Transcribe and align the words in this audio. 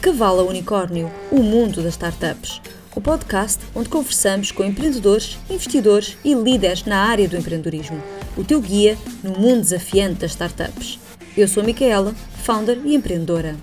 De 0.00 0.22
a 0.22 0.32
Unicórnio, 0.32 1.10
o 1.30 1.42
mundo 1.42 1.82
das 1.82 1.94
startups. 1.94 2.62
O 2.94 3.00
podcast 3.00 3.62
onde 3.74 3.88
conversamos 3.88 4.52
com 4.52 4.62
empreendedores, 4.64 5.36
investidores 5.50 6.16
e 6.24 6.34
líderes 6.34 6.84
na 6.84 7.04
área 7.04 7.28
do 7.28 7.36
empreendedorismo. 7.36 8.00
O 8.36 8.44
teu 8.44 8.60
guia 8.60 8.96
no 9.24 9.32
mundo 9.32 9.60
desafiante 9.60 10.20
das 10.20 10.30
startups. 10.30 11.00
Eu 11.36 11.48
sou 11.48 11.64
a 11.64 11.66
Micaela, 11.66 12.14
founder 12.44 12.80
e 12.86 12.94
empreendedora. 12.94 13.56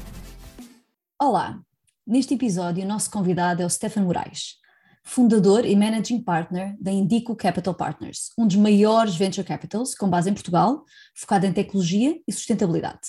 Olá! 1.19 1.57
Neste 2.05 2.33
episódio, 2.33 2.83
o 2.83 2.87
nosso 2.87 3.09
convidado 3.09 3.63
é 3.63 3.65
o 3.65 3.69
Stefan 3.69 4.01
Moraes, 4.01 4.55
fundador 5.03 5.65
e 5.65 5.73
managing 5.73 6.21
partner 6.21 6.75
da 6.79 6.91
Indico 6.91 7.33
Capital 7.33 7.73
Partners, 7.73 8.29
um 8.37 8.45
dos 8.45 8.57
maiores 8.57 9.15
venture 9.15 9.47
capitals 9.47 9.95
com 9.95 10.09
base 10.09 10.29
em 10.29 10.33
Portugal, 10.33 10.83
focado 11.15 11.45
em 11.45 11.53
tecnologia 11.53 12.19
e 12.27 12.31
sustentabilidade. 12.31 13.07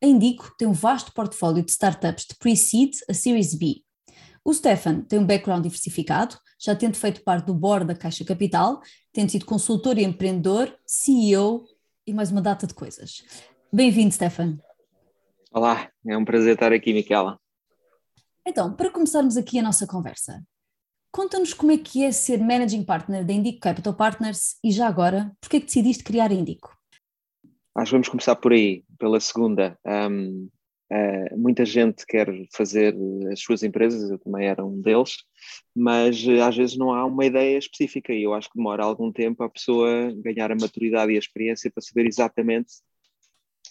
A 0.00 0.06
Indico 0.06 0.54
tem 0.56 0.68
um 0.68 0.72
vasto 0.72 1.12
portfólio 1.12 1.60
de 1.60 1.72
startups 1.72 2.24
de 2.24 2.36
pre-seed 2.36 2.92
a 3.10 3.12
Series 3.14 3.52
B. 3.52 3.82
O 4.44 4.54
Stefan 4.54 5.00
tem 5.00 5.18
um 5.18 5.26
background 5.26 5.64
diversificado, 5.64 6.38
já 6.56 6.76
tendo 6.76 6.96
feito 6.96 7.24
parte 7.24 7.46
do 7.46 7.54
board 7.54 7.84
da 7.84 7.96
Caixa 7.96 8.24
Capital, 8.24 8.80
tendo 9.12 9.32
sido 9.32 9.44
consultor 9.44 9.98
e 9.98 10.04
empreendedor, 10.04 10.72
CEO 10.86 11.64
e 12.06 12.14
mais 12.14 12.30
uma 12.30 12.40
data 12.40 12.64
de 12.64 12.74
coisas. 12.74 13.24
Bem-vindo, 13.72 14.14
Stefan. 14.14 14.60
Olá, 15.50 15.90
é 16.06 16.16
um 16.16 16.24
prazer 16.24 16.54
estar 16.54 16.72
aqui, 16.72 16.92
Miquela. 16.92 17.36
Então, 18.46 18.72
para 18.72 18.92
começarmos 18.92 19.36
aqui 19.36 19.58
a 19.58 19.62
nossa 19.62 19.84
conversa, 19.84 20.44
conta-nos 21.10 21.52
como 21.52 21.72
é 21.72 21.76
que 21.76 22.04
é 22.04 22.12
ser 22.12 22.38
Managing 22.38 22.84
Partner 22.84 23.26
da 23.26 23.32
Indico 23.32 23.58
Capital 23.58 23.94
Partners 23.94 24.58
e 24.62 24.70
já 24.70 24.86
agora, 24.86 25.36
por 25.40 25.50
que 25.50 25.56
é 25.56 25.60
que 25.60 25.66
decidiste 25.66 26.04
criar 26.04 26.30
a 26.30 26.34
Indico? 26.34 26.72
Acho 27.74 27.90
que 27.90 27.94
vamos 27.96 28.08
começar 28.08 28.36
por 28.36 28.52
aí, 28.52 28.84
pela 28.98 29.20
segunda. 29.20 29.78
Um, 29.84 30.48
uh, 30.90 30.94
eh, 30.94 31.36
muita 31.36 31.64
gente 31.64 32.06
quer 32.06 32.28
fazer 32.52 32.94
as 33.32 33.40
suas 33.40 33.62
empresas, 33.62 34.10
eu 34.10 34.18
também 34.18 34.46
era 34.48 34.64
um 34.64 34.80
deles, 34.80 35.16
mas 35.74 36.26
uh, 36.26 36.42
às 36.42 36.56
vezes 36.56 36.76
não 36.76 36.92
há 36.92 37.04
uma 37.04 37.24
ideia 37.24 37.58
específica 37.58 38.12
e 38.12 38.22
eu 38.22 38.34
acho 38.34 38.48
que 38.50 38.56
demora 38.56 38.84
algum 38.84 39.12
tempo 39.12 39.42
a 39.42 39.50
pessoa 39.50 40.12
ganhar 40.16 40.50
a 40.50 40.56
maturidade 40.56 41.12
e 41.12 41.16
a 41.16 41.18
experiência 41.18 41.70
para 41.70 41.82
saber 41.82 42.06
exatamente 42.06 42.72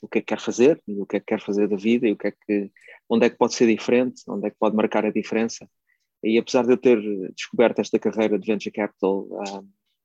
o 0.02 0.08
que 0.08 0.20
é 0.20 0.22
que 0.22 0.28
quer 0.28 0.40
fazer, 0.40 0.82
e 0.88 1.02
o 1.02 1.06
que 1.06 1.18
é 1.18 1.20
que 1.20 1.26
quer 1.26 1.42
fazer 1.42 1.68
da 1.68 1.76
vida 1.76 2.08
e 2.08 2.12
o 2.12 2.18
que 2.18 2.28
é 2.28 2.32
que, 2.32 2.72
onde 3.10 3.26
é 3.26 3.30
que 3.30 3.38
pode 3.38 3.56
ser 3.56 3.68
diferente, 3.68 4.22
onde 4.28 4.48
é 4.48 4.50
que 4.52 4.58
pode 4.60 4.76
marcar 4.76 5.06
a 5.06 5.12
diferença. 5.12 5.68
E 6.24 6.38
apesar 6.38 6.66
de 6.66 6.74
eu 6.74 6.78
ter 6.78 7.00
descoberto 7.34 7.80
esta 7.80 7.98
carreira 7.98 8.38
de 8.38 8.46
Venture 8.46 8.72
Capital 8.72 9.28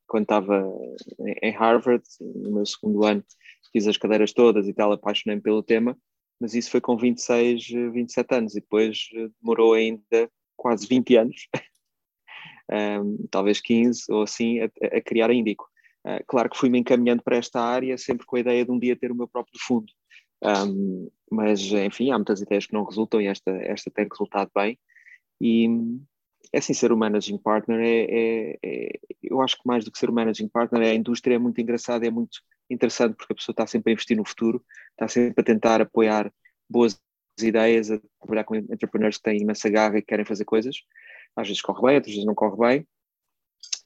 quando 0.07 0.25
estava 0.25 0.71
em 1.43 1.51
Harvard, 1.53 2.05
no 2.21 2.53
meu 2.53 2.67
segundo 2.67 3.05
ano, 3.05 3.25
fiz 3.73 3.87
as 3.87 3.97
cadeiras 3.97 4.33
todas 4.33 4.69
e 4.69 4.75
tal, 4.75 4.93
apaixonei-me 4.93 5.43
pelo 5.43 5.63
tema, 5.63 5.97
mas 6.41 6.55
isso 6.55 6.71
foi 6.71 6.81
com 6.81 6.97
26, 6.97 7.69
27 7.93 8.35
anos 8.35 8.57
e 8.57 8.61
depois 8.61 9.09
eh, 9.15 9.29
demorou 9.41 9.75
ainda 9.75 10.31
quase 10.57 10.87
20 10.87 11.17
anos, 11.17 11.49
um, 12.71 13.27
talvez 13.31 13.61
15 13.61 14.05
ou 14.11 14.23
assim, 14.23 14.61
a, 14.61 14.65
a 14.65 15.01
criar 15.01 15.31
a 15.31 15.35
Indico. 15.35 15.69
Uh, 16.05 16.23
claro 16.27 16.51
que 16.51 16.59
fui-me 16.59 16.79
encaminhando 16.79 17.23
para 17.23 17.37
esta 17.37 17.61
área, 17.61 17.97
sempre 17.97 18.27
com 18.27 18.37
a 18.37 18.41
ideia 18.41 18.65
de 18.65 18.71
um 18.73 18.79
dia 18.79 18.97
ter 18.97 19.13
o 19.13 19.15
meu 19.15 19.29
próprio 19.29 19.59
fundo. 19.61 19.93
Um, 20.43 21.09
mas, 21.31 21.61
enfim, 21.73 22.11
há 22.11 22.19
muitas 22.19 22.41
ideias 22.41 22.67
que 22.67 22.73
não 22.73 22.85
resultam 22.85 23.21
e 23.21 23.27
esta, 23.27 23.51
esta 23.63 23.91
tem 23.91 24.09
resultado 24.11 24.51
bem. 24.55 24.77
E 25.41 25.69
é 26.53 26.59
assim, 26.59 26.75
ser 26.75 26.93
o 26.93 26.97
managing 26.97 27.39
partner 27.39 27.81
é, 27.81 28.05
é, 28.05 28.59
é, 28.63 29.01
eu 29.23 29.41
acho 29.41 29.57
que 29.57 29.67
mais 29.67 29.85
do 29.85 29.91
que 29.91 29.99
ser 29.99 30.11
o 30.11 30.13
managing 30.13 30.49
partner, 30.49 30.83
é 30.83 30.91
a 30.91 30.95
indústria 30.95 31.37
é 31.37 31.39
muito 31.39 31.61
engraçada, 31.61 32.07
é 32.07 32.11
muito 32.11 32.41
interessante 32.71 33.15
porque 33.15 33.33
a 33.33 33.37
pessoa 33.37 33.53
está 33.53 33.67
sempre 33.67 33.91
a 33.91 33.95
investir 33.95 34.17
no 34.17 34.25
futuro, 34.25 34.65
está 34.93 35.09
sempre 35.09 35.41
a 35.41 35.45
tentar 35.45 35.81
apoiar 35.81 36.33
boas 36.69 36.99
ideias, 37.41 37.91
a 37.91 38.01
trabalhar 38.21 38.45
com 38.45 38.57
entrepreneurs 38.57 39.17
que 39.17 39.23
têm 39.23 39.41
imensa 39.41 39.69
garra 39.69 39.99
e 39.99 40.03
querem 40.03 40.25
fazer 40.25 40.45
coisas. 40.45 40.77
Às 41.37 41.49
vezes 41.49 41.63
corre 41.63 41.83
bem, 41.83 41.95
outras 41.97 42.13
vezes 42.13 42.27
não 42.27 42.35
corre 42.35 42.57
bem, 42.59 42.87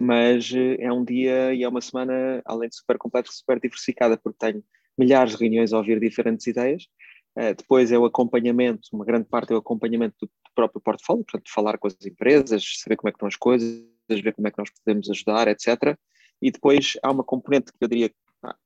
mas 0.00 0.52
eh, 0.52 0.76
é 0.80 0.92
um 0.92 1.04
dia 1.04 1.54
e 1.54 1.62
é 1.62 1.68
uma 1.68 1.80
semana, 1.80 2.42
além 2.44 2.68
de 2.68 2.76
super 2.76 2.98
completa, 2.98 3.30
super 3.30 3.60
diversificada, 3.60 4.16
porque 4.16 4.38
tenho 4.38 4.64
milhares 4.98 5.32
de 5.32 5.38
reuniões 5.38 5.72
a 5.72 5.78
ouvir 5.78 6.00
diferentes 6.00 6.46
ideias. 6.46 6.88
Uh, 7.36 7.54
depois 7.54 7.92
é 7.92 7.98
o 7.98 8.04
acompanhamento, 8.06 8.88
uma 8.92 9.04
grande 9.04 9.28
parte 9.28 9.52
é 9.52 9.54
o 9.54 9.58
acompanhamento 9.58 10.16
do 10.22 10.30
próprio 10.54 10.80
portfólio, 10.80 11.24
portanto, 11.24 11.52
falar 11.52 11.76
com 11.76 11.86
as 11.86 11.94
empresas, 12.04 12.64
saber 12.78 12.96
como 12.96 13.08
é 13.08 13.12
que 13.12 13.16
estão 13.16 13.28
as 13.28 13.36
coisas, 13.36 13.82
ver 14.08 14.32
como 14.32 14.48
é 14.48 14.50
que 14.50 14.58
nós 14.58 14.70
podemos 14.70 15.10
ajudar, 15.10 15.48
etc. 15.48 15.98
E 16.40 16.50
depois 16.50 16.94
há 17.02 17.10
uma 17.10 17.24
componente 17.24 17.72
que 17.72 17.78
eu 17.80 17.88
diria 17.88 18.10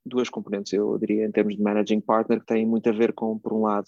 duas 0.05 0.29
componentes, 0.29 0.73
eu 0.73 0.99
diria, 0.99 1.25
em 1.25 1.33
termos 1.33 1.57
de 1.57 1.63
managing 1.63 2.01
partner, 2.01 2.41
que 2.41 2.47
têm 2.47 2.67
muito 2.67 2.89
a 2.89 2.93
ver 2.93 3.13
com, 3.13 3.39
por 3.39 3.53
um 3.53 3.63
lado, 3.63 3.87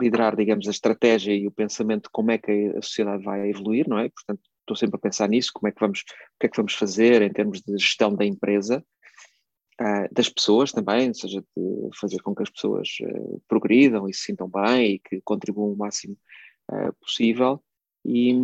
liderar, 0.00 0.36
digamos, 0.36 0.66
a 0.66 0.70
estratégia 0.70 1.34
e 1.34 1.46
o 1.46 1.50
pensamento 1.50 2.04
de 2.04 2.10
como 2.10 2.30
é 2.30 2.38
que 2.38 2.72
a 2.76 2.82
sociedade 2.82 3.22
vai 3.22 3.48
evoluir, 3.48 3.88
não 3.88 3.98
é? 3.98 4.08
Portanto, 4.08 4.40
estou 4.60 4.76
sempre 4.76 4.96
a 4.96 5.00
pensar 5.00 5.28
nisso, 5.28 5.50
como 5.54 5.68
é 5.68 5.72
que 5.72 5.80
vamos, 5.80 6.00
o 6.00 6.40
que 6.40 6.46
é 6.46 6.48
que 6.48 6.56
vamos 6.56 6.74
fazer 6.74 7.22
em 7.22 7.32
termos 7.32 7.60
de 7.60 7.76
gestão 7.78 8.14
da 8.14 8.24
empresa, 8.24 8.84
das 10.12 10.28
pessoas 10.28 10.72
também, 10.72 11.08
ou 11.08 11.14
seja, 11.14 11.40
de 11.56 11.90
fazer 11.98 12.20
com 12.20 12.34
que 12.34 12.42
as 12.42 12.50
pessoas 12.50 12.88
uh, 13.02 13.42
progridam 13.48 14.08
e 14.08 14.12
se 14.12 14.24
sintam 14.24 14.48
bem 14.48 14.94
e 14.94 14.98
que 14.98 15.20
contribuam 15.22 15.72
o 15.72 15.76
máximo 15.76 16.16
uh, 16.70 16.92
possível. 17.00 17.62
E, 18.04 18.34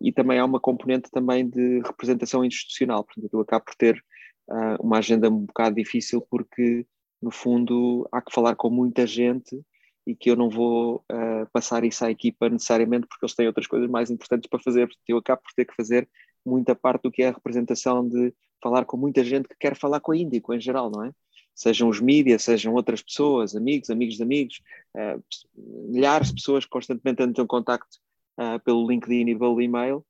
e 0.00 0.12
também 0.12 0.38
há 0.38 0.44
uma 0.44 0.60
componente 0.60 1.10
também 1.10 1.48
de 1.48 1.80
representação 1.80 2.44
institucional, 2.44 3.04
portanto, 3.04 3.32
eu 3.32 3.40
acabo 3.40 3.64
por 3.64 3.74
ter 3.74 4.02
uma 4.78 4.98
agenda 4.98 5.28
um 5.28 5.44
bocado 5.44 5.74
difícil 5.74 6.24
porque, 6.30 6.86
no 7.20 7.32
fundo, 7.32 8.08
há 8.12 8.22
que 8.22 8.32
falar 8.32 8.54
com 8.54 8.70
muita 8.70 9.04
gente 9.06 9.60
e 10.06 10.14
que 10.14 10.30
eu 10.30 10.36
não 10.36 10.48
vou 10.48 11.04
uh, 11.10 11.50
passar 11.52 11.84
isso 11.84 12.04
à 12.04 12.10
equipa 12.10 12.48
necessariamente 12.48 13.08
porque 13.08 13.26
eles 13.26 13.34
têm 13.34 13.48
outras 13.48 13.66
coisas 13.66 13.90
mais 13.90 14.08
importantes 14.08 14.48
para 14.48 14.60
fazer. 14.60 14.86
Portanto, 14.86 15.08
eu 15.08 15.18
acabo 15.18 15.42
por 15.42 15.52
ter 15.52 15.64
que 15.64 15.74
fazer 15.74 16.08
muita 16.44 16.76
parte 16.76 17.02
do 17.02 17.10
que 17.10 17.24
é 17.24 17.28
a 17.28 17.32
representação 17.32 18.08
de 18.08 18.32
falar 18.66 18.84
com 18.84 18.96
muita 18.96 19.22
gente 19.22 19.48
que 19.48 19.54
quer 19.54 19.76
falar 19.76 20.00
com 20.00 20.10
a 20.10 20.16
Índico 20.16 20.52
em 20.52 20.60
geral, 20.60 20.90
não 20.90 21.04
é? 21.04 21.12
Sejam 21.54 21.88
os 21.88 22.00
mídias, 22.00 22.42
sejam 22.42 22.74
outras 22.74 23.00
pessoas, 23.00 23.54
amigos, 23.54 23.90
amigos 23.90 24.16
de 24.16 24.22
amigos, 24.24 24.60
uh, 24.96 25.22
milhares 25.88 26.28
de 26.28 26.34
pessoas 26.34 26.66
constantemente 26.66 27.22
entram 27.22 27.44
em 27.44 27.46
contacto 27.46 27.96
uh, 28.40 28.58
pelo 28.64 28.88
LinkedIn 28.88 29.30
e 29.30 29.38
pelo 29.38 29.62
e-mail 29.62 30.04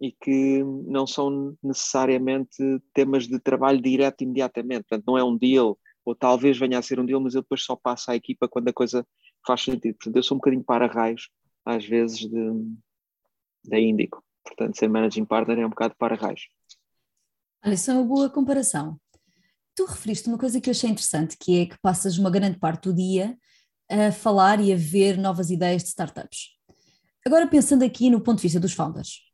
e 0.00 0.12
que 0.12 0.64
não 0.86 1.06
são 1.06 1.54
necessariamente 1.62 2.56
temas 2.94 3.28
de 3.28 3.38
trabalho 3.38 3.82
direto 3.82 4.22
imediatamente. 4.22 4.84
Portanto, 4.88 5.04
não 5.06 5.18
é 5.18 5.22
um 5.22 5.36
deal, 5.36 5.78
ou 6.06 6.14
talvez 6.14 6.56
venha 6.56 6.78
a 6.78 6.82
ser 6.82 6.98
um 6.98 7.04
deal, 7.04 7.20
mas 7.20 7.34
eu 7.34 7.42
depois 7.42 7.62
só 7.62 7.76
passo 7.76 8.10
à 8.10 8.16
equipa 8.16 8.48
quando 8.48 8.68
a 8.68 8.72
coisa 8.72 9.06
faz 9.46 9.60
sentido. 9.60 9.94
Portanto, 9.96 10.16
eu 10.16 10.22
sou 10.22 10.36
um 10.36 10.38
bocadinho 10.38 10.64
para-raios, 10.64 11.28
às 11.66 11.84
vezes, 11.84 12.20
de, 12.20 12.50
da 13.66 13.78
Índico. 13.78 14.24
Portanto, 14.42 14.78
ser 14.78 14.88
managing 14.88 15.26
partner 15.26 15.58
é 15.58 15.66
um 15.66 15.70
bocado 15.70 15.94
para-raios. 15.98 16.48
Olha, 17.64 17.74
isso 17.74 17.90
é 17.90 17.94
uma 17.94 18.04
boa 18.04 18.30
comparação. 18.30 18.98
Tu 19.74 19.84
referiste 19.84 20.28
uma 20.28 20.38
coisa 20.38 20.60
que 20.60 20.68
eu 20.68 20.72
achei 20.72 20.90
interessante, 20.90 21.36
que 21.38 21.60
é 21.60 21.66
que 21.66 21.78
passas 21.80 22.18
uma 22.18 22.30
grande 22.30 22.58
parte 22.58 22.84
do 22.84 22.94
dia 22.94 23.36
a 23.90 24.12
falar 24.12 24.60
e 24.60 24.72
a 24.72 24.76
ver 24.76 25.18
novas 25.18 25.50
ideias 25.50 25.82
de 25.82 25.88
startups. 25.88 26.50
Agora, 27.26 27.46
pensando 27.46 27.84
aqui 27.84 28.08
no 28.08 28.20
ponto 28.20 28.36
de 28.36 28.42
vista 28.42 28.60
dos 28.60 28.72
founders, 28.72 29.30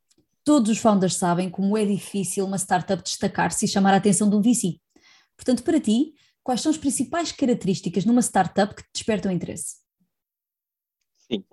Todos 0.47 0.71
os 0.71 0.77
founders 0.77 1.15
sabem 1.15 1.49
como 1.49 1.77
é 1.77 1.83
difícil 1.83 2.45
uma 2.45 2.57
startup 2.57 3.03
destacar-se 3.03 3.65
e 3.65 3.67
chamar 3.67 3.93
a 3.93 3.97
atenção 3.97 4.29
de 4.29 4.35
um 4.37 4.41
VC. 4.41 4.79
Portanto, 5.35 5.61
para 5.61 5.77
ti, 5.77 6.13
quais 6.41 6.61
são 6.61 6.69
as 6.69 6.77
principais 6.77 7.33
características 7.33 8.05
numa 8.05 8.21
startup 8.21 8.73
que 8.73 8.81
te 8.81 8.89
despertam 8.93 9.29
interesse? 9.29 9.75
Sim. 11.17 11.43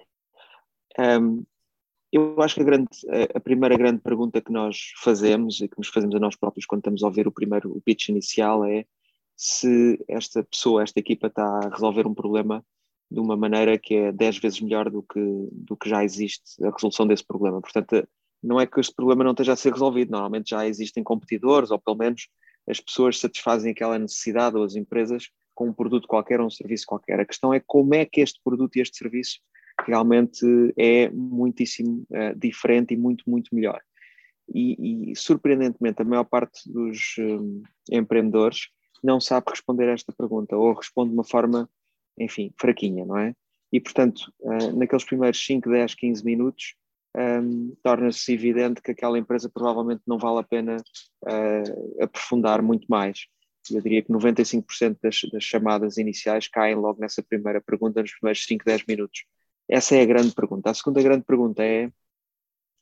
Um, 0.97 1.45
eu 2.17 2.41
acho 2.41 2.55
que 2.55 2.61
a, 2.61 2.65
grande, 2.65 2.89
a, 3.35 3.41
primeira 3.41 3.77
grande 3.77 4.01
pergunta 4.01 4.41
que 4.41 4.53
nós 4.53 4.93
fazemos 5.03 5.61
e 5.61 5.69
que 5.69 5.77
nos 5.77 5.89
fazemos 5.89 6.15
a 6.15 6.21
nós 6.21 6.37
próprios 6.37 6.65
quando 6.65 6.81
estamos 6.81 7.03
a 7.03 7.07
ouvir 7.07 7.27
o 7.27 7.33
primeiro 7.33 7.77
o 7.77 7.81
pitch 7.81 8.09
inicial 8.09 8.65
é 8.65 8.85
se 9.37 9.99
esta 10.07 10.45
pessoa, 10.45 10.83
esta 10.83 11.01
equipa 11.01 11.27
está 11.27 11.45
a 11.45 11.69
resolver 11.69 12.07
um 12.07 12.15
problema 12.15 12.65
de 13.11 13.21
uma 13.21 13.37
maneira 13.37 13.79
que 13.79 13.95
é 13.95 14.13
10 14.13 14.39
vezes 14.39 14.61
melhor 14.61 14.91
do 14.91 15.03
que, 15.03 15.21
do 15.53 15.77
que 15.77 15.89
já 15.89 16.05
existe 16.05 16.65
a 16.65 16.71
resolução 16.71 17.07
desse 17.07 17.25
problema. 17.25 17.61
Portanto, 17.61 18.07
não 18.43 18.61
é 18.61 18.67
que 18.67 18.79
este 18.79 18.95
problema 18.95 19.25
não 19.25 19.33
esteja 19.33 19.53
a 19.53 19.57
ser 19.57 19.73
resolvido, 19.73 20.11
normalmente 20.11 20.51
já 20.51 20.67
existem 20.67 21.03
competidores, 21.03 21.71
ou 21.71 21.79
pelo 21.79 21.97
menos 21.97 22.29
as 22.69 22.81
pessoas 22.81 23.19
satisfazem 23.19 23.73
aquela 23.73 23.99
necessidade, 23.99 24.57
ou 24.57 24.63
as 24.63 24.77
empresas, 24.77 25.31
com 25.55 25.69
um 25.69 25.73
produto 25.73 26.09
qualquer 26.09 26.41
ou 26.41 26.47
um 26.47 26.51
serviço 26.51 26.87
qualquer. 26.87 27.21
A 27.21 27.25
questão 27.25 27.53
é 27.53 27.61
como 27.61 27.95
é 27.95 28.05
que 28.05 28.21
este 28.21 28.41
produto 28.43 28.77
e 28.77 28.81
este 28.81 28.97
serviço 28.97 29.41
realmente 29.81 30.45
é 30.77 31.11
muitíssimo 31.11 32.07
uh, 32.11 32.39
diferente 32.39 32.95
e 32.95 32.97
muito, 32.97 33.29
muito 33.29 33.55
melhor. 33.55 33.81
E, 34.53 35.11
e, 35.11 35.17
surpreendentemente, 35.17 36.03
a 36.03 36.05
maior 36.05 36.25
parte 36.25 36.71
dos 36.71 37.17
um, 37.19 37.63
empreendedores 37.91 38.69
não 39.03 39.21
sabe 39.21 39.47
responder 39.51 39.89
a 39.89 39.93
esta 39.93 40.13
pergunta, 40.13 40.57
ou 40.57 40.73
responde 40.75 41.11
de 41.11 41.15
uma 41.15 41.25
forma, 41.25 41.69
enfim, 42.19 42.53
fraquinha, 42.59 43.05
não 43.05 43.19
é? 43.19 43.35
E, 43.73 43.81
portanto, 43.81 44.33
uh, 44.41 44.77
naqueles 44.77 45.05
primeiros 45.05 45.45
5, 45.45 45.69
10, 45.69 45.95
15 45.95 46.25
minutos, 46.25 46.75
um, 47.17 47.75
torna-se 47.83 48.33
evidente 48.33 48.83
que 48.83 48.91
aquela 48.91 49.19
empresa 49.19 49.49
provavelmente 49.49 50.03
não 50.07 50.19
vale 50.19 50.41
a 50.41 50.43
pena 50.43 50.77
uh, 50.77 52.03
aprofundar 52.03 52.61
muito 52.63 52.87
mais. 52.89 53.27
Eu 53.71 53.81
diria 53.81 54.03
que 54.03 54.13
95% 54.13 54.99
das, 55.03 55.21
das, 55.33 55.43
chamadas 55.43 55.97
iniciais 55.97 56.49
caem 56.49 56.75
logo 56.75 57.01
nessa 57.01 57.23
primeira 57.23 57.61
pergunta, 57.61 58.03
nos 58.03 58.13
primeiros 58.13 58.45
5, 58.45 58.65
10 58.65 58.85
minutos. 58.87 59.25
Essa 59.69 59.97
é 59.97 60.03
a 60.03 60.07
grande 60.07 60.35
pergunta. 60.35 60.71
A 60.71 60.75
segunda 60.75 61.03
grande 61.03 61.25
pergunta 61.25 61.63
é 61.63 61.91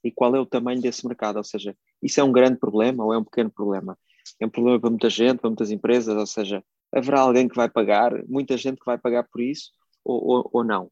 e 0.05 0.11
qual 0.11 0.35
é 0.35 0.41
o 0.41 0.47
tamanho 0.47 0.81
desse 0.81 1.07
mercado? 1.07 1.37
Ou 1.37 1.45
seja, 1.45 1.77
isso 2.03 2.21
é 2.21 2.25
um 2.25 2.33
grande 2.33 2.59
problema 2.59 3.05
ou 3.05 3.13
é 3.13 3.19
um 3.19 3.25
pequeno 3.25 3.51
problema? 3.51 3.97
É 4.41 4.47
um 4.47 4.51
problema 4.51 4.81
para 4.81 4.91
muita 4.91 5.11
gente, 5.11 5.39
para 5.39 5.51
muitas 5.51 5.71
empresas, 5.71 6.17
ou 6.17 6.27
seja, 6.27 6.65
haverá 6.93 7.21
alguém 7.21 7.49
que 7.49 7.57
vai 7.57 7.69
pagar, 7.69 8.13
muita 8.27 8.57
gente 8.57 8.79
que 8.79 8.87
vai 8.87 8.99
pagar 8.99 9.25
por 9.25 9.41
isso 9.41 9.71
ou, 10.05 10.25
ou, 10.25 10.51
ou 10.53 10.65
não. 10.65 10.91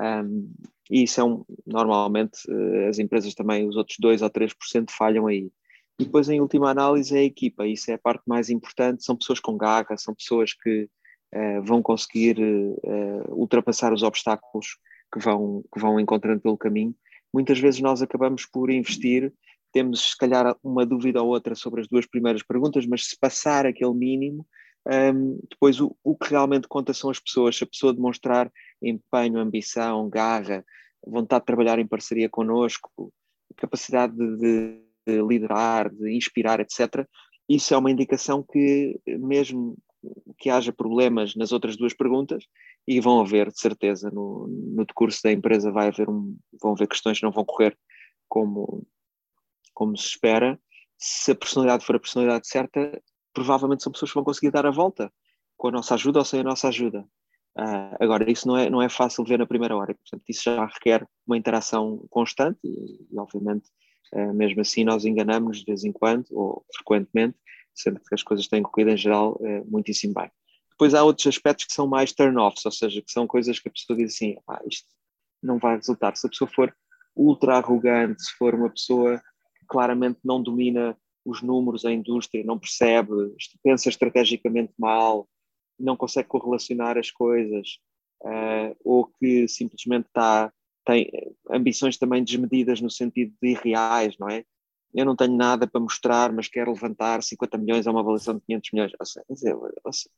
Um, 0.00 0.52
e 0.90 1.04
é 1.04 1.24
um, 1.24 1.44
normalmente 1.66 2.40
eh, 2.48 2.88
as 2.88 2.98
empresas 2.98 3.34
também, 3.34 3.66
os 3.66 3.76
outros 3.76 3.96
2 3.98 4.22
ou 4.22 4.30
3% 4.30 4.90
falham 4.90 5.26
aí. 5.26 5.50
E 5.98 6.04
depois, 6.04 6.28
em 6.28 6.40
última 6.40 6.70
análise, 6.70 7.16
é 7.16 7.20
a 7.20 7.24
equipa, 7.24 7.66
isso 7.66 7.90
é 7.90 7.94
a 7.94 7.98
parte 7.98 8.22
mais 8.26 8.50
importante, 8.50 9.04
são 9.04 9.16
pessoas 9.16 9.40
com 9.40 9.56
garra, 9.56 9.96
são 9.96 10.14
pessoas 10.14 10.52
que 10.52 10.88
uh, 11.34 11.62
vão 11.62 11.82
conseguir 11.82 12.38
uh, 12.38 13.34
ultrapassar 13.34 13.92
os 13.92 14.02
obstáculos 14.02 14.76
que 15.12 15.18
vão, 15.18 15.62
que 15.72 15.80
vão 15.80 16.00
encontrando 16.00 16.40
pelo 16.40 16.56
caminho. 16.56 16.94
Muitas 17.32 17.58
vezes 17.58 17.80
nós 17.80 18.02
acabamos 18.02 18.46
por 18.46 18.70
investir, 18.70 19.32
temos 19.72 20.10
se 20.10 20.16
calhar 20.16 20.56
uma 20.62 20.84
dúvida 20.84 21.22
ou 21.22 21.28
outra 21.28 21.54
sobre 21.54 21.80
as 21.80 21.88
duas 21.88 22.06
primeiras 22.06 22.42
perguntas, 22.42 22.86
mas 22.86 23.06
se 23.06 23.18
passar 23.18 23.66
aquele 23.66 23.94
mínimo, 23.94 24.46
um, 24.86 25.38
depois 25.48 25.80
o, 25.80 25.96
o 26.02 26.16
que 26.16 26.30
realmente 26.30 26.68
conta 26.68 26.92
são 26.92 27.08
as 27.08 27.18
pessoas, 27.18 27.56
se 27.56 27.64
a 27.64 27.66
pessoa 27.66 27.94
demonstrar 27.94 28.50
empenho, 28.82 29.38
ambição, 29.38 30.08
garra, 30.08 30.64
vontade 31.06 31.42
de 31.42 31.46
trabalhar 31.46 31.78
em 31.78 31.86
parceria 31.86 32.28
connosco, 32.28 33.12
capacidade 33.56 34.14
de, 34.14 34.80
de 35.06 35.22
liderar, 35.22 35.90
de 35.90 36.16
inspirar, 36.16 36.60
etc. 36.60 37.06
Isso 37.48 37.74
é 37.74 37.76
uma 37.76 37.90
indicação 37.90 38.42
que, 38.42 39.00
mesmo 39.06 39.76
que 40.38 40.50
haja 40.50 40.72
problemas 40.72 41.34
nas 41.36 41.52
outras 41.52 41.76
duas 41.76 41.94
perguntas, 41.94 42.44
e 42.86 43.00
vão 43.00 43.20
haver, 43.20 43.50
de 43.50 43.60
certeza, 43.60 44.10
no, 44.10 44.48
no 44.48 44.84
decurso 44.84 45.22
da 45.22 45.32
empresa 45.32 45.70
vai 45.70 45.88
haver 45.88 46.08
um, 46.08 46.36
vão 46.60 46.72
haver 46.72 46.88
questões 46.88 47.18
que 47.18 47.24
não 47.24 47.32
vão 47.32 47.44
correr 47.44 47.76
como, 48.28 48.86
como 49.72 49.96
se 49.96 50.08
espera. 50.08 50.58
Se 50.98 51.32
a 51.32 51.34
personalidade 51.34 51.84
for 51.84 51.96
a 51.96 52.00
personalidade 52.00 52.46
certa, 52.48 53.00
provavelmente 53.32 53.82
são 53.82 53.92
pessoas 53.92 54.10
que 54.10 54.16
vão 54.16 54.24
conseguir 54.24 54.50
dar 54.50 54.66
a 54.66 54.70
volta 54.70 55.12
com 55.56 55.68
a 55.68 55.72
nossa 55.72 55.94
ajuda 55.94 56.18
ou 56.18 56.24
sem 56.24 56.40
a 56.40 56.44
nossa 56.44 56.68
ajuda. 56.68 57.06
Uh, 57.56 57.94
agora, 58.00 58.30
isso 58.30 58.48
não 58.48 58.56
é, 58.56 58.70
não 58.70 58.80
é 58.80 58.88
fácil 58.88 59.24
ver 59.24 59.38
na 59.38 59.46
primeira 59.46 59.76
hora, 59.76 59.94
portanto, 59.94 60.22
isso 60.26 60.44
já 60.44 60.64
requer 60.64 61.06
uma 61.26 61.36
interação 61.36 62.04
constante 62.08 62.58
e, 62.64 63.06
e 63.10 63.18
obviamente, 63.18 63.68
uh, 64.14 64.32
mesmo 64.32 64.62
assim, 64.62 64.84
nós 64.84 65.04
enganamos 65.04 65.58
de 65.58 65.66
vez 65.66 65.84
em 65.84 65.92
quando 65.92 66.26
ou 66.30 66.64
frequentemente, 66.74 67.36
sendo 67.74 68.00
que 68.00 68.14
as 68.14 68.22
coisas 68.22 68.48
têm 68.48 68.62
corrido 68.62 68.90
em 68.90 68.96
geral 68.96 69.32
uh, 69.40 69.70
muitíssimo 69.70 70.14
bem. 70.14 70.30
Depois 70.70 70.94
há 70.94 71.04
outros 71.04 71.26
aspectos 71.26 71.66
que 71.66 71.72
são 71.72 71.86
mais 71.86 72.12
turn-offs, 72.12 72.64
ou 72.64 72.72
seja, 72.72 73.00
que 73.00 73.12
são 73.12 73.26
coisas 73.26 73.58
que 73.58 73.68
a 73.68 73.72
pessoa 73.72 73.96
diz 73.96 74.14
assim: 74.14 74.36
ah, 74.48 74.60
isto 74.66 74.88
não 75.42 75.58
vai 75.58 75.76
resultar. 75.76 76.16
Se 76.16 76.26
a 76.26 76.30
pessoa 76.30 76.50
for 76.50 76.74
ultra 77.14 77.56
arrogante, 77.56 78.22
se 78.22 78.32
for 78.36 78.54
uma 78.54 78.70
pessoa 78.70 79.18
que 79.58 79.66
claramente 79.66 80.18
não 80.24 80.42
domina 80.42 80.96
os 81.24 81.42
números, 81.42 81.84
a 81.84 81.92
indústria, 81.92 82.44
não 82.44 82.58
percebe, 82.58 83.12
pensa 83.62 83.88
estrategicamente 83.88 84.72
mal, 84.78 85.28
não 85.78 85.96
consegue 85.96 86.28
correlacionar 86.28 86.98
as 86.98 87.10
coisas, 87.10 87.78
uh, 88.22 88.76
ou 88.84 89.06
que 89.06 89.46
simplesmente 89.46 90.06
está, 90.06 90.52
tem 90.84 91.10
ambições 91.50 91.96
também 91.96 92.24
desmedidas 92.24 92.80
no 92.80 92.90
sentido 92.90 93.32
de 93.40 93.50
irreais, 93.50 94.16
não 94.18 94.28
é? 94.28 94.44
Eu 94.94 95.04
não 95.04 95.16
tenho 95.16 95.36
nada 95.36 95.66
para 95.66 95.80
mostrar, 95.80 96.32
mas 96.32 96.48
quero 96.48 96.72
levantar 96.72 97.22
50 97.22 97.58
milhões 97.58 97.86
a 97.86 97.90
uma 97.90 98.00
avaliação 98.00 98.34
de 98.34 98.42
500 98.42 98.70
milhões. 98.72 98.92
Ou 98.98 99.06
seja, 99.06 99.56
ou 99.84 99.92
seja, 99.92 100.10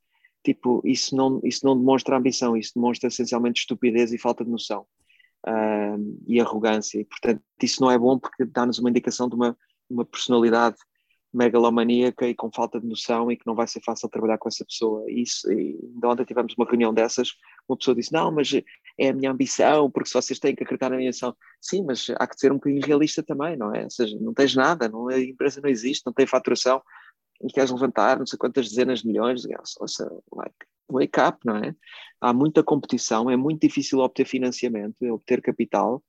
tipo, 0.43 0.83
isso 0.85 1.17
não, 1.17 1.41
isso 1.43 1.65
não 1.65 1.77
demonstra 1.77 2.17
ambição, 2.17 2.57
isso 2.57 2.73
demonstra 2.75 3.09
essencialmente 3.09 3.61
estupidez 3.61 4.13
e 4.13 4.19
falta 4.19 4.45
de 4.45 4.51
noção 4.51 4.87
uh, 5.47 6.23
e 6.27 6.41
arrogância. 6.41 7.01
E, 7.01 7.05
portanto, 7.05 7.43
isso 7.63 7.81
não 7.81 7.91
é 7.91 7.99
bom 7.99 8.19
porque 8.19 8.45
dá-nos 8.45 8.79
uma 8.79 8.91
indicação 8.91 9.29
de 9.29 9.35
uma, 9.35 9.57
uma 9.89 10.05
personalidade 10.05 10.77
megalomaníaca 11.33 12.29
e 12.29 12.35
com 12.35 12.51
falta 12.53 12.81
de 12.81 12.87
noção 12.87 13.31
e 13.31 13.37
que 13.37 13.47
não 13.47 13.55
vai 13.55 13.67
ser 13.67 13.81
fácil 13.83 14.09
trabalhar 14.09 14.39
com 14.39 14.49
essa 14.49 14.65
pessoa. 14.65 15.05
Isso, 15.11 15.51
e 15.51 15.79
ainda 15.95 16.09
ontem 16.09 16.25
tivemos 16.25 16.55
uma 16.57 16.67
reunião 16.67 16.95
dessas, 16.95 17.33
uma 17.69 17.77
pessoa 17.77 17.95
disse, 17.95 18.13
não, 18.13 18.31
mas 18.31 18.53
é 18.99 19.09
a 19.09 19.13
minha 19.13 19.31
ambição, 19.31 19.91
porque 19.91 20.09
se 20.09 20.15
vocês 20.15 20.39
têm 20.39 20.55
que 20.55 20.63
acreditar 20.63 20.91
na 20.91 20.97
minha 20.97 21.09
ambição. 21.09 21.37
Sim, 21.61 21.85
mas 21.85 22.11
há 22.19 22.27
que 22.27 22.39
ser 22.39 22.53
um 22.53 22.57
bocadinho 22.57 22.85
realista 22.85 23.23
também, 23.23 23.57
não 23.57 23.75
é? 23.75 23.85
Ou 23.85 23.91
seja, 23.91 24.17
não 24.21 24.35
tens 24.35 24.55
nada, 24.55 24.89
não, 24.89 25.09
a 25.09 25.19
empresa 25.19 25.61
não 25.61 25.71
existe, 25.71 26.05
não 26.07 26.13
tem 26.13 26.27
faturação, 26.27 26.83
e 27.43 27.49
queres 27.49 27.71
levantar 27.71 28.19
não 28.19 28.27
sei 28.27 28.39
quantas 28.39 28.69
dezenas 28.69 29.01
de 29.01 29.09
milhões, 29.09 29.43
seja, 29.43 30.11
like, 30.33 30.57
wake 30.91 31.21
up, 31.21 31.39
não 31.45 31.57
é? 31.57 31.75
Há 32.21 32.33
muita 32.33 32.63
competição, 32.63 33.31
é 33.31 33.37
muito 33.37 33.61
difícil 33.61 33.99
obter 33.99 34.27
financiamento, 34.27 34.97
obter 35.13 35.41
capital, 35.43 36.03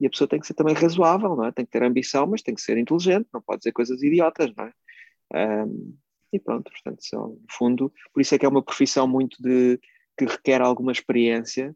e 0.00 0.06
a 0.06 0.10
pessoa 0.10 0.26
tem 0.26 0.40
que 0.40 0.46
ser 0.46 0.54
também 0.54 0.74
razoável, 0.74 1.36
não 1.36 1.44
é? 1.44 1.52
Tem 1.52 1.64
que 1.64 1.70
ter 1.70 1.82
ambição, 1.82 2.26
mas 2.26 2.42
tem 2.42 2.54
que 2.54 2.62
ser 2.62 2.78
inteligente, 2.78 3.28
não 3.32 3.42
pode 3.42 3.58
dizer 3.60 3.72
coisas 3.72 4.02
idiotas, 4.02 4.50
não 4.56 4.64
é? 4.64 5.64
Um, 5.64 5.94
e 6.32 6.38
pronto, 6.38 6.70
portanto, 6.70 7.04
só, 7.04 7.26
no 7.26 7.44
fundo, 7.50 7.92
por 8.12 8.20
isso 8.20 8.34
é 8.34 8.38
que 8.38 8.46
é 8.46 8.48
uma 8.48 8.62
profissão 8.62 9.06
muito 9.06 9.36
de 9.42 9.78
que 10.20 10.26
requer 10.26 10.60
alguma 10.60 10.92
experiência 10.92 11.74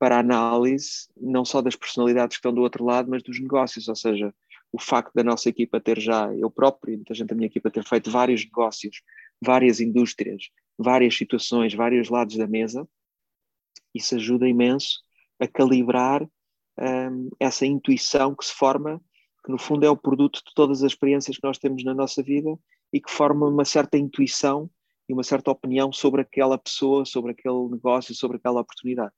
para 0.00 0.18
análise, 0.18 1.06
não 1.16 1.44
só 1.44 1.62
das 1.62 1.76
personalidades 1.76 2.36
que 2.36 2.40
estão 2.40 2.52
do 2.52 2.60
outro 2.60 2.84
lado, 2.84 3.08
mas 3.08 3.22
dos 3.22 3.40
negócios, 3.40 3.86
ou 3.86 3.94
seja, 3.94 4.34
o 4.72 4.80
facto 4.80 5.14
da 5.14 5.22
nossa 5.22 5.48
equipa 5.48 5.80
ter 5.80 6.00
já, 6.00 6.34
eu 6.34 6.50
próprio 6.50 6.94
e 6.94 6.96
muita 6.96 7.14
gente 7.14 7.28
da 7.28 7.36
minha 7.36 7.46
equipa 7.46 7.70
ter 7.70 7.84
feito 7.84 8.10
vários 8.10 8.44
negócios, 8.44 9.00
várias 9.40 9.78
indústrias, 9.78 10.50
várias 10.76 11.16
situações, 11.16 11.72
vários 11.72 12.08
lados 12.08 12.36
da 12.36 12.48
mesa, 12.48 12.88
isso 13.94 14.16
ajuda 14.16 14.48
imenso 14.48 15.00
a 15.38 15.46
calibrar 15.46 16.28
um, 16.76 17.30
essa 17.38 17.64
intuição 17.64 18.34
que 18.34 18.44
se 18.44 18.52
forma, 18.52 19.00
que 19.44 19.52
no 19.52 19.58
fundo 19.58 19.86
é 19.86 19.90
o 19.90 19.96
produto 19.96 20.42
de 20.44 20.52
todas 20.52 20.82
as 20.82 20.90
experiências 20.90 21.36
que 21.36 21.46
nós 21.46 21.58
temos 21.58 21.84
na 21.84 21.94
nossa 21.94 22.24
vida 22.24 22.58
e 22.92 23.00
que 23.00 23.10
forma 23.10 23.46
uma 23.46 23.64
certa 23.64 23.96
intuição 23.96 24.68
e 25.08 25.12
uma 25.12 25.22
certa 25.22 25.50
opinião 25.50 25.92
sobre 25.92 26.22
aquela 26.22 26.58
pessoa, 26.58 27.04
sobre 27.04 27.32
aquele 27.32 27.68
negócio, 27.70 28.14
sobre 28.14 28.36
aquela 28.36 28.60
oportunidade. 28.60 29.12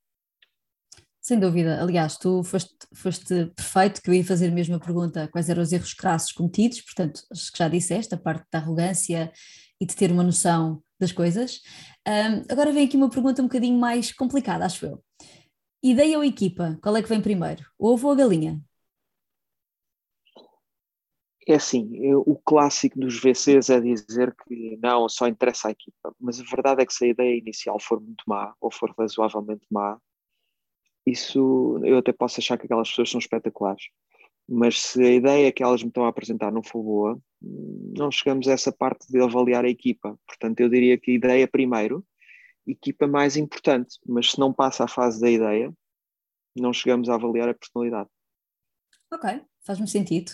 Sem 1.20 1.40
dúvida. 1.40 1.82
Aliás, 1.82 2.16
tu 2.16 2.44
foste, 2.44 2.76
foste 2.94 3.46
perfeito, 3.56 4.00
que 4.00 4.08
eu 4.08 4.14
ia 4.14 4.24
fazer 4.24 4.46
a 4.46 4.54
mesma 4.54 4.78
pergunta, 4.78 5.28
quais 5.32 5.48
eram 5.48 5.60
os 5.60 5.72
erros 5.72 5.92
crassos 5.92 6.30
cometidos, 6.30 6.80
portanto, 6.82 7.20
acho 7.32 7.50
que 7.50 7.58
já 7.58 7.68
disseste, 7.68 8.14
a 8.14 8.18
parte 8.18 8.46
da 8.52 8.60
arrogância 8.60 9.32
e 9.80 9.84
de 9.84 9.96
ter 9.96 10.12
uma 10.12 10.22
noção 10.22 10.80
das 11.00 11.10
coisas. 11.10 11.62
Um, 12.06 12.44
agora 12.48 12.72
vem 12.72 12.86
aqui 12.86 12.96
uma 12.96 13.10
pergunta 13.10 13.42
um 13.42 13.46
bocadinho 13.46 13.78
mais 13.78 14.12
complicada, 14.12 14.64
acho 14.64 14.86
eu. 14.86 15.02
Ideia 15.82 16.16
ou 16.16 16.24
equipa? 16.24 16.78
Qual 16.80 16.96
é 16.96 17.02
que 17.02 17.08
vem 17.08 17.20
primeiro? 17.20 17.64
O 17.76 17.88
ovo 17.92 18.06
ou 18.06 18.12
a 18.12 18.16
galinha? 18.16 18.60
É 21.48 21.54
assim, 21.54 21.96
eu, 21.98 22.24
o 22.26 22.36
clássico 22.36 22.98
dos 22.98 23.20
VCs 23.20 23.70
é 23.70 23.80
dizer 23.80 24.34
que 24.34 24.76
não, 24.82 25.08
só 25.08 25.28
interessa 25.28 25.68
a 25.68 25.70
equipa, 25.70 26.12
mas 26.20 26.40
a 26.40 26.44
verdade 26.44 26.82
é 26.82 26.86
que 26.86 26.92
se 26.92 27.04
a 27.04 27.08
ideia 27.08 27.38
inicial 27.38 27.78
for 27.78 28.00
muito 28.00 28.24
má 28.26 28.52
ou 28.60 28.70
for 28.70 28.92
razoavelmente 28.98 29.64
má, 29.70 29.96
isso 31.06 31.80
eu 31.84 31.98
até 31.98 32.12
posso 32.12 32.40
achar 32.40 32.58
que 32.58 32.66
aquelas 32.66 32.88
pessoas 32.88 33.10
são 33.10 33.20
espetaculares. 33.20 33.84
Mas 34.48 34.80
se 34.80 35.00
a 35.02 35.10
ideia 35.10 35.52
que 35.52 35.62
elas 35.62 35.82
me 35.82 35.88
estão 35.88 36.04
a 36.04 36.08
apresentar 36.08 36.52
não 36.52 36.64
for 36.64 36.82
boa, 36.82 37.20
não 37.40 38.10
chegamos 38.10 38.48
a 38.48 38.52
essa 38.52 38.72
parte 38.72 39.06
de 39.08 39.20
avaliar 39.20 39.64
a 39.64 39.68
equipa. 39.68 40.18
Portanto, 40.26 40.60
eu 40.60 40.68
diria 40.68 40.98
que 40.98 41.12
ideia 41.12 41.46
primeiro, 41.46 42.04
equipa 42.66 43.06
mais 43.06 43.36
importante, 43.36 43.98
mas 44.04 44.32
se 44.32 44.38
não 44.38 44.52
passa 44.52 44.84
a 44.84 44.88
fase 44.88 45.20
da 45.20 45.30
ideia, 45.30 45.72
não 46.56 46.72
chegamos 46.72 47.08
a 47.08 47.14
avaliar 47.14 47.48
a 47.48 47.54
personalidade. 47.54 48.08
Ok, 49.12 49.40
faz-me 49.64 49.86
sentido. 49.86 50.32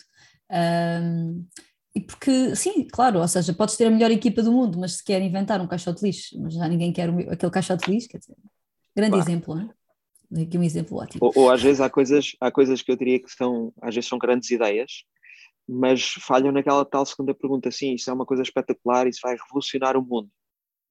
Um, 0.52 1.46
e 1.94 2.00
porque, 2.00 2.54
sim, 2.56 2.86
claro, 2.90 3.20
ou 3.20 3.28
seja, 3.28 3.52
podes 3.52 3.76
ter 3.76 3.86
a 3.86 3.90
melhor 3.90 4.10
equipa 4.10 4.42
do 4.42 4.52
mundo, 4.52 4.78
mas 4.78 4.96
se 4.96 5.04
quer 5.04 5.20
inventar 5.20 5.60
um 5.60 5.66
caixote 5.66 6.00
de 6.00 6.06
lixo, 6.06 6.40
mas 6.40 6.54
já 6.54 6.66
ninguém 6.68 6.92
quer 6.92 7.10
aquele 7.30 7.52
caixote 7.52 7.86
de 7.86 7.92
lixo, 7.92 8.08
quer 8.08 8.18
dizer, 8.18 8.36
grande 8.96 9.18
exemplo, 9.18 9.54
não 9.54 9.62
é? 9.62 10.42
Aqui 10.42 10.56
um 10.56 10.62
exemplo 10.62 10.96
ótimo. 10.96 11.20
Ou, 11.22 11.32
ou, 11.36 11.50
às 11.50 11.62
vezes 11.62 11.80
há 11.80 11.90
coisas, 11.90 12.34
há 12.40 12.50
coisas 12.50 12.80
que 12.80 12.90
eu 12.90 12.96
diria 12.96 13.20
que 13.20 13.30
são, 13.30 13.72
às 13.82 13.94
vezes 13.94 14.08
são 14.08 14.18
grandes 14.18 14.50
ideias, 14.50 15.04
mas 15.68 16.14
falham 16.20 16.50
naquela 16.50 16.84
tal 16.84 17.04
segunda 17.04 17.34
pergunta, 17.34 17.70
sim, 17.70 17.94
isso 17.94 18.08
é 18.08 18.12
uma 18.12 18.24
coisa 18.24 18.42
espetacular, 18.42 19.06
isso 19.06 19.20
vai 19.22 19.36
revolucionar 19.36 19.96
o 19.96 20.02
mundo 20.02 20.30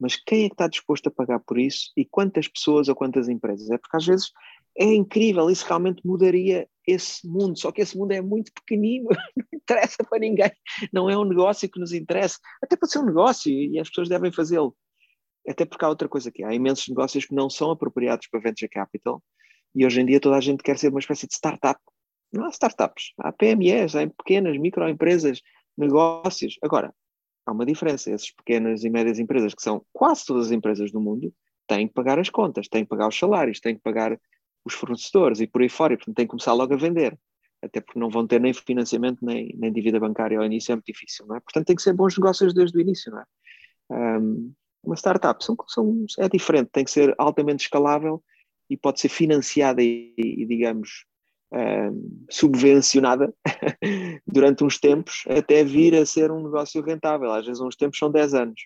mas 0.01 0.15
quem 0.15 0.45
é 0.45 0.47
que 0.47 0.55
está 0.55 0.67
disposto 0.67 1.07
a 1.07 1.11
pagar 1.11 1.39
por 1.39 1.59
isso 1.59 1.91
e 1.95 2.03
quantas 2.03 2.47
pessoas 2.47 2.89
ou 2.89 2.95
quantas 2.95 3.29
empresas? 3.29 3.69
É 3.69 3.77
porque 3.77 3.95
às 3.95 4.05
vezes 4.05 4.31
é 4.75 4.85
incrível, 4.85 5.47
isso 5.47 5.63
realmente 5.63 6.01
mudaria 6.03 6.67
esse 6.91 7.27
mundo, 7.27 7.57
só 7.57 7.71
que 7.71 7.81
esse 7.81 7.97
mundo 7.97 8.11
é 8.11 8.21
muito 8.21 8.51
pequenino, 8.53 9.09
não 9.35 9.45
interessa 9.53 10.03
para 10.03 10.19
ninguém, 10.19 10.51
não 10.91 11.09
é 11.09 11.17
um 11.17 11.25
negócio 11.25 11.69
que 11.69 11.79
nos 11.79 11.93
interessa, 11.93 12.37
até 12.61 12.75
pode 12.75 12.91
ser 12.91 12.99
um 12.99 13.05
negócio 13.05 13.51
e 13.51 13.79
as 13.79 13.89
pessoas 13.89 14.09
devem 14.09 14.31
fazê-lo. 14.31 14.75
Até 15.47 15.65
porque 15.65 15.83
há 15.83 15.89
outra 15.89 16.07
coisa 16.07 16.31
que 16.31 16.43
há 16.43 16.53
imensos 16.53 16.87
negócios 16.87 17.25
que 17.25 17.33
não 17.33 17.49
são 17.49 17.71
apropriados 17.71 18.27
para 18.27 18.39
venture 18.39 18.69
capital 18.69 19.23
e 19.73 19.85
hoje 19.85 20.01
em 20.01 20.05
dia 20.05 20.19
toda 20.19 20.35
a 20.35 20.41
gente 20.41 20.61
quer 20.63 20.77
ser 20.77 20.89
uma 20.89 20.99
espécie 20.99 21.27
de 21.27 21.33
startup. 21.33 21.79
Não 22.31 22.45
há 22.45 22.49
startups, 22.49 23.13
há 23.19 23.31
PMEs, 23.31 23.95
há 23.95 24.07
pequenas, 24.07 24.57
microempresas, 24.57 25.41
negócios. 25.77 26.57
Agora, 26.61 26.93
há 27.45 27.51
uma 27.51 27.65
diferença. 27.65 28.11
Essas 28.11 28.31
pequenas 28.31 28.83
e 28.83 28.89
médias 28.89 29.19
empresas, 29.19 29.53
que 29.53 29.61
são 29.61 29.83
quase 29.91 30.25
todas 30.25 30.47
as 30.47 30.51
empresas 30.51 30.91
do 30.91 31.01
mundo, 31.01 31.33
têm 31.67 31.87
que 31.87 31.93
pagar 31.93 32.19
as 32.19 32.29
contas, 32.29 32.67
têm 32.67 32.83
que 32.83 32.89
pagar 32.89 33.07
os 33.07 33.17
salários, 33.17 33.59
têm 33.59 33.75
que 33.75 33.81
pagar 33.81 34.17
os 34.65 34.73
fornecedores 34.73 35.39
e 35.39 35.47
por 35.47 35.61
aí 35.61 35.69
fora, 35.69 35.93
e 35.93 35.97
portanto 35.97 36.15
têm 36.15 36.25
que 36.25 36.31
começar 36.31 36.53
logo 36.53 36.73
a 36.73 36.77
vender, 36.77 37.17
até 37.61 37.81
porque 37.81 37.99
não 37.99 38.09
vão 38.09 38.25
ter 38.27 38.39
nem 38.39 38.53
financiamento 38.53 39.23
nem, 39.23 39.55
nem 39.57 39.71
dívida 39.71 39.99
bancária 39.99 40.37
ao 40.37 40.45
início, 40.45 40.71
é 40.71 40.75
muito 40.75 40.85
difícil, 40.85 41.25
não 41.27 41.35
é? 41.35 41.39
Portanto 41.39 41.65
tem 41.65 41.75
que 41.75 41.81
ser 41.81 41.93
bons 41.93 42.17
negócios 42.17 42.53
desde 42.53 42.77
o 42.77 42.81
início, 42.81 43.11
não 43.11 43.19
é? 43.19 43.25
Um, 44.19 44.53
uma 44.83 44.95
startup 44.95 45.43
são, 45.43 45.55
são, 45.67 46.05
é 46.17 46.27
diferente, 46.27 46.69
tem 46.71 46.83
que 46.83 46.91
ser 46.91 47.13
altamente 47.17 47.63
escalável 47.63 48.23
e 48.69 48.77
pode 48.77 48.99
ser 48.99 49.09
financiada 49.09 49.81
e, 49.83 50.13
e 50.17 50.45
digamos, 50.45 51.05
um, 51.51 52.25
subvencionada 52.29 53.33
durante 54.25 54.63
uns 54.63 54.79
tempos 54.79 55.23
até 55.27 55.63
vir 55.63 55.95
a 55.95 56.05
ser 56.05 56.31
um 56.31 56.43
negócio 56.43 56.81
rentável. 56.81 57.31
Às 57.31 57.45
vezes 57.45 57.61
uns 57.61 57.75
tempos 57.75 57.99
são 57.99 58.09
10 58.09 58.33
anos, 58.33 58.61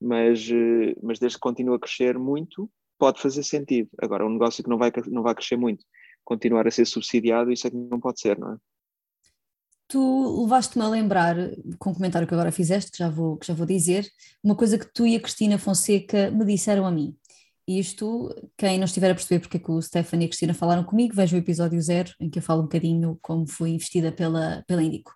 mas, 0.00 0.48
eh, 0.50 0.94
mas 1.02 1.18
desde 1.18 1.36
que 1.36 1.42
continua 1.42 1.76
a 1.76 1.80
crescer 1.80 2.18
muito, 2.18 2.70
pode 3.00 3.20
fazer 3.20 3.42
sentido. 3.42 3.88
Agora, 4.00 4.26
um 4.26 4.30
negócio 4.30 4.62
que 4.62 4.68
não 4.70 4.78
vai, 4.78 4.92
não 5.08 5.22
vai 5.22 5.34
crescer 5.34 5.56
muito, 5.56 5.84
continuar 6.22 6.68
a 6.68 6.70
ser 6.70 6.84
subsidiado, 6.84 7.50
isso 7.50 7.66
é 7.66 7.70
que 7.70 7.76
não 7.76 7.98
pode 7.98 8.20
ser, 8.20 8.38
não 8.38 8.52
é? 8.52 8.56
Tu 9.88 10.42
levaste-me 10.42 10.84
a 10.84 10.88
lembrar, 10.88 11.34
com 11.80 11.90
o 11.90 11.94
comentário 11.94 12.28
que 12.28 12.34
agora 12.34 12.52
fizeste, 12.52 12.92
que 12.92 12.98
já, 12.98 13.08
vou, 13.08 13.36
que 13.38 13.46
já 13.46 13.54
vou 13.54 13.66
dizer, 13.66 14.06
uma 14.44 14.54
coisa 14.54 14.78
que 14.78 14.86
tu 14.92 15.04
e 15.04 15.16
a 15.16 15.20
Cristina 15.20 15.58
Fonseca 15.58 16.30
me 16.30 16.44
disseram 16.44 16.86
a 16.86 16.92
mim. 16.92 17.16
Isto, 17.78 18.34
quem 18.56 18.78
não 18.78 18.84
estiver 18.84 19.12
a 19.12 19.14
perceber 19.14 19.38
porque 19.38 19.56
é 19.56 19.60
que 19.60 19.70
o 19.70 19.80
Stefano 19.80 20.22
e 20.22 20.24
a 20.24 20.28
Cristina 20.28 20.52
falaram 20.52 20.82
comigo, 20.82 21.14
veja 21.14 21.36
o 21.36 21.38
episódio 21.38 21.80
zero, 21.80 22.12
em 22.18 22.28
que 22.28 22.40
eu 22.40 22.42
falo 22.42 22.62
um 22.62 22.64
bocadinho 22.64 23.16
como 23.22 23.46
fui 23.46 23.70
investida 23.70 24.10
pela, 24.10 24.64
pela 24.66 24.82
Indico. 24.82 25.14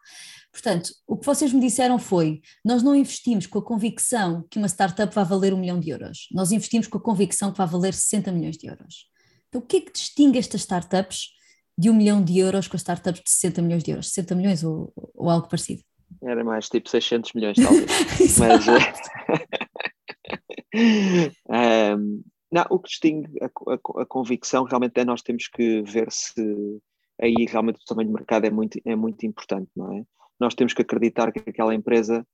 Portanto, 0.52 0.90
o 1.04 1.16
que 1.16 1.26
vocês 1.26 1.52
me 1.52 1.60
disseram 1.60 1.98
foi: 1.98 2.40
nós 2.64 2.80
não 2.80 2.94
investimos 2.94 3.48
com 3.48 3.58
a 3.58 3.64
convicção 3.64 4.46
que 4.48 4.56
uma 4.56 4.68
startup 4.68 5.12
vai 5.12 5.24
valer 5.24 5.52
um 5.52 5.58
milhão 5.58 5.80
de 5.80 5.90
euros, 5.90 6.28
nós 6.30 6.52
investimos 6.52 6.86
com 6.86 6.96
a 6.96 7.02
convicção 7.02 7.50
que 7.50 7.58
vai 7.58 7.66
valer 7.66 7.92
60 7.92 8.30
milhões 8.30 8.56
de 8.56 8.68
euros. 8.68 9.08
Então, 9.48 9.60
o 9.60 9.66
que 9.66 9.78
é 9.78 9.80
que 9.80 9.92
distingue 9.92 10.38
estas 10.38 10.60
startups 10.60 11.30
de 11.76 11.90
um 11.90 11.94
milhão 11.94 12.22
de 12.22 12.38
euros 12.38 12.68
com 12.68 12.76
as 12.76 12.82
startups 12.82 13.20
de 13.20 13.30
60 13.30 13.62
milhões 13.62 13.82
de 13.82 13.90
euros? 13.90 14.10
60 14.10 14.32
milhões 14.36 14.62
ou, 14.62 14.92
ou 15.12 15.28
algo 15.28 15.48
parecido? 15.48 15.82
Era 16.22 16.44
mais 16.44 16.68
tipo 16.68 16.88
600 16.88 17.32
milhões, 17.32 17.56
talvez. 17.56 17.88
Mas. 18.38 18.64
um, 21.98 22.22
Não, 22.54 22.64
o 22.70 22.78
que 22.78 22.88
distingue 22.88 23.28
a, 23.42 23.46
a, 23.46 24.02
a, 24.02 24.06
convicção 24.06 24.62
realmente 24.62 24.96
é 25.00 25.04
nós 25.04 25.22
temos 25.22 25.48
que 25.48 25.82
ver 25.82 26.06
se 26.12 26.40
aí 27.20 27.34
realmente 27.48 27.80
o 27.82 27.84
tamanho 27.84 28.10
do 28.10 28.14
mercado 28.14 28.44
é 28.44 28.50
muito, 28.50 28.80
é 28.84 28.94
muito 28.94 29.26
importante, 29.26 29.68
não 29.74 29.92
é? 29.92 30.04
Nós 30.38 30.54
temos 30.54 30.72
que 30.72 30.82
acreditar 30.82 31.32
que 31.32 31.40
aquela 31.40 31.74
empresa 31.74 32.24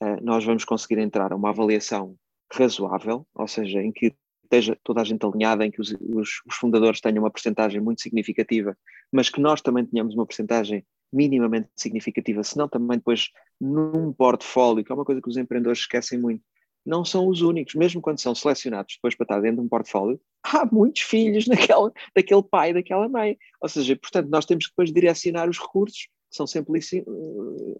uh, 0.00 0.24
nós 0.24 0.44
vamos 0.44 0.64
conseguir 0.64 1.00
entrar 1.00 1.32
a 1.32 1.36
uma 1.36 1.48
avaliação 1.48 2.14
razoável, 2.52 3.26
ou 3.34 3.48
seja, 3.48 3.82
em 3.82 3.90
que 3.90 4.14
esteja 4.44 4.78
toda 4.84 5.00
a 5.00 5.04
gente 5.04 5.26
alinhada, 5.26 5.66
em 5.66 5.72
que 5.72 5.80
os, 5.80 5.90
os, 5.90 6.40
os 6.46 6.54
fundadores 6.54 7.00
tenham 7.00 7.24
uma 7.24 7.30
percentagem 7.30 7.80
muito 7.80 8.00
significativa, 8.00 8.78
mas 9.10 9.28
que 9.28 9.40
nós 9.40 9.60
também 9.60 9.84
tenhamos 9.84 10.14
uma 10.14 10.24
percentagem 10.24 10.86
minimamente 11.12 11.68
significativa, 11.74 12.44
senão 12.44 12.68
também 12.68 12.98
depois 12.98 13.30
num 13.60 14.12
portfólio, 14.12 14.84
que 14.84 14.92
é 14.92 14.94
uma 14.94 15.04
coisa 15.04 15.20
que 15.20 15.28
os 15.28 15.36
empreendedores 15.36 15.80
esquecem 15.80 16.16
muito, 16.16 16.44
não 16.84 17.04
são 17.04 17.28
os 17.28 17.40
únicos, 17.40 17.74
mesmo 17.74 18.00
quando 18.00 18.20
são 18.20 18.34
selecionados 18.34 18.94
depois 18.96 19.14
para 19.14 19.24
estar 19.24 19.40
dentro 19.40 19.56
de 19.56 19.62
um 19.62 19.68
portfólio, 19.68 20.20
há 20.42 20.66
muitos 20.66 21.02
filhos 21.02 21.46
naquela, 21.48 21.92
daquele 22.14 22.42
pai, 22.42 22.72
daquela 22.72 23.08
mãe. 23.08 23.38
Ou 23.60 23.68
seja, 23.68 23.96
portanto, 23.96 24.28
nós 24.28 24.44
temos 24.44 24.66
que 24.66 24.72
depois 24.72 24.92
direcionar 24.92 25.48
os 25.48 25.58
recursos, 25.58 26.02
que 26.30 26.36
são 26.36 26.46
sempre 26.46 26.78
eh, 26.78 27.04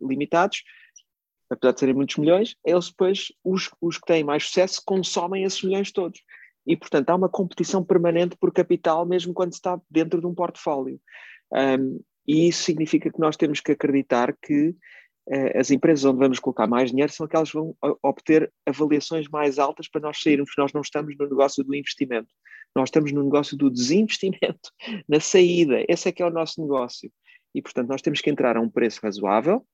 limitados, 0.00 0.62
apesar 1.50 1.72
de 1.72 1.80
serem 1.80 1.94
muitos 1.94 2.16
milhões, 2.16 2.56
eles 2.64 2.88
depois, 2.88 3.32
os, 3.42 3.70
os 3.80 3.98
que 3.98 4.06
têm 4.06 4.24
mais 4.24 4.44
sucesso, 4.44 4.82
consomem 4.84 5.44
esses 5.44 5.62
milhões 5.62 5.92
todos. 5.92 6.20
E, 6.66 6.76
portanto, 6.76 7.10
há 7.10 7.14
uma 7.14 7.28
competição 7.28 7.84
permanente 7.84 8.36
por 8.36 8.52
capital, 8.52 9.04
mesmo 9.04 9.34
quando 9.34 9.52
se 9.52 9.58
está 9.58 9.78
dentro 9.90 10.20
de 10.20 10.26
um 10.26 10.34
portfólio. 10.34 10.98
Um, 11.52 12.00
e 12.26 12.48
isso 12.48 12.62
significa 12.62 13.12
que 13.12 13.20
nós 13.20 13.36
temos 13.36 13.60
que 13.60 13.72
acreditar 13.72 14.34
que 14.42 14.74
as 15.54 15.70
empresas 15.70 16.04
onde 16.04 16.18
vamos 16.18 16.38
colocar 16.38 16.66
mais 16.66 16.90
dinheiro 16.90 17.10
são 17.10 17.24
aquelas 17.24 17.50
que 17.50 17.56
vão 17.56 17.74
obter 18.02 18.52
avaliações 18.66 19.28
mais 19.28 19.58
altas 19.58 19.88
para 19.88 20.02
nós 20.02 20.20
sairmos. 20.20 20.50
Nós 20.58 20.72
não 20.72 20.82
estamos 20.82 21.16
no 21.18 21.28
negócio 21.28 21.64
do 21.64 21.74
investimento, 21.74 22.28
nós 22.74 22.88
estamos 22.88 23.12
no 23.12 23.22
negócio 23.22 23.56
do 23.56 23.70
desinvestimento, 23.70 24.70
na 25.08 25.20
saída. 25.20 25.84
Esse 25.88 26.08
é 26.08 26.12
que 26.12 26.22
é 26.22 26.26
o 26.26 26.30
nosso 26.30 26.60
negócio. 26.60 27.10
E, 27.54 27.62
portanto, 27.62 27.88
nós 27.88 28.02
temos 28.02 28.20
que 28.20 28.28
entrar 28.28 28.56
a 28.56 28.60
um 28.60 28.68
preço 28.68 29.00
razoável, 29.02 29.64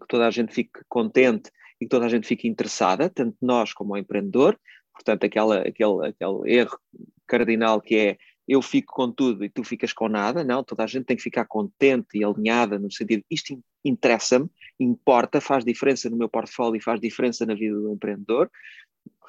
que 0.00 0.06
toda 0.08 0.26
a 0.26 0.30
gente 0.30 0.52
fique 0.52 0.80
contente 0.88 1.50
e 1.80 1.84
que 1.84 1.88
toda 1.88 2.06
a 2.06 2.08
gente 2.08 2.26
fique 2.26 2.48
interessada, 2.48 3.08
tanto 3.08 3.36
nós 3.40 3.72
como 3.72 3.94
o 3.94 3.96
empreendedor. 3.96 4.58
Portanto, 4.92 5.24
aquela, 5.24 5.60
aquele, 5.60 6.08
aquele 6.08 6.52
erro 6.52 6.78
cardinal 7.26 7.80
que 7.80 7.96
é 7.96 8.18
eu 8.48 8.62
fico 8.62 8.94
com 8.94 9.12
tudo 9.12 9.44
e 9.44 9.50
tu 9.50 9.62
ficas 9.62 9.92
com 9.92 10.08
nada, 10.08 10.42
não, 10.42 10.64
toda 10.64 10.82
a 10.82 10.86
gente 10.86 11.04
tem 11.04 11.16
que 11.16 11.22
ficar 11.22 11.44
contente 11.44 12.16
e 12.16 12.24
alinhada 12.24 12.78
no 12.78 12.90
sentido, 12.90 13.22
isto 13.30 13.62
interessa-me, 13.88 14.48
importa, 14.78 15.40
faz 15.40 15.64
diferença 15.64 16.08
no 16.08 16.16
meu 16.16 16.28
portfólio 16.28 16.76
e 16.76 16.82
faz 16.82 17.00
diferença 17.00 17.44
na 17.44 17.54
vida 17.54 17.76
do 17.76 17.92
empreendedor, 17.92 18.50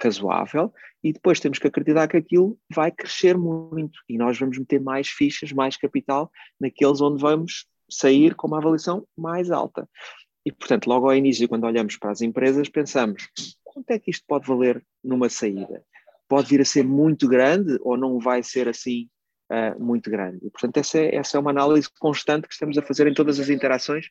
razoável, 0.02 0.74
e 1.04 1.14
depois 1.14 1.40
temos 1.40 1.58
que 1.58 1.68
acreditar 1.68 2.08
que 2.08 2.18
aquilo 2.18 2.58
vai 2.74 2.92
crescer 2.92 3.38
muito 3.38 4.00
e 4.08 4.18
nós 4.18 4.38
vamos 4.38 4.58
meter 4.58 4.82
mais 4.82 5.08
fichas, 5.08 5.52
mais 5.52 5.78
capital 5.78 6.32
naqueles 6.60 7.02
onde 7.02 7.22
vamos 7.22 7.66
sair 7.90 8.36
com 8.36 8.48
uma 8.48 8.58
avaliação 8.58 9.08
mais 9.18 9.50
alta. 9.52 9.88
E, 10.46 10.52
portanto, 10.52 10.88
logo 10.88 11.08
ao 11.08 11.16
início, 11.16 11.48
quando 11.48 11.66
olhamos 11.66 11.98
para 11.98 12.12
as 12.12 12.22
empresas, 12.22 12.70
pensamos, 12.70 13.30
quanto 13.64 13.90
é 13.92 14.00
que 14.00 14.12
isto 14.12 14.26
pode 14.28 14.48
valer 14.48 14.84
numa 15.04 15.30
saída? 15.30 15.84
pode 16.30 16.48
vir 16.48 16.62
a 16.62 16.66
ser 16.66 16.84
muito 16.84 17.28
grande 17.28 17.78
ou 17.82 17.98
não 17.98 18.20
vai 18.20 18.44
ser 18.44 18.70
assim 18.70 19.10
uh, 19.52 19.84
muito 19.84 20.10
grande. 20.12 20.38
E, 20.46 20.50
portanto, 20.52 20.78
essa 20.78 21.00
é, 21.00 21.16
essa 21.16 21.36
é 21.36 21.40
uma 21.40 21.50
análise 21.50 21.90
constante 22.00 22.48
que 22.48 22.54
estamos 22.54 22.78
a 22.78 22.84
fazer 22.84 23.08
em 23.08 23.14
todas 23.14 23.40
as 23.40 23.50
interações, 23.50 24.06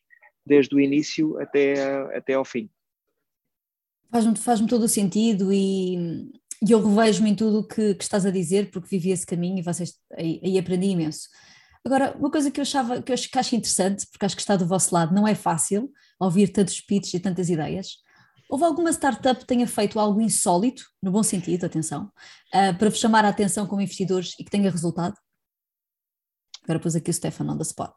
desde 0.49 0.75
o 0.75 0.81
início 0.81 1.39
até, 1.39 2.17
até 2.17 2.35
ao 2.35 2.45
fim. 2.45 2.69
Faz-me 4.11 4.37
faz 4.37 4.61
todo 4.63 4.85
o 4.85 4.89
sentido 4.89 5.53
e, 5.53 6.31
e 6.67 6.73
eu 6.73 6.83
revejo-me 6.83 7.31
em 7.31 7.35
tudo 7.35 7.61
o 7.61 7.69
que, 7.69 7.95
que, 7.95 8.03
estás 8.03 8.25
a 8.25 8.31
dizer, 8.31 8.71
porque 8.71 8.89
vivi 8.89 9.11
esse 9.11 9.27
caminho 9.27 9.59
e 9.59 9.63
vocês 9.63 9.95
aí, 10.17 10.41
aí 10.43 10.59
aprendi 10.59 10.87
imenso. 10.87 11.29
Agora, 11.85 12.17
uma 12.19 12.31
coisa 12.31 12.51
que 12.51 12.59
eu 12.59 12.63
achava 12.63 13.01
que 13.01 13.13
eu 13.13 13.15
acho, 13.15 13.31
que 13.31 13.39
acho 13.39 13.55
interessante, 13.55 14.07
porque 14.11 14.25
acho 14.25 14.35
que 14.35 14.43
está 14.43 14.57
do 14.57 14.67
vosso 14.67 14.95
lado, 14.95 15.15
não 15.15 15.29
é 15.29 15.35
fácil 15.35 15.93
ouvir 16.19 16.49
tantos 16.49 16.81
pitches 16.81 17.15
e 17.15 17.21
tantas 17.21 17.49
ideias, 17.49 17.99
Houve 18.49 18.65
alguma 18.65 18.91
startup 18.91 19.41
que 19.41 19.47
tenha 19.47 19.67
feito 19.67 20.01
algo 20.01 20.23
insólito, 20.23 20.83
no 21.03 21.13
bom 21.13 21.23
sentido, 21.23 21.67
atenção, 21.67 22.11
uh, 22.55 22.77
para 22.79 22.89
vos 22.89 22.99
chamar 22.99 23.25
a 23.27 23.29
atenção 23.29 23.67
como 23.67 23.83
investidores 23.83 24.35
e 24.39 24.45
que 24.45 24.51
tenha 24.51 24.71
resultado? 24.71 25.15
Agora 26.65 26.81
pus 26.81 26.97
aqui 26.97 27.11
o 27.11 27.15
Stefano 27.15 27.53
on 27.53 27.59
the 27.59 27.63
spot. 27.63 27.95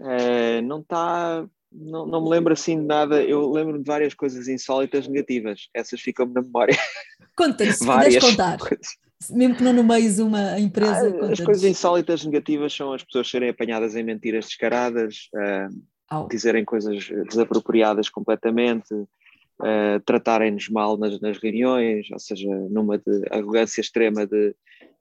É, 0.00 0.60
não 0.62 0.80
está. 0.80 1.46
Não, 1.72 2.04
não 2.04 2.24
me 2.24 2.30
lembro 2.30 2.52
assim 2.52 2.80
de 2.80 2.86
nada. 2.86 3.22
Eu 3.22 3.50
lembro 3.50 3.78
de 3.78 3.84
várias 3.84 4.14
coisas 4.14 4.48
insólitas 4.48 5.06
negativas. 5.06 5.68
Essas 5.74 6.00
ficam-me 6.00 6.34
na 6.34 6.42
memória. 6.42 6.76
Conta-nos, 7.36 7.76
se 7.76 7.86
puderes 7.86 8.18
contar. 8.18 8.58
Coisas. 8.58 8.98
Mesmo 9.28 9.56
que 9.56 9.62
não 9.62 9.72
nomeies 9.72 10.18
uma 10.18 10.58
empresa. 10.58 11.14
Ah, 11.22 11.32
as 11.32 11.40
coisas 11.40 11.64
insólitas 11.64 12.24
negativas 12.24 12.72
são 12.72 12.92
as 12.92 13.04
pessoas 13.04 13.28
serem 13.28 13.50
apanhadas 13.50 13.94
em 13.94 14.02
mentiras 14.02 14.46
descaradas, 14.46 15.28
uh, 15.34 16.26
dizerem 16.28 16.64
coisas 16.64 17.06
desapropriadas 17.28 18.08
completamente, 18.08 18.94
uh, 18.94 20.00
tratarem-nos 20.06 20.70
mal 20.70 20.96
nas, 20.96 21.20
nas, 21.20 21.36
reuniões, 21.36 22.10
ou 22.10 22.18
seja, 22.18 22.48
numa 22.70 22.96
de 22.96 23.22
arrogância 23.30 23.82
extrema 23.82 24.26
de 24.26 24.54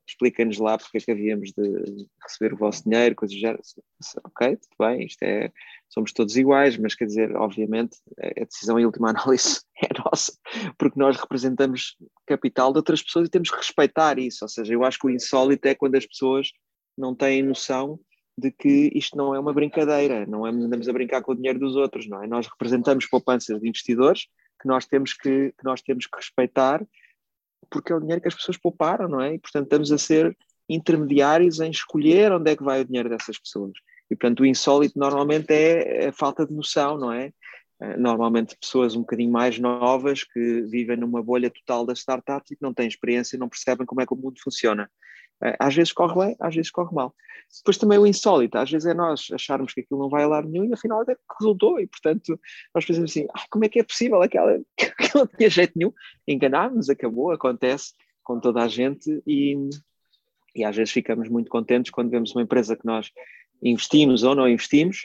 explica-nos 0.09 0.57
lá 0.57 0.77
porque 0.77 0.97
é 0.97 1.01
que 1.01 1.11
havíamos 1.11 1.51
de 1.51 2.07
receber 2.23 2.53
o 2.53 2.57
vosso 2.57 2.83
dinheiro, 2.83 3.15
coisas 3.15 3.37
género. 3.37 3.61
Ok, 4.23 4.57
tudo 4.57 4.75
bem, 4.79 5.05
isto 5.05 5.23
é, 5.23 5.51
somos 5.89 6.11
todos 6.11 6.35
iguais, 6.35 6.77
mas 6.77 6.95
quer 6.95 7.05
dizer, 7.05 7.35
obviamente, 7.35 7.97
a 8.19 8.43
decisão 8.43 8.79
em 8.79 8.85
última 8.85 9.09
análise 9.11 9.61
é 9.83 9.87
nossa, 10.05 10.33
porque 10.77 10.99
nós 10.99 11.17
representamos 11.17 11.95
capital 12.25 12.71
de 12.71 12.77
outras 12.77 13.01
pessoas 13.01 13.27
e 13.27 13.31
temos 13.31 13.49
que 13.49 13.57
respeitar 13.57 14.17
isso. 14.19 14.43
Ou 14.43 14.49
seja, 14.49 14.73
eu 14.73 14.83
acho 14.83 14.99
que 14.99 15.07
o 15.07 15.09
insólito 15.09 15.67
é 15.67 15.75
quando 15.75 15.95
as 15.95 16.05
pessoas 16.05 16.51
não 16.97 17.15
têm 17.15 17.41
noção 17.41 17.99
de 18.37 18.51
que 18.51 18.91
isto 18.95 19.17
não 19.17 19.35
é 19.35 19.39
uma 19.39 19.53
brincadeira, 19.53 20.25
não 20.25 20.47
é 20.47 20.49
andamos 20.49 20.87
a 20.87 20.93
brincar 20.93 21.21
com 21.21 21.33
o 21.33 21.35
dinheiro 21.35 21.59
dos 21.59 21.75
outros, 21.75 22.07
não 22.07 22.23
é? 22.23 22.27
Nós 22.27 22.47
representamos 22.47 23.05
poupanças 23.05 23.59
de 23.59 23.67
investidores 23.67 24.27
que 24.61 24.67
nós 24.67 24.85
temos 24.85 25.13
que, 25.13 25.53
que 25.57 25.63
nós 25.63 25.81
temos 25.81 26.05
que 26.05 26.15
respeitar, 26.17 26.85
porque 27.69 27.91
é 27.91 27.95
o 27.95 27.99
dinheiro 27.99 28.21
que 28.21 28.27
as 28.27 28.35
pessoas 28.35 28.57
pouparam, 28.57 29.07
não 29.07 29.21
é? 29.21 29.35
E, 29.35 29.39
portanto, 29.39 29.65
estamos 29.65 29.91
a 29.91 29.97
ser 29.97 30.37
intermediários 30.67 31.59
em 31.59 31.71
escolher 31.71 32.31
onde 32.31 32.51
é 32.51 32.55
que 32.55 32.63
vai 32.63 32.81
o 32.81 32.85
dinheiro 32.85 33.09
dessas 33.09 33.37
pessoas. 33.39 33.73
E, 34.09 34.15
portanto, 34.15 34.41
o 34.41 34.45
insólito 34.45 34.97
normalmente 34.97 35.51
é 35.51 36.07
a 36.07 36.13
falta 36.13 36.45
de 36.45 36.53
noção, 36.53 36.97
não 36.97 37.11
é? 37.11 37.31
Eh, 37.81 37.97
normalmente 37.97 38.57
pessoas 38.57 38.95
um 38.95 39.01
bocadinho 39.01 39.31
mais 39.31 39.57
novas 39.57 40.23
que 40.23 40.61
vivem 40.63 40.97
numa 40.97 41.23
bolha 41.23 41.49
total 41.49 41.85
das 41.85 41.99
startups 41.99 42.51
e 42.51 42.55
que 42.55 42.61
não 42.61 42.73
têm 42.73 42.87
experiência 42.87 43.35
e 43.35 43.39
não 43.39 43.49
percebem 43.49 43.85
como 43.85 44.01
é 44.01 44.05
que 44.05 44.13
o 44.13 44.17
mundo 44.17 44.39
funciona. 44.41 44.89
Eh, 45.43 45.55
às 45.59 45.75
vezes 45.75 45.93
corre 45.93 46.27
bem, 46.27 46.35
às 46.39 46.55
vezes 46.55 46.71
corre 46.71 46.93
mal. 46.93 47.13
Depois 47.57 47.77
também 47.77 47.97
o 47.97 48.05
insólito, 48.05 48.57
às 48.57 48.69
vezes 48.69 48.85
é 48.85 48.93
nós 48.93 49.27
acharmos 49.33 49.73
que 49.73 49.81
aquilo 49.81 49.99
não 49.99 50.09
vai 50.09 50.23
a 50.23 50.27
lado 50.27 50.47
nenhum 50.47 50.65
e 50.65 50.73
afinal 50.73 51.01
até 51.01 51.15
resultou, 51.39 51.79
e 51.79 51.87
portanto 51.87 52.39
nós 52.75 52.85
pensamos 52.85 53.09
assim: 53.11 53.27
ah, 53.33 53.45
como 53.49 53.65
é 53.65 53.69
que 53.69 53.79
é 53.79 53.83
possível 53.83 54.21
aquela 54.21 54.59
que 54.77 55.15
não 55.15 55.25
tinha 55.25 55.49
jeito 55.49 55.73
nenhum? 55.75 55.93
Enganámos, 56.27 56.89
acabou, 56.89 57.31
acontece 57.31 57.93
com 58.23 58.39
toda 58.39 58.61
a 58.61 58.67
gente 58.67 59.21
e, 59.25 59.55
E 60.55 60.63
às 60.63 60.75
vezes 60.75 60.93
ficamos 60.93 61.29
muito 61.29 61.49
contentes 61.49 61.91
quando 61.91 62.11
vemos 62.11 62.31
uma 62.35 62.43
empresa 62.43 62.75
que 62.75 62.85
nós 62.85 63.11
investimos 63.63 64.23
ou 64.23 64.35
não 64.35 64.47
investimos, 64.47 65.01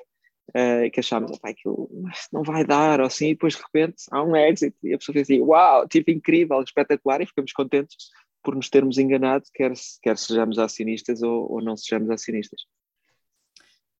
uh, 0.50 0.90
que 0.92 1.00
achamos, 1.00 1.38
que 1.38 1.48
aquilo 1.48 1.88
não 2.32 2.42
vai 2.42 2.64
dar, 2.64 3.00
ou 3.00 3.06
assim, 3.06 3.28
e 3.28 3.34
depois 3.34 3.54
de 3.56 3.62
repente 3.62 4.04
há 4.10 4.22
um 4.22 4.36
exit 4.36 4.76
e 4.82 4.94
a 4.94 4.98
pessoa 4.98 5.14
diz 5.14 5.22
assim, 5.22 5.40
uau, 5.40 5.88
tipo 5.88 6.10
incrível, 6.10 6.62
espetacular, 6.62 7.20
e 7.20 7.26
ficamos 7.26 7.52
contentes 7.52 7.96
por 8.44 8.54
nos 8.54 8.68
termos 8.68 8.98
enganado, 8.98 9.44
quer, 9.54 9.72
quer 10.02 10.18
sejamos 10.18 10.58
acionistas 10.58 11.22
ou, 11.22 11.50
ou 11.50 11.62
não 11.62 11.76
sejamos 11.76 12.10
acionistas. 12.10 12.60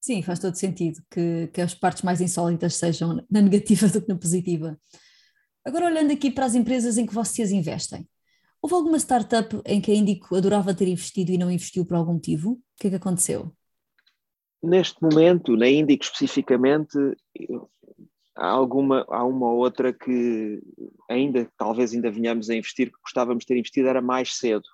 Sim, 0.00 0.20
faz 0.20 0.38
todo 0.38 0.54
sentido 0.54 1.02
que, 1.10 1.48
que 1.52 1.62
as 1.62 1.74
partes 1.74 2.02
mais 2.02 2.20
insólitas 2.20 2.74
sejam 2.76 3.24
na 3.30 3.40
negativa 3.40 3.88
do 3.88 4.02
que 4.02 4.08
na 4.08 4.18
positiva. 4.18 4.78
Agora, 5.64 5.86
olhando 5.86 6.12
aqui 6.12 6.30
para 6.30 6.44
as 6.44 6.54
empresas 6.54 6.98
em 6.98 7.06
que 7.06 7.14
vocês 7.14 7.50
investem, 7.50 8.06
houve 8.60 8.74
alguma 8.74 8.98
startup 8.98 9.62
em 9.64 9.80
que 9.80 9.90
a 9.90 9.94
Indico 9.94 10.36
adorava 10.36 10.74
ter 10.74 10.88
investido 10.88 11.32
e 11.32 11.38
não 11.38 11.50
investiu 11.50 11.86
por 11.86 11.96
algum 11.96 12.12
motivo? 12.12 12.50
O 12.50 12.60
que 12.78 12.88
é 12.88 12.90
que 12.90 12.96
aconteceu? 12.96 13.50
Neste 14.62 15.02
momento, 15.02 15.56
na 15.56 15.68
Indico 15.68 16.04
especificamente, 16.04 16.98
há 18.36 18.48
alguma 18.48 19.04
há 19.08 19.24
uma 19.24 19.50
ou 19.50 19.58
outra 19.58 19.92
que 19.92 20.62
ainda 21.08 21.50
talvez 21.56 21.92
ainda 21.92 22.10
venhamos 22.10 22.50
a 22.50 22.54
investir 22.54 22.90
que 22.90 23.00
gostávamos 23.02 23.42
de 23.42 23.48
ter 23.48 23.56
investido 23.56 23.88
era 23.88 24.02
mais 24.02 24.36
cedo 24.36 24.64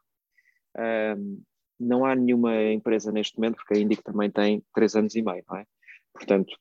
não 1.79 2.05
há 2.05 2.15
nenhuma 2.15 2.55
empresa 2.73 3.13
neste 3.13 3.37
momento 3.39 3.57
porque 3.57 3.75
a 3.75 3.79
Indico 3.79 4.03
também 4.03 4.31
tem 4.31 4.63
três 4.75 4.95
anos 4.95 5.15
e 5.15 5.23
meio 5.23 5.45
não 5.49 5.57
é 5.57 5.67
portanto 6.13 6.57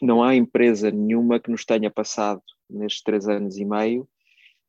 não 0.00 0.22
há 0.22 0.34
empresa 0.34 0.90
nenhuma 0.90 1.38
que 1.38 1.50
nos 1.50 1.64
tenha 1.64 1.90
passado 1.90 2.42
nestes 2.68 3.02
três 3.02 3.28
anos 3.28 3.56
e 3.56 3.64
meio 3.64 4.08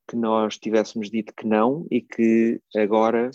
que 0.07 0.15
nós 0.15 0.57
tivéssemos 0.57 1.09
dito 1.09 1.33
que 1.33 1.47
não 1.47 1.87
e 1.89 2.01
que 2.01 2.61
agora 2.75 3.31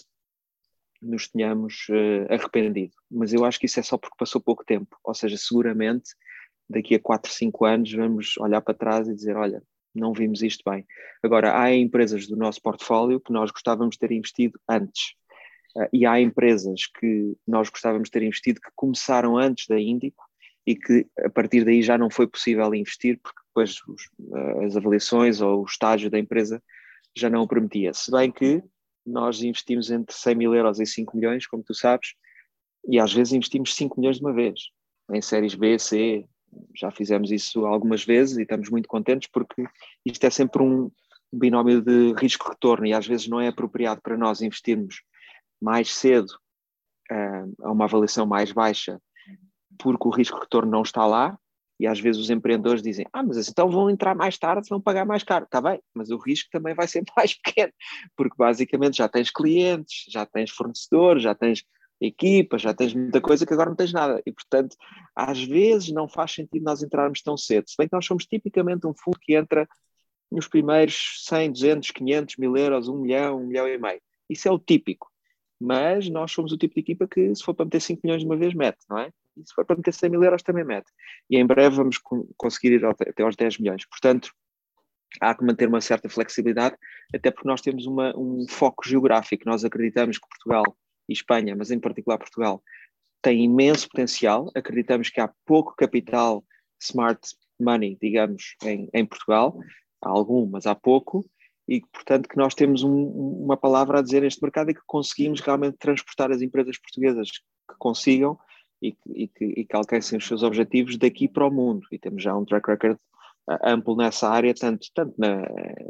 nos 1.00 1.28
tenhamos 1.28 1.87
uh, 1.88 2.33
arrependido. 2.33 2.95
Mas 3.11 3.33
eu 3.33 3.45
acho 3.45 3.59
que 3.59 3.67
isso 3.67 3.81
é 3.81 3.83
só 3.83 3.97
porque 3.97 4.17
passou 4.19 4.40
pouco 4.40 4.64
tempo. 4.64 4.97
Ou 5.02 5.14
seja, 5.14 5.37
seguramente 5.37 6.11
daqui 6.69 6.95
a 6.95 7.01
4, 7.01 7.33
5 7.33 7.65
anos 7.65 7.93
vamos 7.93 8.37
olhar 8.39 8.61
para 8.61 8.75
trás 8.75 9.09
e 9.09 9.15
dizer: 9.15 9.37
olha, 9.37 9.63
não 9.95 10.13
vimos 10.13 10.43
isto 10.43 10.69
bem. 10.69 10.87
Agora, 11.23 11.61
há 11.61 11.75
empresas 11.75 12.27
do 12.27 12.37
nosso 12.37 12.61
portfólio 12.63 13.21
que 13.21 13.33
nós 13.33 13.51
gostávamos 13.51 13.95
de 13.95 14.01
ter 14.01 14.13
investido 14.13 14.59
antes. 14.69 15.15
Uh, 15.77 15.89
e 15.93 16.07
há 16.07 16.21
empresas 16.21 16.87
que 16.99 17.37
nós 17.47 17.69
gostávamos 17.69 18.09
de 18.09 18.13
ter 18.13 18.23
investido 18.23 18.61
que 18.61 18.71
começaram 18.75 19.37
antes 19.37 19.67
da 19.67 19.79
Índico 19.79 20.25
e 20.67 20.75
que 20.75 21.07
a 21.25 21.31
partir 21.31 21.65
daí 21.65 21.83
já 21.83 21.97
não 21.97 22.11
foi 22.11 22.27
possível 22.27 22.75
investir 22.75 23.19
porque 23.23 23.41
depois 23.49 23.77
os, 23.87 24.03
uh, 24.31 24.65
as 24.65 24.77
avaliações 24.77 25.41
ou 25.41 25.63
o 25.63 25.65
estágio 25.65 26.11
da 26.11 26.19
empresa 26.19 26.63
já 27.17 27.29
não 27.29 27.43
o 27.43 27.49
permitia. 27.49 27.93
Se 27.93 28.11
bem 28.11 28.31
que 28.31 28.63
nós 29.05 29.43
investimos 29.43 29.91
entre 29.91 30.15
100 30.15 30.35
mil 30.35 30.55
euros 30.55 30.79
e 30.81 30.87
5 30.87 31.17
milhões, 31.17 31.47
como 31.47 31.63
tu 31.63 31.75
sabes, 31.75 32.15
e 32.87 32.99
às 32.99 33.13
vezes 33.13 33.33
investimos 33.33 33.75
5 33.75 33.99
milhões 33.99 34.17
de 34.17 34.23
uma 34.23 34.33
vez, 34.33 34.71
em 35.13 35.21
séries 35.21 35.55
B, 35.55 35.79
C, 35.79 36.27
já 36.75 36.90
fizemos 36.90 37.31
isso 37.31 37.67
algumas 37.67 38.05
vezes 38.05 38.38
e 38.38 38.43
estamos 38.43 38.71
muito 38.71 38.88
contentes 38.88 39.28
porque 39.33 39.64
isto 40.05 40.25
é 40.25 40.31
sempre 40.31 40.62
um 40.62 40.90
binómio 41.33 41.83
de 41.83 42.14
risco-retorno 42.14 42.87
e 42.87 42.95
às 42.95 43.07
vezes 43.07 43.28
não 43.28 43.40
é 43.40 43.49
apropriado 43.49 44.00
para 44.00 44.17
nós 44.17 44.40
investirmos 44.40 45.02
mais 45.61 45.93
cedo 45.95 46.31
uh, 47.11 47.67
a 47.67 47.73
uma 47.73 47.85
avaliação 47.85 48.26
mais 48.26 48.52
baixa 48.52 49.00
porque 49.78 50.09
o 50.09 50.11
risco-retorno 50.11 50.71
não 50.71 50.83
está 50.83 51.07
lá 51.07 51.38
e 51.81 51.87
às 51.87 52.00
vezes 52.00 52.21
os 52.21 52.31
empreendedores 52.31 52.83
dizem 52.83 53.07
ah, 53.12 53.23
mas 53.23 53.49
então 53.49 53.71
vão 53.71 53.88
entrar 53.88 54.14
mais 54.14 54.37
tarde, 54.37 54.69
vão 54.69 54.81
pagar 54.81 55.07
mais 55.07 55.23
caro. 55.23 55.45
Está 55.45 55.61
bem, 55.61 55.81
mas 55.95 56.11
o 56.11 56.17
risco 56.17 56.49
também 56.50 56.75
vai 56.75 56.88
ser 56.88 57.05
mais 57.17 57.35
pequeno 57.35 57.73
porque 58.17 58.35
basicamente 58.37 58.97
já 58.97 59.09
tens 59.09 59.31
clientes, 59.31 60.05
já 60.09 60.26
tens 60.26 60.50
fornecedores, 60.50 61.23
já 61.23 61.35
tens 61.35 61.64
equipa, 62.00 62.59
já 62.59 62.73
tens 62.73 62.95
muita 62.95 63.21
coisa 63.21 63.45
que 63.45 63.52
agora 63.52 63.71
não 63.71 63.76
tens 63.76 63.93
nada. 63.93 64.23
E, 64.25 64.33
portanto, 64.33 64.76
às 65.14 65.43
vezes 65.43 65.90
não 65.90 66.09
faz 66.09 66.33
sentido 66.33 66.62
nós 66.64 66.83
entrarmos 66.83 67.23
tão 67.23 67.37
cedo. 67.37 67.68
Se 67.68 67.77
bem 67.77 67.88
que 67.88 67.94
nós 67.94 68.07
somos 68.07 68.25
tipicamente 68.27 68.87
um 68.87 68.94
fundo 68.94 69.18
que 69.20 69.35
entra 69.35 69.68
nos 70.31 70.46
primeiros 70.46 71.25
100, 71.27 71.53
200, 71.53 71.90
500 71.90 72.37
mil 72.37 72.57
euros, 72.57 72.88
1 72.88 72.96
milhão, 72.96 73.38
1 73.38 73.46
milhão 73.46 73.68
e 73.68 73.79
meio. 73.79 74.01
Isso 74.29 74.46
é 74.49 74.51
o 74.51 74.59
típico. 74.59 75.11
Mas 75.61 76.09
nós 76.09 76.31
somos 76.31 76.53
o 76.53 76.59
tipo 76.59 76.75
de 76.75 76.81
equipa 76.81 77.09
que, 77.09 77.35
se 77.35 77.42
for 77.42 77.55
para 77.55 77.64
meter 77.64 77.81
5 77.81 78.01
milhões 78.05 78.20
de 78.23 78.27
uma 78.27 78.37
vez, 78.37 78.55
mete, 78.55 78.79
não 78.88 78.99
é? 78.99 79.11
E 79.37 79.46
se 79.46 79.55
for 79.55 79.64
para 79.64 79.77
meter 79.77 79.92
100 79.92 80.11
mil 80.11 80.23
euros, 80.23 80.42
também 80.42 80.64
mete. 80.64 80.90
E 81.29 81.37
em 81.37 81.46
breve 81.46 81.77
vamos 81.77 81.99
conseguir 82.37 82.75
ir 82.75 82.85
até 82.85 83.23
aos 83.23 83.35
10 83.35 83.59
milhões. 83.59 83.85
Portanto, 83.87 84.33
há 85.20 85.35
que 85.35 85.44
manter 85.44 85.68
uma 85.68 85.81
certa 85.81 86.09
flexibilidade, 86.09 86.77
até 87.12 87.31
porque 87.31 87.49
nós 87.49 87.61
temos 87.61 87.87
uma, 87.87 88.16
um 88.16 88.46
foco 88.49 88.87
geográfico. 88.87 89.44
Nós 89.46 89.64
acreditamos 89.64 90.18
que 90.18 90.29
Portugal 90.29 90.64
e 91.09 91.12
Espanha, 91.12 91.55
mas 91.57 91.71
em 91.71 91.81
particular 91.81 92.18
Portugal, 92.18 92.62
tem 93.23 93.44
imenso 93.44 93.88
potencial. 93.88 94.51
Acreditamos 94.55 95.11
que 95.11 95.21
há 95.21 95.31
pouco 95.44 95.75
capital 95.77 96.44
smart 96.81 97.21
money, 97.59 97.97
digamos, 98.01 98.55
em, 98.62 98.88
em 98.92 99.05
Portugal. 99.05 99.59
Há 100.03 100.09
algum, 100.09 100.47
mas 100.47 100.66
há 100.66 100.75
pouco. 100.75 101.29
E, 101.66 101.81
portanto, 101.92 102.29
que 102.29 102.37
nós 102.37 102.55
temos 102.55 102.83
um, 102.83 103.09
uma 103.44 103.57
palavra 103.57 103.99
a 103.99 104.03
dizer 104.03 104.23
neste 104.23 104.42
mercado 104.42 104.71
e 104.71 104.75
que 104.75 104.81
conseguimos 104.87 105.40
realmente 105.40 105.77
transportar 105.77 106.31
as 106.31 106.40
empresas 106.40 106.79
portuguesas 106.79 107.31
que 107.31 107.77
consigam 107.79 108.38
e, 108.81 108.97
e, 109.14 109.29
que, 109.29 109.44
e 109.44 109.64
que 109.64 109.77
alcancem 109.77 110.18
os 110.18 110.27
seus 110.27 110.42
objetivos 110.42 110.97
daqui 110.97 111.29
para 111.29 111.47
o 111.47 111.51
mundo. 111.51 111.87
E 111.92 111.99
temos 111.99 112.23
já 112.23 112.35
um 112.35 112.44
track 112.44 112.71
record 112.71 112.99
amplo 113.63 113.97
nessa 113.97 114.29
área, 114.29 114.55
tanto, 114.55 114.87
tanto 114.95 115.15
na, 115.19 115.43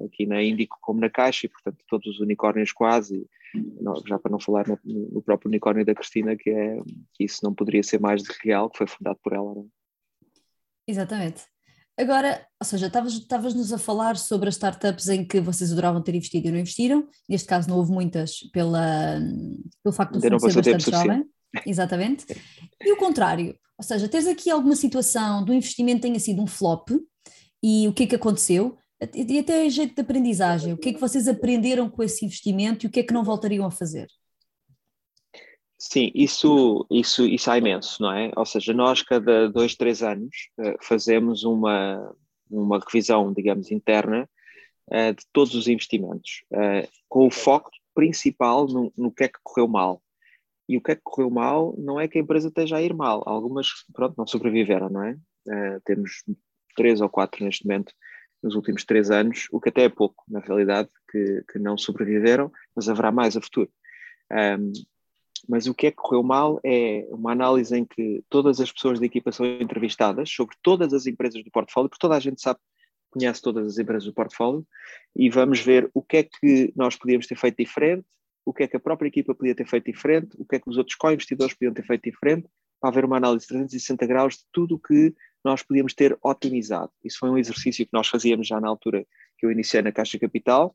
aqui 0.07 0.27
na 0.27 0.42
Índico 0.42 0.79
como 0.81 1.01
na 1.01 1.11
Caixa, 1.11 1.47
e 1.47 1.49
portanto 1.49 1.85
todos 1.88 2.07
os 2.07 2.21
unicórnios 2.21 2.73
quase, 2.73 3.27
já 4.07 4.18
para 4.18 4.31
não 4.31 4.40
falar 4.40 4.66
no, 4.66 4.79
no, 4.85 5.23
próprio 5.23 5.49
unicórnio 5.49 5.85
da 5.85 5.94
Cristina, 5.94 6.37
que 6.37 6.51
é 6.51 6.79
que 7.14 7.25
isso 7.25 7.40
não 7.42 7.55
poderia 7.55 7.83
ser 7.83 8.01
mais 8.01 8.23
de 8.23 8.31
real, 8.42 8.71
que 8.71 8.79
foi 8.79 8.87
fundado 8.87 9.18
por 9.23 9.33
ela. 9.33 9.55
Não? 9.55 9.62
É? 9.62 10.90
Exatamente. 10.90 11.42
Agora, 11.99 12.47
ou 12.61 12.64
seja, 12.64 12.87
estavas-nos 12.87 13.73
a 13.73 13.79
falar 13.79 14.16
sobre 14.16 14.49
as 14.49 14.55
startups 14.55 15.09
em 15.09 15.25
que 15.25 15.40
vocês 15.40 15.73
adoravam 15.73 16.01
ter 16.01 16.14
investido 16.14 16.47
e 16.47 16.51
não 16.53 16.59
investiram, 16.59 17.09
neste 17.29 17.49
caso 17.49 17.68
não 17.68 17.77
houve 17.77 17.90
muitas 17.90 18.38
pela, 18.53 19.18
pelo 19.83 19.92
facto 19.92 20.12
de 20.12 20.21
ser 20.21 20.31
bastante 20.31 20.90
jovem. 20.90 21.25
Exatamente. 21.66 22.25
E 22.81 22.92
o 22.92 22.97
contrário, 22.97 23.59
ou 23.77 23.83
seja, 23.85 24.09
tens 24.09 24.29
aqui 24.29 24.49
alguma 24.49 24.77
situação 24.77 25.44
do 25.44 25.53
investimento 25.53 26.03
tenha 26.03 26.21
sido 26.21 26.40
um 26.40 26.47
flop 26.47 26.90
e 27.62 27.88
o 27.88 27.92
que 27.92 28.05
é 28.05 28.07
que 28.07 28.16
aconteceu? 28.16 28.79
E 29.14 29.38
até 29.38 29.68
jeito 29.71 29.94
de 29.94 30.01
aprendizagem, 30.01 30.73
o 30.73 30.79
que 30.79 30.88
é 30.88 30.92
que 30.92 31.01
vocês 31.01 31.29
aprenderam 31.29 31.88
com 31.88 32.03
esse 32.03 32.25
investimento 32.25 32.85
e 32.85 32.88
o 32.88 32.90
que 32.90 33.01
é 33.01 33.03
que 33.03 33.14
não 33.14 33.23
voltariam 33.23 33.64
a 33.64 33.71
fazer? 33.71 34.09
Sim, 35.81 36.11
isso, 36.12 36.85
isso, 36.90 37.25
isso 37.25 37.49
há 37.49 37.57
imenso, 37.57 38.03
não 38.03 38.12
é? 38.12 38.33
Ou 38.37 38.44
seja, 38.44 38.73
nós 38.73 39.01
cada 39.03 39.49
dois, 39.49 39.77
três 39.77 40.03
anos 40.03 40.51
eh, 40.59 40.77
fazemos 40.83 41.44
uma, 41.44 42.12
uma 42.51 42.81
revisão, 42.81 43.33
digamos, 43.33 43.71
interna 43.71 44.29
eh, 44.90 45.12
de 45.12 45.25
todos 45.33 45.55
os 45.55 45.68
investimentos, 45.68 46.42
eh, 46.53 46.88
com 47.09 47.29
o 47.29 47.31
foco 47.31 47.71
principal 47.94 48.66
no, 48.66 48.92
no 48.97 49.12
que 49.12 49.25
é 49.25 49.29
que 49.29 49.38
correu 49.44 49.68
mal. 49.68 50.03
E 50.68 50.77
o 50.77 50.83
que 50.83 50.92
é 50.92 50.97
que 50.97 51.03
correu 51.05 51.31
mal 51.31 51.75
não 51.79 52.01
é 52.01 52.09
que 52.09 52.18
a 52.18 52.21
empresa 52.21 52.49
esteja 52.49 52.77
a 52.77 52.83
ir 52.83 52.92
mal. 52.92 53.23
Algumas, 53.25 53.68
pronto, 53.92 54.16
não 54.18 54.27
sobreviveram, 54.27 54.88
não 54.90 55.05
é? 55.05 55.16
temos 55.85 56.25
três 56.78 57.00
ou 57.00 57.08
quatro 57.08 57.44
neste 57.44 57.66
momento, 57.66 57.92
nos 58.40 58.54
últimos 58.54 58.84
três 58.84 59.10
anos, 59.10 59.48
o 59.50 59.60
que 59.60 59.68
até 59.68 59.82
é 59.82 59.88
pouco, 59.88 60.24
na 60.28 60.38
realidade, 60.38 60.88
que, 61.10 61.42
que 61.50 61.58
não 61.58 61.76
sobreviveram, 61.76 62.52
mas 62.74 62.88
haverá 62.88 63.10
mais 63.10 63.36
a 63.36 63.40
futuro. 63.40 63.68
Um, 64.30 64.72
mas 65.48 65.66
o 65.66 65.74
que 65.74 65.88
é 65.88 65.90
que 65.90 65.96
correu 65.96 66.22
mal 66.22 66.60
é 66.64 67.04
uma 67.10 67.32
análise 67.32 67.76
em 67.76 67.84
que 67.84 68.22
todas 68.28 68.60
as 68.60 68.70
pessoas 68.70 69.00
da 69.00 69.06
equipa 69.06 69.32
são 69.32 69.44
entrevistadas 69.44 70.30
sobre 70.30 70.54
todas 70.62 70.94
as 70.94 71.06
empresas 71.06 71.42
do 71.42 71.50
portfólio, 71.50 71.90
porque 71.90 72.00
toda 72.00 72.14
a 72.14 72.20
gente 72.20 72.40
sabe, 72.40 72.60
conhece 73.10 73.42
todas 73.42 73.66
as 73.66 73.78
empresas 73.78 74.04
do 74.04 74.14
portfólio, 74.14 74.64
e 75.16 75.28
vamos 75.28 75.58
ver 75.60 75.90
o 75.92 76.00
que 76.00 76.18
é 76.18 76.22
que 76.22 76.72
nós 76.76 76.94
podíamos 76.94 77.26
ter 77.26 77.36
feito 77.36 77.56
diferente, 77.56 78.04
o 78.44 78.52
que 78.52 78.62
é 78.62 78.68
que 78.68 78.76
a 78.76 78.80
própria 78.80 79.08
equipa 79.08 79.34
podia 79.34 79.54
ter 79.54 79.66
feito 79.66 79.86
diferente, 79.86 80.36
o 80.38 80.44
que 80.44 80.56
é 80.56 80.60
que 80.60 80.70
os 80.70 80.76
outros 80.76 80.96
co-investidores 80.96 81.54
podiam 81.54 81.74
ter 81.74 81.84
feito 81.84 82.04
diferente, 82.04 82.46
para 82.80 82.90
haver 82.90 83.04
uma 83.04 83.16
análise 83.16 83.42
de 83.42 83.48
360 83.48 84.06
graus 84.06 84.34
de 84.34 84.44
tudo 84.52 84.76
o 84.76 84.78
que 84.78 85.14
nós 85.44 85.62
podíamos 85.62 85.94
ter 85.94 86.18
otimizado. 86.22 86.90
Isso 87.05 87.18
foi 87.18 87.31
um 87.31 87.38
exercício 87.38 87.85
que 87.85 87.92
nós 87.92 88.09
fazíamos 88.09 88.46
já 88.46 88.61
na 88.61 88.68
altura 88.68 89.07
que 89.37 89.46
eu 89.46 89.53
iniciei 89.53 89.83
na 89.83 89.92
Caixa 89.92 90.18
Capital, 90.18 90.74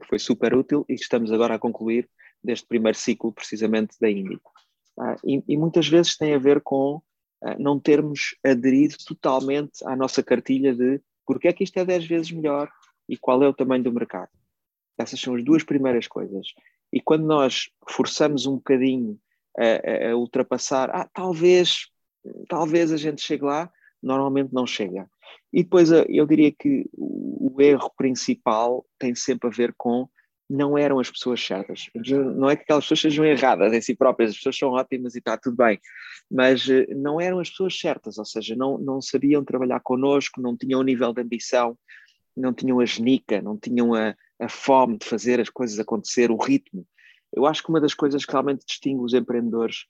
que 0.00 0.08
foi 0.08 0.18
super 0.18 0.54
útil 0.54 0.84
e 0.88 0.94
estamos 0.94 1.32
agora 1.32 1.54
a 1.54 1.58
concluir 1.58 2.08
deste 2.42 2.66
primeiro 2.66 2.96
ciclo, 2.96 3.32
precisamente 3.32 3.96
da 4.00 4.10
Índico. 4.10 4.52
Ah, 4.98 5.16
e, 5.24 5.42
e, 5.48 5.56
muitas 5.56 5.88
vezes 5.88 6.16
tem 6.16 6.34
a 6.34 6.38
ver 6.38 6.60
com 6.60 7.02
ah, 7.42 7.56
não 7.58 7.80
termos 7.80 8.36
aderido 8.44 8.96
totalmente 9.06 9.84
à 9.84 9.96
nossa 9.96 10.22
cartilha 10.22 10.74
de 10.74 11.00
porque 11.26 11.48
é 11.48 11.52
que 11.52 11.64
isto 11.64 11.78
é 11.78 11.84
10 11.84 12.06
vezes 12.06 12.30
melhor 12.30 12.70
e 13.08 13.16
qual 13.16 13.42
é 13.42 13.48
o 13.48 13.54
tamanho 13.54 13.82
do 13.82 13.92
mercado. 13.92 14.30
Essas 14.98 15.18
são 15.18 15.34
as 15.34 15.42
duas 15.42 15.64
primeiras 15.64 16.06
coisas. 16.06 16.48
E 16.92 17.00
quando 17.00 17.24
nós 17.26 17.70
forçamos 17.88 18.46
um 18.46 18.56
bocadinho 18.56 19.18
a, 19.58 20.10
a 20.10 20.16
ultrapassar, 20.16 20.90
ah, 20.90 21.08
talvez 21.12 21.88
talvez 22.48 22.92
a 22.92 22.96
gente 22.96 23.22
chegue 23.22 23.44
lá, 23.44 23.70
normalmente 24.02 24.52
não 24.52 24.66
chega. 24.66 25.08
E 25.52 25.62
depois 25.62 25.90
eh, 25.90 26.04
eu 26.08 26.26
diria 26.26 26.52
que 26.52 26.88
o 26.92 27.60
erro 27.60 27.90
principal 27.96 28.84
tem 28.98 29.14
sempre 29.14 29.48
a 29.48 29.52
ver 29.52 29.74
com 29.76 30.08
não 30.48 30.76
eram 30.76 30.98
as 30.98 31.10
pessoas 31.10 31.44
certas. 31.44 31.88
Não 32.36 32.50
é 32.50 32.56
que 32.56 32.62
aquelas 32.62 32.84
pessoas 32.84 33.00
sejam 33.00 33.24
erradas 33.24 33.72
em 33.72 33.80
si 33.80 33.94
próprias, 33.94 34.30
as 34.30 34.36
pessoas 34.36 34.58
são 34.58 34.70
ótimas 34.70 35.14
e 35.14 35.18
está 35.18 35.38
tudo 35.38 35.56
bem, 35.56 35.80
mas 36.30 36.68
eh, 36.68 36.86
não 36.94 37.20
eram 37.20 37.38
as 37.40 37.50
pessoas 37.50 37.78
certas, 37.78 38.18
ou 38.18 38.24
seja, 38.24 38.54
não, 38.54 38.78
não 38.78 39.00
sabiam 39.00 39.44
trabalhar 39.44 39.80
connosco, 39.80 40.40
não 40.40 40.56
tinham 40.56 40.80
o 40.80 40.84
nível 40.84 41.12
de 41.12 41.22
ambição, 41.22 41.78
não 42.36 42.52
tinham 42.52 42.80
a 42.80 42.84
genica, 42.84 43.40
não 43.40 43.56
tinham 43.56 43.94
a, 43.94 44.14
a 44.38 44.48
fome 44.48 44.98
de 44.98 45.06
fazer 45.06 45.40
as 45.40 45.48
coisas 45.48 45.78
acontecer, 45.78 46.30
o 46.30 46.36
ritmo. 46.36 46.86
Eu 47.32 47.46
acho 47.46 47.62
que 47.62 47.70
uma 47.70 47.80
das 47.80 47.94
coisas 47.94 48.24
que 48.24 48.32
realmente 48.32 48.64
distingue 48.66 49.02
os 49.02 49.14
empreendedores 49.14 49.86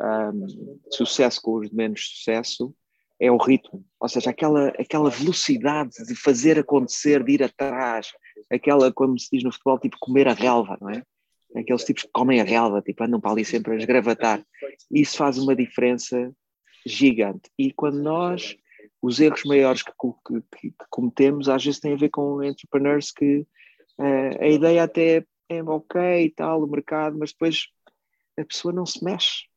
um, 0.00 0.78
sucesso 0.90 1.40
com 1.42 1.54
os 1.54 1.68
de 1.68 1.74
menos 1.74 2.00
sucesso 2.00 2.74
é 3.20 3.30
o 3.32 3.36
ritmo, 3.36 3.84
ou 3.98 4.08
seja, 4.08 4.30
aquela, 4.30 4.68
aquela 4.78 5.10
velocidade 5.10 5.90
de 6.06 6.14
fazer 6.14 6.56
acontecer, 6.58 7.24
de 7.24 7.32
ir 7.32 7.42
atrás, 7.42 8.12
aquela, 8.48 8.92
como 8.92 9.18
se 9.18 9.28
diz 9.32 9.42
no 9.42 9.52
futebol, 9.52 9.78
tipo 9.78 9.96
comer 10.00 10.28
a 10.28 10.32
relva, 10.32 10.78
não 10.80 10.90
é? 10.90 11.02
Aqueles 11.56 11.82
tipos 11.82 12.04
que 12.04 12.10
comem 12.12 12.40
a 12.40 12.44
relva, 12.44 12.80
tipo 12.80 13.02
andam 13.02 13.20
para 13.20 13.32
ali 13.32 13.44
sempre 13.44 13.72
a 13.72 13.76
esgravatar. 13.76 14.44
Isso 14.90 15.16
faz 15.16 15.36
uma 15.36 15.56
diferença 15.56 16.30
gigante. 16.86 17.50
E 17.58 17.72
quando 17.72 18.00
nós, 18.00 18.56
os 19.02 19.18
erros 19.18 19.42
maiores 19.44 19.82
que, 19.82 19.90
que, 19.90 20.70
que 20.70 20.74
cometemos, 20.88 21.48
às 21.48 21.64
vezes 21.64 21.80
têm 21.80 21.94
a 21.94 21.96
ver 21.96 22.10
com 22.10 22.42
entrepreneurs 22.42 23.10
que 23.10 23.38
uh, 23.98 24.42
a 24.42 24.46
ideia 24.46 24.84
até 24.84 25.24
é 25.48 25.62
ok 25.62 26.24
e 26.24 26.30
tal, 26.30 26.62
o 26.62 26.68
mercado, 26.68 27.18
mas 27.18 27.32
depois 27.32 27.66
a 28.38 28.44
pessoa 28.44 28.72
não 28.72 28.86
se 28.86 29.02
mexe 29.02 29.48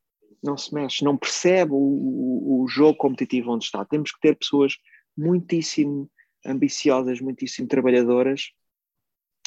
não 0.43 0.57
se 0.57 0.73
mexe, 0.73 1.03
não 1.03 1.17
percebe 1.17 1.71
o, 1.73 2.63
o, 2.63 2.67
jogo 2.67 2.97
competitivo 2.97 3.51
onde 3.51 3.65
está. 3.65 3.85
Temos 3.85 4.11
que 4.11 4.19
ter 4.19 4.35
pessoas 4.35 4.75
muitíssimo 5.17 6.09
ambiciosas, 6.45 7.21
muitíssimo 7.21 7.67
trabalhadoras 7.67 8.51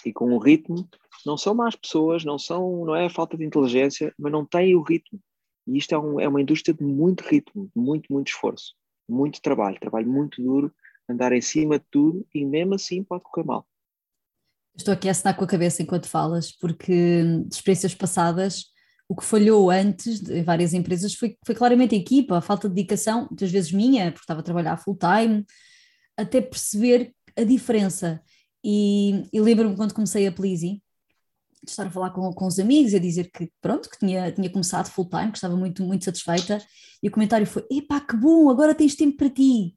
e 0.04 0.12
com 0.12 0.32
o 0.32 0.38
ritmo. 0.38 0.88
Não 1.26 1.36
são 1.36 1.54
más 1.54 1.74
pessoas, 1.74 2.24
não 2.24 2.38
são, 2.38 2.84
não 2.84 2.94
é 2.94 3.08
falta 3.08 3.36
de 3.36 3.44
inteligência, 3.44 4.14
mas 4.18 4.30
não 4.30 4.44
têm 4.44 4.76
o 4.76 4.82
ritmo. 4.82 5.20
E 5.66 5.78
isto 5.78 5.94
é, 5.94 5.98
um, 5.98 6.20
é 6.20 6.28
uma 6.28 6.40
indústria 6.40 6.74
de 6.74 6.84
muito 6.84 7.22
ritmo, 7.22 7.70
de 7.74 7.82
muito, 7.82 8.12
muito 8.12 8.28
esforço, 8.28 8.74
muito 9.08 9.40
trabalho, 9.40 9.80
trabalho 9.80 10.08
muito 10.08 10.42
duro, 10.42 10.72
andar 11.08 11.32
em 11.32 11.40
cima 11.40 11.78
de 11.78 11.84
tudo 11.90 12.26
e 12.34 12.44
mesmo 12.44 12.74
assim 12.74 13.02
pode 13.02 13.24
correr 13.24 13.46
mal. 13.46 13.66
Estou 14.76 14.92
aqui 14.92 15.08
a 15.08 15.12
assinar 15.12 15.36
com 15.36 15.44
a 15.44 15.48
cabeça 15.48 15.82
enquanto 15.82 16.08
falas, 16.08 16.52
porque 16.52 17.22
de 17.46 17.54
experiências 17.54 17.94
passadas 17.94 18.73
o 19.08 19.14
que 19.14 19.24
falhou 19.24 19.70
antes 19.70 20.28
em 20.28 20.42
várias 20.42 20.72
empresas 20.72 21.14
foi, 21.14 21.36
foi 21.44 21.54
claramente 21.54 21.94
a 21.94 21.98
equipa, 21.98 22.38
a 22.38 22.40
falta 22.40 22.68
de 22.68 22.74
dedicação, 22.74 23.26
muitas 23.30 23.50
vezes 23.50 23.72
minha, 23.72 24.10
porque 24.10 24.24
estava 24.24 24.40
a 24.40 24.44
trabalhar 24.44 24.76
full 24.76 24.96
time, 24.96 25.44
até 26.16 26.40
perceber 26.40 27.14
a 27.36 27.44
diferença. 27.44 28.22
E, 28.64 29.24
e 29.32 29.40
lembro-me 29.40 29.76
quando 29.76 29.94
comecei 29.94 30.26
a 30.26 30.32
Pleasy, 30.32 30.82
de 31.62 31.70
estar 31.70 31.86
a 31.86 31.90
falar 31.90 32.10
com, 32.10 32.30
com 32.32 32.46
os 32.46 32.58
amigos 32.58 32.92
e 32.92 32.96
a 32.96 33.00
dizer 33.00 33.30
que 33.30 33.50
pronto, 33.60 33.88
que 33.88 33.98
tinha, 33.98 34.30
tinha 34.32 34.50
começado 34.50 34.90
full 34.90 35.08
time, 35.08 35.30
que 35.30 35.38
estava 35.38 35.56
muito, 35.56 35.82
muito 35.82 36.04
satisfeita, 36.04 36.64
e 37.02 37.08
o 37.08 37.10
comentário 37.10 37.46
foi: 37.46 37.64
epá, 37.70 38.00
que 38.00 38.16
bom, 38.16 38.48
agora 38.48 38.74
tens 38.74 38.94
tempo 38.94 39.16
para 39.16 39.30
ti. 39.30 39.74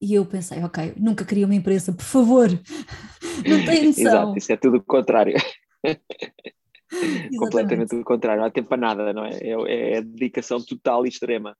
E 0.00 0.14
eu 0.14 0.24
pensei, 0.24 0.62
ok, 0.62 0.94
nunca 0.96 1.24
queria 1.24 1.44
uma 1.44 1.56
empresa, 1.56 1.92
por 1.92 2.04
favor, 2.04 2.48
não 3.48 3.64
tenho 3.64 3.86
noção. 3.90 4.04
Exato, 4.04 4.38
isso 4.38 4.52
é 4.52 4.56
tudo 4.56 4.76
o 4.76 4.82
contrário. 4.82 5.36
completamente 7.38 7.94
o 7.94 8.04
contrário, 8.04 8.40
não 8.40 8.48
há 8.48 8.50
tempo 8.50 8.68
para 8.68 8.78
nada, 8.78 9.12
não 9.12 9.24
é? 9.24 9.38
É, 9.40 9.92
é 9.96 10.02
dedicação 10.02 10.60
total 10.60 11.04
e 11.04 11.08
extrema. 11.08 11.56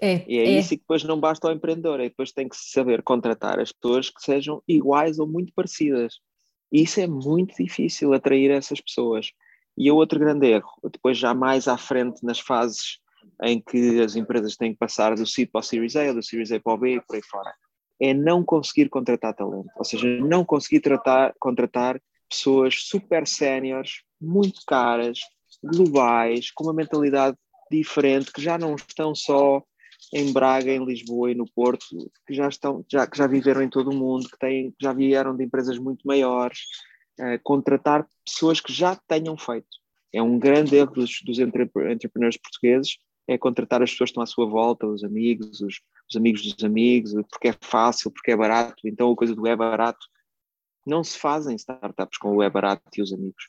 É, 0.00 0.24
e 0.26 0.38
é, 0.38 0.44
é, 0.46 0.58
isso 0.58 0.70
que 0.70 0.76
depois 0.76 1.04
não 1.04 1.20
basta 1.20 1.46
ao 1.46 1.54
empreendedor, 1.54 2.00
é 2.00 2.08
depois 2.08 2.32
tem 2.32 2.48
que 2.48 2.56
saber 2.56 3.02
contratar 3.02 3.60
as 3.60 3.70
pessoas 3.70 4.08
que 4.08 4.22
sejam 4.22 4.62
iguais 4.66 5.18
ou 5.18 5.26
muito 5.26 5.52
parecidas. 5.54 6.20
E 6.72 6.82
isso 6.82 7.00
é 7.00 7.06
muito 7.06 7.54
difícil 7.56 8.14
atrair 8.14 8.50
essas 8.50 8.80
pessoas. 8.80 9.30
E 9.76 9.90
o 9.90 9.96
outro 9.96 10.18
grande 10.18 10.46
erro, 10.46 10.70
depois 10.84 11.18
já 11.18 11.34
mais 11.34 11.68
à 11.68 11.76
frente 11.76 12.24
nas 12.24 12.40
fases 12.40 12.98
em 13.42 13.60
que 13.60 14.00
as 14.00 14.16
empresas 14.16 14.56
têm 14.56 14.72
que 14.72 14.78
passar 14.78 15.14
do 15.14 15.26
seed 15.26 15.50
para 15.50 15.60
o 15.60 15.62
Series 15.62 15.96
A, 15.96 16.12
do 16.12 16.22
Series 16.22 16.52
A 16.52 16.60
para 16.60 16.72
o 16.72 16.78
B 16.78 16.96
e 16.96 17.00
por 17.00 17.16
aí 17.16 17.22
fora, 17.22 17.52
é 18.00 18.14
não 18.14 18.44
conseguir 18.44 18.88
contratar 18.88 19.34
talento, 19.34 19.70
ou 19.76 19.84
seja, 19.84 20.06
não 20.20 20.44
conseguir 20.44 20.80
tratar, 20.80 21.34
contratar 21.38 22.00
pessoas 22.30 22.76
super 22.84 23.26
séniores, 23.26 24.02
muito 24.20 24.60
caras, 24.66 25.18
globais, 25.62 26.50
com 26.52 26.64
uma 26.64 26.72
mentalidade 26.72 27.36
diferente, 27.70 28.32
que 28.32 28.40
já 28.40 28.56
não 28.56 28.76
estão 28.76 29.14
só 29.14 29.62
em 30.14 30.32
Braga, 30.32 30.72
em 30.72 30.84
Lisboa 30.84 31.30
e 31.30 31.34
no 31.34 31.44
Porto, 31.44 31.84
que 32.26 32.34
já 32.34 32.48
estão, 32.48 32.84
já, 32.90 33.06
que 33.06 33.18
já 33.18 33.26
viveram 33.26 33.62
em 33.62 33.68
todo 33.68 33.90
o 33.90 33.94
mundo, 33.94 34.28
que, 34.28 34.38
têm, 34.38 34.74
já 34.80 34.92
vieram 34.92 35.36
de 35.36 35.44
empresas 35.44 35.78
muito 35.78 36.06
maiores, 36.06 36.60
uh, 37.20 37.38
contratar 37.42 38.06
pessoas 38.24 38.60
que 38.60 38.72
já 38.72 38.96
tenham 39.06 39.36
feito. 39.36 39.68
É 40.12 40.22
um 40.22 40.38
grande 40.38 40.76
erro 40.76 40.92
dos, 40.92 41.20
dos 41.24 41.38
entrepreneurs 41.38 42.36
portugueses, 42.36 42.96
é 43.28 43.38
contratar 43.38 43.82
as 43.82 43.90
pessoas 43.90 44.08
que 44.08 44.12
estão 44.12 44.22
à 44.22 44.26
sua 44.26 44.46
volta, 44.46 44.86
os 44.86 45.04
amigos, 45.04 45.60
os, 45.60 45.80
os 46.08 46.16
amigos 46.16 46.42
dos 46.42 46.64
amigos, 46.64 47.12
porque 47.30 47.48
é 47.48 47.54
fácil, 47.60 48.10
porque 48.10 48.32
é 48.32 48.36
barato, 48.36 48.88
então 48.88 49.12
a 49.12 49.16
coisa 49.16 49.34
do 49.34 49.46
é 49.46 49.54
barato 49.54 50.04
não 50.86 51.04
se 51.04 51.18
fazem 51.18 51.56
startups 51.56 52.18
com 52.18 52.36
o 52.36 52.42
é 52.42 52.50
barato 52.50 52.82
e 52.96 53.02
os 53.02 53.12
amigos. 53.12 53.48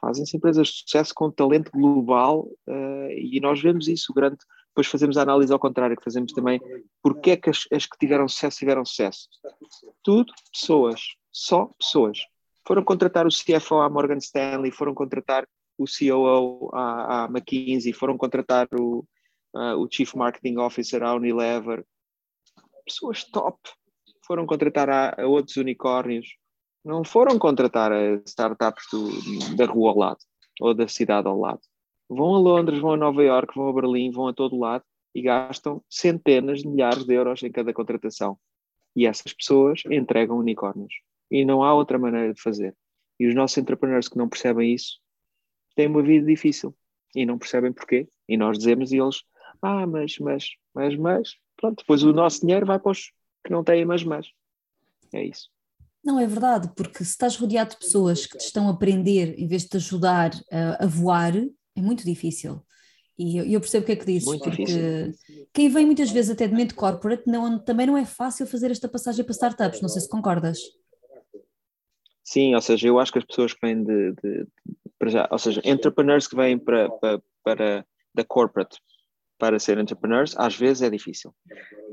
Fazem-se 0.00 0.36
empresas 0.36 0.68
de 0.68 0.80
sucesso 0.80 1.14
com 1.14 1.30
talento 1.30 1.70
global 1.70 2.48
uh, 2.68 3.10
e 3.10 3.38
nós 3.40 3.60
vemos 3.60 3.86
isso 3.86 4.12
grande. 4.12 4.38
Depois 4.68 4.86
fazemos 4.86 5.16
a 5.16 5.22
análise 5.22 5.52
ao 5.52 5.58
contrário, 5.58 5.96
que 5.96 6.02
fazemos 6.02 6.32
também 6.32 6.60
porque 7.02 7.32
é 7.32 7.36
que 7.36 7.50
as, 7.50 7.68
as 7.72 7.86
que 7.86 7.96
tiveram 7.98 8.26
sucesso 8.26 8.58
tiveram 8.58 8.84
sucesso. 8.84 9.28
Tudo 10.02 10.32
pessoas, 10.52 11.00
só 11.30 11.66
pessoas. 11.78 12.18
Foram 12.66 12.82
contratar 12.82 13.26
o 13.26 13.30
CFO 13.30 13.76
à 13.76 13.88
Morgan 13.88 14.18
Stanley, 14.18 14.72
foram 14.72 14.94
contratar 14.94 15.46
o 15.78 15.84
COO 15.84 16.70
à, 16.72 17.24
à 17.24 17.28
McKinsey, 17.28 17.92
foram 17.92 18.16
contratar 18.16 18.68
o, 18.74 19.06
uh, 19.54 19.76
o 19.76 19.88
Chief 19.90 20.12
Marketing 20.14 20.56
Officer 20.56 21.02
à 21.02 21.14
Unilever. 21.14 21.84
Pessoas 22.84 23.24
top. 23.24 23.58
Foram 24.26 24.46
contratar 24.46 24.88
a, 24.90 25.22
a 25.22 25.26
outros 25.26 25.56
unicórnios 25.56 26.36
não 26.84 27.04
foram 27.04 27.38
contratar 27.38 27.92
startups 28.26 28.84
do, 28.90 29.56
da 29.56 29.66
rua 29.66 29.90
ao 29.90 29.98
lado 29.98 30.18
ou 30.60 30.74
da 30.74 30.88
cidade 30.88 31.28
ao 31.28 31.38
lado. 31.38 31.60
Vão 32.08 32.34
a 32.34 32.38
Londres, 32.38 32.78
vão 32.78 32.92
a 32.92 32.96
Nova 32.96 33.22
York, 33.22 33.54
vão 33.54 33.68
a 33.68 33.72
Berlim, 33.72 34.10
vão 34.10 34.28
a 34.28 34.34
todo 34.34 34.58
lado 34.58 34.84
e 35.14 35.22
gastam 35.22 35.82
centenas 35.88 36.60
de 36.60 36.68
milhares 36.68 37.04
de 37.04 37.14
euros 37.14 37.42
em 37.42 37.50
cada 37.50 37.72
contratação. 37.72 38.38
E 38.94 39.06
essas 39.06 39.32
pessoas 39.32 39.82
entregam 39.90 40.38
unicórnios. 40.38 40.94
E 41.30 41.44
não 41.44 41.62
há 41.62 41.72
outra 41.72 41.98
maneira 41.98 42.34
de 42.34 42.40
fazer. 42.40 42.76
E 43.18 43.26
os 43.26 43.34
nossos 43.34 43.56
entrepreneurs 43.56 44.08
que 44.08 44.18
não 44.18 44.28
percebem 44.28 44.74
isso 44.74 45.00
têm 45.74 45.86
uma 45.86 46.02
vida 46.02 46.26
difícil 46.26 46.74
e 47.14 47.24
não 47.24 47.38
percebem 47.38 47.72
porquê. 47.72 48.08
E 48.28 48.36
nós 48.36 48.58
dizemos 48.58 48.92
e 48.92 48.98
eles, 48.98 49.22
ah, 49.62 49.86
mas, 49.86 50.18
mas, 50.18 50.50
mas, 50.74 50.96
mas, 50.96 51.36
pronto, 51.56 51.78
depois 51.78 52.02
o 52.02 52.12
nosso 52.12 52.40
dinheiro 52.40 52.66
vai 52.66 52.78
para 52.78 52.92
os 52.92 53.12
que 53.44 53.50
não 53.50 53.64
têm 53.64 53.84
mas, 53.84 54.04
mas. 54.04 54.26
É 55.12 55.24
isso. 55.24 55.50
Não, 56.04 56.18
é 56.18 56.26
verdade, 56.26 56.70
porque 56.74 57.04
se 57.04 57.10
estás 57.10 57.36
rodeado 57.36 57.70
de 57.70 57.78
pessoas 57.78 58.26
que 58.26 58.36
te 58.36 58.44
estão 58.44 58.68
a 58.68 58.72
aprender 58.72 59.38
em 59.38 59.46
vez 59.46 59.62
de 59.62 59.68
te 59.68 59.76
ajudar 59.76 60.32
a, 60.50 60.84
a 60.84 60.86
voar, 60.86 61.32
é 61.36 61.80
muito 61.80 62.04
difícil. 62.04 62.60
E 63.18 63.38
eu, 63.38 63.44
eu, 63.44 63.60
percebo 63.60 63.84
o 63.84 63.86
que 63.86 63.92
é 63.92 63.96
que 63.96 64.06
dizes, 64.06 64.26
muito 64.26 64.42
porque 64.42 64.64
difícil. 64.64 65.48
quem 65.52 65.68
vem 65.68 65.86
muitas 65.86 66.10
vezes 66.10 66.30
até 66.30 66.48
de 66.48 66.54
mente 66.54 66.74
corporate 66.74 67.22
não, 67.26 67.58
também 67.58 67.86
não 67.86 67.96
é 67.96 68.04
fácil 68.04 68.46
fazer 68.46 68.70
esta 68.70 68.88
passagem 68.88 69.24
para 69.24 69.32
startups, 69.32 69.80
não 69.80 69.88
sei 69.88 70.02
se 70.02 70.08
concordas. 70.08 70.58
Sim, 72.24 72.54
ou 72.54 72.60
seja, 72.60 72.88
eu 72.88 72.98
acho 72.98 73.12
que 73.12 73.18
as 73.18 73.24
pessoas 73.24 73.52
que 73.52 73.60
vêm 73.64 73.84
de, 73.84 74.12
de, 74.12 74.46
de 75.00 75.10
já, 75.10 75.28
ou 75.30 75.38
seja, 75.38 75.60
entrepreneurs 75.64 76.26
que 76.26 76.34
vêm 76.34 76.58
para, 76.58 76.90
para, 76.90 77.22
para 77.44 77.86
da 78.14 78.24
corporate 78.24 78.78
para 79.42 79.58
ser 79.58 79.76
entrepreneurs, 79.76 80.36
às 80.38 80.54
vezes 80.54 80.82
é 80.82 80.88
difícil. 80.88 81.34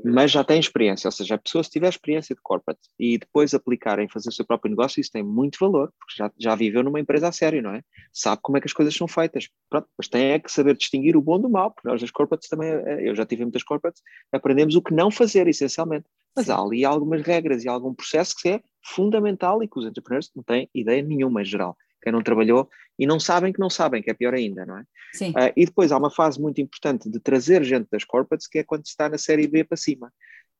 Mas 0.04 0.30
já 0.30 0.44
tem 0.44 0.60
experiência, 0.60 1.08
ou 1.08 1.12
seja, 1.12 1.34
a 1.34 1.38
pessoa 1.38 1.64
se 1.64 1.70
tiver 1.70 1.88
experiência 1.88 2.32
de 2.32 2.40
corporate 2.40 2.78
e 2.96 3.18
depois 3.18 3.52
aplicar 3.52 3.98
em 3.98 4.08
fazer 4.08 4.28
o 4.28 4.32
seu 4.32 4.44
próprio 4.44 4.70
negócio, 4.70 5.00
isso 5.00 5.10
tem 5.10 5.24
muito 5.24 5.58
valor, 5.60 5.92
porque 5.98 6.14
já, 6.16 6.30
já 6.38 6.54
viveu 6.54 6.84
numa 6.84 7.00
empresa 7.00 7.26
a 7.26 7.32
sério, 7.32 7.60
não 7.60 7.74
é? 7.74 7.82
Sabe 8.12 8.40
como 8.40 8.56
é 8.56 8.60
que 8.60 8.68
as 8.68 8.72
coisas 8.72 8.94
são 8.94 9.08
feitas. 9.08 9.48
Pronto, 9.68 9.88
mas 9.98 10.06
tem 10.06 10.30
é 10.30 10.38
que 10.38 10.50
saber 10.50 10.76
distinguir 10.76 11.16
o 11.16 11.20
bom 11.20 11.40
do 11.40 11.50
mal, 11.50 11.72
porque 11.72 11.88
nós 11.88 12.00
das 12.00 12.12
corporates 12.12 12.48
também, 12.48 12.68
eh, 12.70 13.08
eu 13.08 13.16
já 13.16 13.26
tive 13.26 13.42
muitas 13.42 13.64
corporates, 13.64 14.00
aprendemos 14.30 14.76
o 14.76 14.80
que 14.82 14.94
não 14.94 15.10
fazer, 15.10 15.48
essencialmente. 15.48 16.04
Mas 16.36 16.48
há 16.48 16.56
ali 16.56 16.84
algumas 16.84 17.20
regras 17.22 17.64
e 17.64 17.68
algum 17.68 17.92
processo 17.92 18.36
que 18.40 18.48
é 18.48 18.60
fundamental 18.86 19.60
e 19.60 19.66
que 19.66 19.76
os 19.76 19.86
entrepreneurs 19.86 20.30
não 20.36 20.44
têm 20.44 20.70
ideia 20.72 21.02
nenhuma 21.02 21.42
em 21.42 21.44
geral 21.44 21.76
quem 22.02 22.12
não 22.12 22.22
trabalhou, 22.22 22.68
e 22.98 23.06
não 23.06 23.18
sabem 23.18 23.52
que 23.52 23.60
não 23.60 23.70
sabem, 23.70 24.02
que 24.02 24.10
é 24.10 24.14
pior 24.14 24.34
ainda, 24.34 24.66
não 24.66 24.78
é? 24.78 24.84
Sim. 25.12 25.30
Uh, 25.30 25.52
e 25.56 25.64
depois 25.64 25.92
há 25.92 25.98
uma 25.98 26.10
fase 26.10 26.40
muito 26.40 26.60
importante 26.60 27.08
de 27.08 27.18
trazer 27.18 27.64
gente 27.64 27.88
das 27.90 28.04
corporates, 28.04 28.46
que 28.46 28.58
é 28.58 28.64
quando 28.64 28.86
se 28.86 28.90
está 28.90 29.08
na 29.08 29.18
série 29.18 29.46
B 29.46 29.64
para 29.64 29.76
cima, 29.76 30.12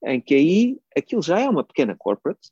em 0.04 0.20
que 0.20 0.34
aí 0.34 0.78
aquilo 0.96 1.22
já 1.22 1.38
é 1.38 1.48
uma 1.48 1.64
pequena 1.64 1.94
corporate, 1.96 2.50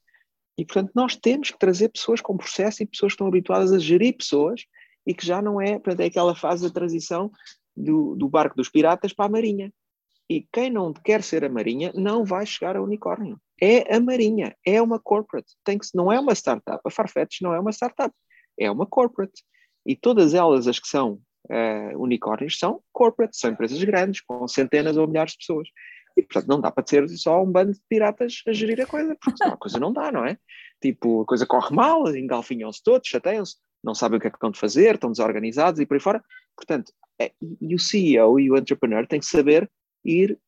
e 0.58 0.64
portanto 0.64 0.92
nós 0.94 1.16
temos 1.16 1.50
que 1.50 1.58
trazer 1.58 1.88
pessoas 1.88 2.20
com 2.20 2.36
processo 2.36 2.82
e 2.82 2.86
pessoas 2.86 3.12
que 3.12 3.14
estão 3.14 3.26
habituadas 3.28 3.72
a 3.72 3.78
gerir 3.78 4.16
pessoas, 4.16 4.64
e 5.06 5.14
que 5.14 5.24
já 5.24 5.40
não 5.40 5.58
é, 5.58 5.78
portanto, 5.78 6.00
é 6.00 6.04
aquela 6.04 6.34
fase 6.34 6.62
da 6.62 6.72
transição 6.72 7.30
do, 7.74 8.14
do 8.14 8.28
barco 8.28 8.54
dos 8.54 8.68
piratas 8.68 9.14
para 9.14 9.24
a 9.24 9.30
marinha. 9.30 9.72
E 10.28 10.46
quem 10.52 10.68
não 10.68 10.92
quer 10.92 11.22
ser 11.22 11.42
a 11.44 11.48
marinha 11.48 11.90
não 11.94 12.22
vai 12.22 12.44
chegar 12.44 12.76
ao 12.76 12.84
unicórnio. 12.84 13.40
É 13.60 13.96
a 13.96 13.98
marinha, 13.98 14.54
é 14.64 14.82
uma 14.82 15.00
corporate, 15.00 15.54
tem 15.64 15.78
que, 15.78 15.86
não 15.94 16.12
é 16.12 16.20
uma 16.20 16.34
startup. 16.34 16.80
A 16.84 16.90
Farfetch 16.90 17.40
não 17.40 17.54
é 17.54 17.58
uma 17.58 17.72
startup 17.72 18.14
é 18.58 18.70
uma 18.70 18.86
corporate. 18.86 19.42
E 19.86 19.96
todas 19.96 20.34
elas, 20.34 20.66
as 20.66 20.78
que 20.78 20.88
são 20.88 21.20
uh, 21.50 21.98
unicórnios, 21.98 22.58
são 22.58 22.82
corporate, 22.92 23.38
são 23.38 23.50
empresas 23.50 23.82
grandes, 23.82 24.20
com 24.20 24.46
centenas 24.48 24.96
ou 24.96 25.06
milhares 25.06 25.32
de 25.32 25.38
pessoas. 25.38 25.68
E, 26.16 26.22
portanto, 26.22 26.48
não 26.48 26.60
dá 26.60 26.70
para 26.70 26.86
ser 26.86 27.08
só 27.10 27.42
um 27.42 27.50
bando 27.50 27.72
de 27.72 27.80
piratas 27.88 28.42
a 28.46 28.52
gerir 28.52 28.80
a 28.80 28.86
coisa, 28.86 29.16
porque 29.20 29.44
a 29.44 29.56
coisa 29.56 29.78
não 29.78 29.92
dá, 29.92 30.10
não 30.10 30.24
é? 30.24 30.36
Tipo, 30.82 31.22
a 31.22 31.24
coisa 31.24 31.46
corre 31.46 31.74
mal, 31.74 32.08
engalfinham-se 32.14 32.82
todos, 32.82 33.08
chateiam-se, 33.08 33.56
não 33.82 33.94
sabem 33.94 34.18
o 34.18 34.20
que 34.20 34.26
é 34.26 34.30
que 34.30 34.36
estão 34.36 34.50
de 34.50 34.58
fazer, 34.58 34.94
estão 34.94 35.12
desorganizados 35.12 35.80
e 35.80 35.86
por 35.86 35.94
aí 35.94 36.00
fora. 36.00 36.22
Portanto, 36.56 36.92
é, 37.20 37.32
e 37.60 37.74
o 37.74 37.78
CEO 37.78 38.40
e 38.40 38.50
o 38.50 38.56
entrepreneur 38.56 39.06
têm 39.06 39.20
que 39.20 39.26
saber 39.26 39.70
ir 40.04 40.38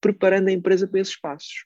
preparando 0.00 0.48
a 0.48 0.52
empresa 0.52 0.86
para 0.86 1.00
esses 1.00 1.18
passos. 1.18 1.64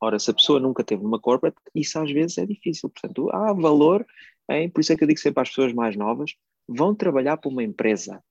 Ora, 0.00 0.18
se 0.18 0.30
a 0.30 0.34
pessoa 0.34 0.58
nunca 0.58 0.82
teve 0.82 1.04
uma 1.04 1.20
corporate, 1.20 1.56
isso 1.74 1.98
às 1.98 2.10
vezes 2.10 2.36
é 2.36 2.44
difícil. 2.44 2.90
Portanto, 2.90 3.30
há 3.30 3.52
valor 3.52 4.04
em, 4.48 4.68
por 4.68 4.80
isso 4.80 4.92
é 4.92 4.96
que 4.96 5.04
eu 5.04 5.08
digo 5.08 5.20
sempre 5.20 5.42
às 5.42 5.48
pessoas 5.48 5.72
mais 5.72 5.96
novas, 5.96 6.34
vão 6.68 6.94
trabalhar 6.94 7.36
para 7.36 7.50
uma 7.50 7.62
empresa. 7.62 8.22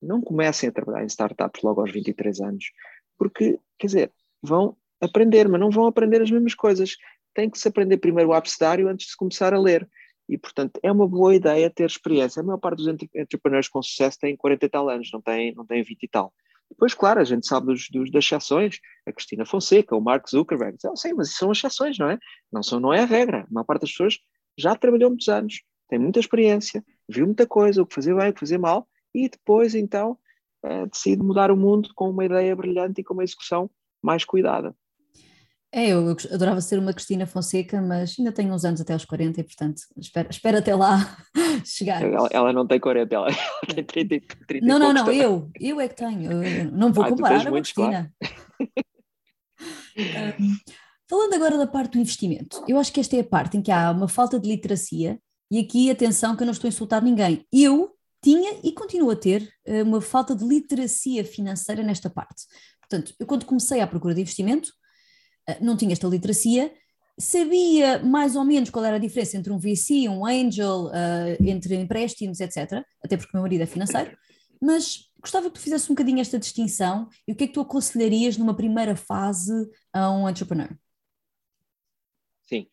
Não 0.00 0.20
comecem 0.20 0.68
a 0.68 0.72
trabalhar 0.72 1.02
em 1.02 1.06
startups 1.06 1.62
logo 1.62 1.80
aos 1.80 1.90
23 1.90 2.40
anos, 2.40 2.72
porque, 3.18 3.58
quer 3.78 3.86
dizer, 3.86 4.12
vão 4.42 4.76
aprender, 5.00 5.48
mas 5.48 5.60
não 5.60 5.70
vão 5.70 5.86
aprender 5.86 6.22
as 6.22 6.30
mesmas 6.30 6.54
coisas. 6.54 6.96
Tem 7.34 7.48
que 7.48 7.58
se 7.58 7.68
aprender 7.68 7.98
primeiro 7.98 8.30
o 8.30 8.32
abecedário 8.32 8.88
antes 8.88 9.08
de 9.08 9.16
começar 9.16 9.52
a 9.54 9.58
ler. 9.58 9.88
E, 10.28 10.38
portanto, 10.38 10.78
é 10.82 10.90
uma 10.90 11.08
boa 11.08 11.34
ideia 11.34 11.68
ter 11.70 11.86
experiência. 11.86 12.40
A 12.40 12.42
maior 12.42 12.58
parte 12.58 12.78
dos 12.78 12.88
entrepreneurs 13.14 13.68
com 13.68 13.82
sucesso 13.82 14.18
tem 14.18 14.36
40 14.36 14.64
e 14.64 14.68
tal 14.68 14.88
anos, 14.88 15.10
não 15.12 15.20
tem, 15.20 15.54
não 15.54 15.66
tem 15.66 15.82
20 15.82 16.02
e 16.02 16.08
tal. 16.08 16.32
Depois, 16.70 16.94
claro, 16.94 17.20
a 17.20 17.24
gente 17.24 17.46
sabe 17.46 17.66
dos, 17.66 17.88
dos, 17.90 18.10
das 18.12 18.24
exceções, 18.24 18.78
a 19.04 19.12
Cristina 19.12 19.44
Fonseca, 19.44 19.96
o 19.96 20.00
Mark 20.00 20.28
Zuckerberg, 20.30 20.78
não 20.84 20.94
sei, 20.94 21.12
mas 21.12 21.28
isso 21.28 21.38
são 21.38 21.50
exceções, 21.50 21.98
não 21.98 22.08
é? 22.08 22.18
Não, 22.52 22.62
são, 22.62 22.78
não 22.78 22.94
é 22.94 23.00
a 23.00 23.06
regra. 23.06 23.40
A 23.40 23.46
maior 23.52 23.64
parte 23.64 23.82
das 23.82 23.90
pessoas 23.90 24.18
já 24.60 24.74
trabalhou 24.76 25.10
muitos 25.10 25.28
anos, 25.28 25.62
tem 25.88 25.98
muita 25.98 26.20
experiência, 26.20 26.84
viu 27.08 27.26
muita 27.26 27.46
coisa, 27.46 27.82
o 27.82 27.86
que 27.86 27.94
fazer 27.94 28.14
bem, 28.14 28.30
o 28.30 28.34
que 28.34 28.40
fazer 28.40 28.58
mal, 28.58 28.86
e 29.14 29.28
depois, 29.28 29.74
então, 29.74 30.16
uh, 30.64 30.86
decide 30.90 31.22
mudar 31.22 31.50
o 31.50 31.56
mundo 31.56 31.90
com 31.94 32.10
uma 32.10 32.24
ideia 32.24 32.54
brilhante 32.54 33.00
e 33.00 33.04
com 33.04 33.14
uma 33.14 33.24
execução 33.24 33.70
mais 34.02 34.24
cuidada. 34.24 34.74
É, 35.72 35.90
eu, 35.90 36.16
adorava 36.32 36.60
ser 36.60 36.80
uma 36.80 36.92
Cristina 36.92 37.26
Fonseca, 37.26 37.80
mas 37.80 38.16
ainda 38.18 38.32
tenho 38.32 38.52
uns 38.52 38.64
anos 38.64 38.80
até 38.80 38.92
aos 38.92 39.04
40 39.04 39.40
e, 39.40 39.44
portanto, 39.44 39.82
espero, 39.96 40.28
espero 40.28 40.58
até 40.58 40.74
lá 40.74 41.16
chegar. 41.64 42.02
Ela, 42.02 42.28
ela, 42.32 42.52
não 42.52 42.66
tem 42.66 42.80
40, 42.80 43.14
ela, 43.14 43.28
tem 43.72 43.84
30, 43.84 44.20
30 44.48 44.66
Não, 44.66 44.80
não, 44.80 44.92
não, 44.92 45.04
também. 45.04 45.20
eu, 45.20 45.48
eu 45.60 45.80
é 45.80 45.88
que 45.88 45.94
tenho. 45.94 46.32
Eu 46.32 46.72
não 46.72 46.92
vou 46.92 47.04
ah, 47.04 47.08
comparar 47.08 47.46
a 47.46 47.52
Cristina. 47.52 48.12
um, 49.96 50.56
falando 51.10 51.34
agora 51.34 51.58
da 51.58 51.66
parte 51.66 51.94
do 51.94 51.98
investimento, 51.98 52.64
eu 52.68 52.78
acho 52.78 52.92
que 52.92 53.00
esta 53.00 53.16
é 53.16 53.20
a 53.20 53.24
parte 53.24 53.56
em 53.56 53.62
que 53.62 53.72
há 53.72 53.90
uma 53.90 54.06
falta 54.06 54.38
de 54.38 54.48
literacia, 54.48 55.18
e 55.50 55.58
aqui 55.58 55.90
atenção 55.90 56.36
que 56.36 56.44
eu 56.44 56.46
não 56.46 56.52
estou 56.52 56.68
a 56.68 56.70
insultar 56.70 57.02
ninguém. 57.02 57.44
Eu 57.52 57.90
tinha 58.22 58.60
e 58.62 58.70
continuo 58.70 59.10
a 59.10 59.16
ter 59.16 59.52
eh, 59.64 59.82
uma 59.82 60.00
falta 60.00 60.36
de 60.36 60.44
literacia 60.44 61.24
financeira 61.24 61.82
nesta 61.82 62.08
parte. 62.08 62.44
Portanto, 62.78 63.12
eu 63.18 63.26
quando 63.26 63.44
comecei 63.44 63.80
à 63.80 63.86
procura 63.88 64.14
de 64.14 64.20
investimento, 64.20 64.70
eh, 65.48 65.58
não 65.60 65.76
tinha 65.76 65.92
esta 65.92 66.06
literacia, 66.06 66.72
sabia 67.18 67.98
mais 68.04 68.36
ou 68.36 68.44
menos 68.44 68.70
qual 68.70 68.84
era 68.84 68.94
a 68.94 69.00
diferença 69.00 69.36
entre 69.36 69.52
um 69.52 69.58
VC, 69.58 70.08
um 70.08 70.24
angel, 70.24 70.86
uh, 70.86 71.44
entre 71.44 71.74
empréstimos, 71.74 72.38
etc. 72.38 72.84
Até 73.04 73.16
porque 73.16 73.32
o 73.32 73.36
meu 73.36 73.42
marido 73.42 73.62
é 73.62 73.66
financeiro, 73.66 74.16
mas 74.62 75.10
gostava 75.20 75.48
que 75.48 75.54
tu 75.54 75.60
fizesse 75.60 75.86
um 75.90 75.94
bocadinho 75.94 76.20
esta 76.20 76.38
distinção 76.38 77.08
e 77.26 77.32
o 77.32 77.34
que 77.34 77.44
é 77.44 77.46
que 77.48 77.52
tu 77.52 77.60
aconselharias 77.60 78.36
numa 78.36 78.54
primeira 78.54 78.94
fase 78.94 79.52
a 79.92 80.10
um 80.12 80.28
entrepreneur? 80.28 80.70
Sim, 82.50 82.66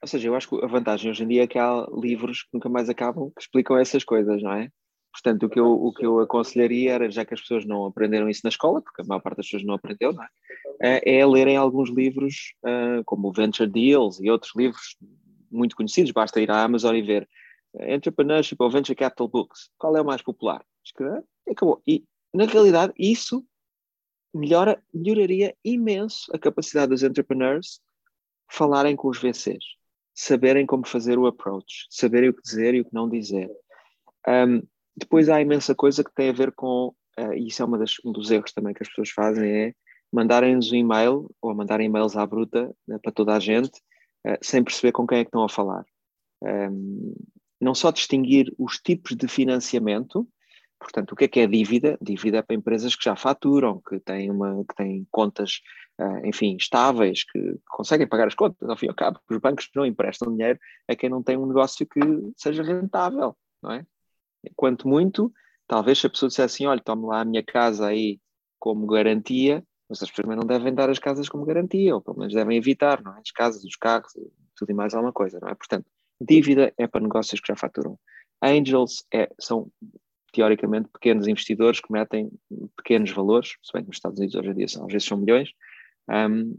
ou 0.00 0.06
seja, 0.06 0.28
eu 0.28 0.34
acho 0.36 0.48
que 0.48 0.64
a 0.64 0.68
vantagem 0.68 1.10
hoje 1.10 1.24
em 1.24 1.28
dia 1.28 1.42
é 1.42 1.46
que 1.48 1.58
há 1.58 1.84
livros 1.92 2.42
que 2.42 2.50
nunca 2.54 2.68
mais 2.68 2.88
acabam 2.88 3.32
que 3.34 3.42
explicam 3.42 3.76
essas 3.76 4.04
coisas, 4.04 4.40
não 4.40 4.52
é? 4.52 4.70
Portanto, 5.12 5.46
o 5.46 5.48
que, 5.48 5.58
eu, 5.58 5.66
o 5.66 5.92
que 5.92 6.06
eu 6.06 6.20
aconselharia 6.20 6.92
era, 6.92 7.10
já 7.10 7.24
que 7.24 7.34
as 7.34 7.40
pessoas 7.40 7.64
não 7.64 7.84
aprenderam 7.84 8.28
isso 8.28 8.42
na 8.44 8.50
escola, 8.50 8.80
porque 8.80 9.02
a 9.02 9.04
maior 9.04 9.20
parte 9.20 9.38
das 9.38 9.46
pessoas 9.46 9.64
não 9.64 9.74
aprendeu, 9.74 10.12
não 10.12 10.22
é? 10.22 10.28
é, 10.80 11.18
é 11.18 11.26
lerem 11.26 11.56
alguns 11.56 11.90
livros, 11.90 12.54
uh, 12.62 13.02
como 13.04 13.32
Venture 13.32 13.68
Deals 13.68 14.20
e 14.20 14.30
outros 14.30 14.52
livros 14.54 14.96
muito 15.50 15.74
conhecidos. 15.74 16.12
Basta 16.12 16.40
ir 16.40 16.48
à 16.48 16.62
Amazon 16.62 16.94
e 16.94 17.02
ver 17.02 17.28
Entrepreneurship 17.80 18.56
ou 18.60 18.70
Venture 18.70 18.94
Capital 18.94 19.26
Books. 19.26 19.70
Qual 19.76 19.96
é 19.96 20.00
o 20.00 20.04
mais 20.04 20.22
popular? 20.22 20.64
E 21.48 21.50
acabou. 21.50 21.82
E, 21.84 22.04
na 22.32 22.44
realidade, 22.44 22.92
isso 22.96 23.44
melhora, 24.32 24.80
melhoraria 24.94 25.56
imenso 25.64 26.30
a 26.32 26.38
capacidade 26.38 26.90
dos 26.90 27.02
entrepreneurs 27.02 27.80
falarem 28.48 28.96
com 28.96 29.08
os 29.08 29.18
VCs, 29.18 29.64
saberem 30.14 30.66
como 30.66 30.86
fazer 30.86 31.18
o 31.18 31.26
approach, 31.26 31.86
saberem 31.90 32.30
o 32.30 32.34
que 32.34 32.42
dizer 32.42 32.74
e 32.74 32.80
o 32.80 32.84
que 32.84 32.94
não 32.94 33.08
dizer. 33.08 33.50
Um, 34.26 34.62
depois 34.96 35.28
há 35.28 35.40
imensa 35.40 35.74
coisa 35.74 36.02
que 36.02 36.12
tem 36.12 36.30
a 36.30 36.32
ver 36.32 36.52
com, 36.52 36.88
uh, 37.18 37.32
e 37.34 37.46
isso 37.46 37.62
é 37.62 37.78
das, 37.78 37.94
um 38.04 38.12
dos 38.12 38.30
erros 38.30 38.52
também 38.52 38.74
que 38.74 38.82
as 38.82 38.88
pessoas 38.88 39.10
fazem, 39.10 39.48
é 39.48 39.74
mandarem-nos 40.12 40.72
um 40.72 40.76
e-mail 40.76 41.30
ou 41.40 41.54
mandarem 41.54 41.86
e-mails 41.86 42.16
à 42.16 42.26
bruta 42.26 42.74
né, 42.86 42.98
para 43.00 43.12
toda 43.12 43.34
a 43.34 43.38
gente, 43.38 43.78
uh, 44.26 44.38
sem 44.42 44.64
perceber 44.64 44.92
com 44.92 45.06
quem 45.06 45.18
é 45.18 45.24
que 45.24 45.28
estão 45.28 45.44
a 45.44 45.48
falar. 45.48 45.84
Um, 46.42 47.14
não 47.60 47.74
só 47.74 47.90
distinguir 47.90 48.52
os 48.58 48.78
tipos 48.78 49.16
de 49.16 49.28
financiamento, 49.28 50.26
portanto, 50.78 51.12
o 51.12 51.16
que 51.16 51.24
é 51.24 51.28
que 51.28 51.40
é 51.40 51.46
dívida? 51.46 51.98
Dívida 52.00 52.38
é 52.38 52.42
para 52.42 52.56
empresas 52.56 52.94
que 52.94 53.04
já 53.04 53.16
faturam, 53.16 53.80
que 53.80 53.98
têm, 54.00 54.30
uma, 54.30 54.64
que 54.64 54.74
têm 54.74 55.06
contas, 55.10 55.60
enfim, 56.24 56.56
estáveis, 56.56 57.24
que 57.24 57.58
conseguem 57.68 58.06
pagar 58.06 58.28
as 58.28 58.34
contas, 58.34 58.68
ao 58.68 58.76
fim 58.76 58.86
e 58.86 58.88
ao 58.88 58.94
cabo, 58.94 59.20
os 59.28 59.38
bancos 59.38 59.68
não 59.74 59.84
emprestam 59.84 60.32
dinheiro 60.32 60.58
a 60.86 60.94
quem 60.94 61.10
não 61.10 61.22
tem 61.22 61.36
um 61.36 61.46
negócio 61.46 61.86
que 61.86 62.00
seja 62.36 62.62
rentável, 62.62 63.36
não 63.62 63.72
é? 63.72 63.84
Quanto 64.54 64.86
muito, 64.86 65.32
talvez 65.66 65.98
se 65.98 66.06
a 66.06 66.10
pessoa 66.10 66.28
dissesse 66.28 66.62
assim, 66.62 66.66
olha, 66.66 66.80
tome 66.80 67.06
lá 67.06 67.20
a 67.20 67.24
minha 67.24 67.42
casa 67.42 67.88
aí 67.88 68.20
como 68.58 68.86
garantia, 68.86 69.64
mas 69.88 70.02
as 70.02 70.10
pessoas 70.10 70.36
não 70.36 70.46
devem 70.46 70.74
dar 70.74 70.90
as 70.90 70.98
casas 70.98 71.28
como 71.28 71.44
garantia, 71.44 71.94
ou 71.94 72.00
pelo 72.00 72.18
menos 72.18 72.34
devem 72.34 72.56
evitar, 72.56 73.02
não 73.02 73.16
é? 73.16 73.20
As 73.20 73.30
casas, 73.30 73.64
os 73.64 73.76
carros, 73.76 74.12
tudo 74.56 74.70
e 74.70 74.74
mais 74.74 74.94
alguma 74.94 75.12
coisa, 75.12 75.38
não 75.40 75.48
é? 75.48 75.54
Portanto, 75.54 75.86
dívida 76.20 76.72
é 76.76 76.86
para 76.86 77.00
negócios 77.00 77.40
que 77.40 77.48
já 77.48 77.56
faturam. 77.56 77.98
Angels 78.42 79.04
é, 79.12 79.28
são, 79.40 79.70
teoricamente, 80.32 80.88
pequenos 80.90 81.26
investidores 81.26 81.80
que 81.80 81.90
metem 81.92 82.30
pequenos 82.76 83.10
valores, 83.10 83.56
se 83.62 83.72
bem 83.72 83.82
que 83.82 83.88
nos 83.88 83.96
Estados 83.96 84.18
Unidos 84.18 84.36
hoje 84.36 84.50
em 84.50 84.54
dia 84.54 84.68
são, 84.68 84.86
às 84.86 84.92
vezes 84.92 85.08
são 85.08 85.18
milhões, 85.18 85.50
um, 86.08 86.54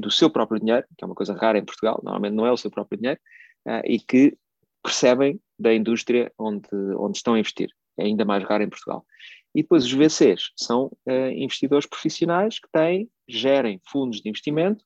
do 0.00 0.10
seu 0.10 0.30
próprio 0.30 0.60
dinheiro, 0.60 0.86
que 0.96 1.04
é 1.04 1.06
uma 1.06 1.14
coisa 1.14 1.34
rara 1.34 1.58
em 1.58 1.64
Portugal, 1.64 2.00
normalmente 2.02 2.34
não 2.34 2.46
é 2.46 2.52
o 2.52 2.56
seu 2.56 2.70
próprio 2.70 2.98
dinheiro, 2.98 3.20
uh, 3.66 3.82
e 3.84 3.98
que 3.98 4.36
percebem 4.82 5.40
da 5.58 5.74
indústria 5.74 6.32
onde, 6.38 6.68
onde 6.96 7.18
estão 7.18 7.34
a 7.34 7.38
investir. 7.38 7.70
É 7.98 8.04
ainda 8.04 8.24
mais 8.24 8.44
raro 8.44 8.62
em 8.62 8.68
Portugal. 8.68 9.04
E 9.54 9.62
depois 9.62 9.84
os 9.84 9.92
VCs 9.92 10.52
são 10.56 10.86
uh, 11.06 11.30
investidores 11.32 11.86
profissionais 11.86 12.58
que 12.58 12.68
têm, 12.70 13.10
gerem 13.28 13.80
fundos 13.90 14.20
de 14.20 14.28
investimento, 14.28 14.84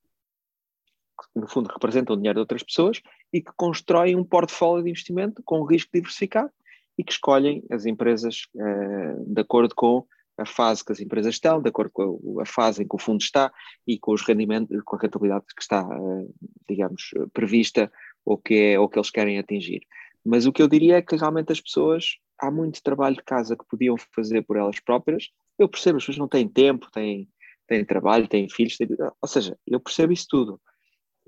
que 1.19 1.41
no 1.41 1.47
fundo 1.47 1.69
representam 1.73 2.15
o 2.15 2.17
dinheiro 2.17 2.37
de 2.37 2.41
outras 2.41 2.63
pessoas 2.63 3.01
e 3.33 3.41
que 3.41 3.53
constroem 3.57 4.17
um 4.17 4.25
portfólio 4.25 4.85
de 4.85 4.91
investimento 4.91 5.43
com 5.45 5.63
risco 5.65 5.91
diversificado 5.93 6.51
e 6.99 7.05
que 7.05 7.13
escolhem 7.13 7.63
as 7.71 7.87
empresas 7.87 8.47
uh, 8.55 9.25
de 9.27 9.41
acordo 9.41 9.75
com 9.75 10.07
a 10.37 10.47
fase 10.47 10.85
que 10.85 10.93
as 10.93 11.01
empresas 11.01 11.35
estão, 11.35 11.63
de 11.63 11.69
acordo 11.69 11.91
com 11.93 12.41
a 12.41 12.47
fase 12.47 12.83
em 12.83 12.89
que 12.89 12.95
o 12.95 12.99
fundo 12.99 13.21
está 13.21 13.53
e 13.87 13.99
com 13.99 14.13
os 14.13 14.23
rendimentos, 14.23 14.83
com 14.85 14.97
a 14.97 14.99
rentabilidade 14.99 15.45
que 15.55 15.63
está, 15.63 15.87
uh, 15.87 16.35
digamos, 16.69 17.11
prevista 17.33 17.91
ou 18.25 18.39
que, 18.39 18.55
é, 18.55 18.81
ou 18.81 18.89
que 18.89 18.99
eles 18.99 19.11
querem 19.11 19.39
atingir. 19.39 19.83
Mas 20.25 20.47
o 20.47 20.53
que 20.53 20.63
eu 20.63 20.69
diria 20.69 20.97
é 20.97 21.03
que 21.03 21.17
realmente 21.17 21.53
as 21.53 21.61
pessoas 21.61 22.19
há 22.39 22.51
muito 22.51 22.83
trabalho 22.83 23.17
de 23.17 23.23
casa 23.23 23.57
que 23.57 23.65
podiam 23.69 23.97
fazer 24.15 24.43
por 24.43 24.57
elas 24.57 24.81
próprias. 24.81 25.29
Eu 25.59 25.69
percebo, 25.69 25.99
as 25.99 26.03
pessoas 26.03 26.19
não 26.19 26.29
têm 26.29 26.49
tempo, 26.49 26.91
têm, 26.91 27.29
têm 27.69 27.85
trabalho, 27.85 28.27
têm 28.27 28.49
filhos, 28.49 28.77
têm, 28.77 28.89
ou 29.21 29.29
seja, 29.29 29.57
eu 29.67 29.79
percebo 29.79 30.13
isso 30.13 30.27
tudo. 30.29 30.61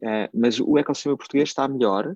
Uh, 0.02 0.28
mas 0.34 0.58
o 0.58 0.76
ecossistema 0.78 1.16
português 1.16 1.48
está 1.50 1.68
melhor, 1.68 2.14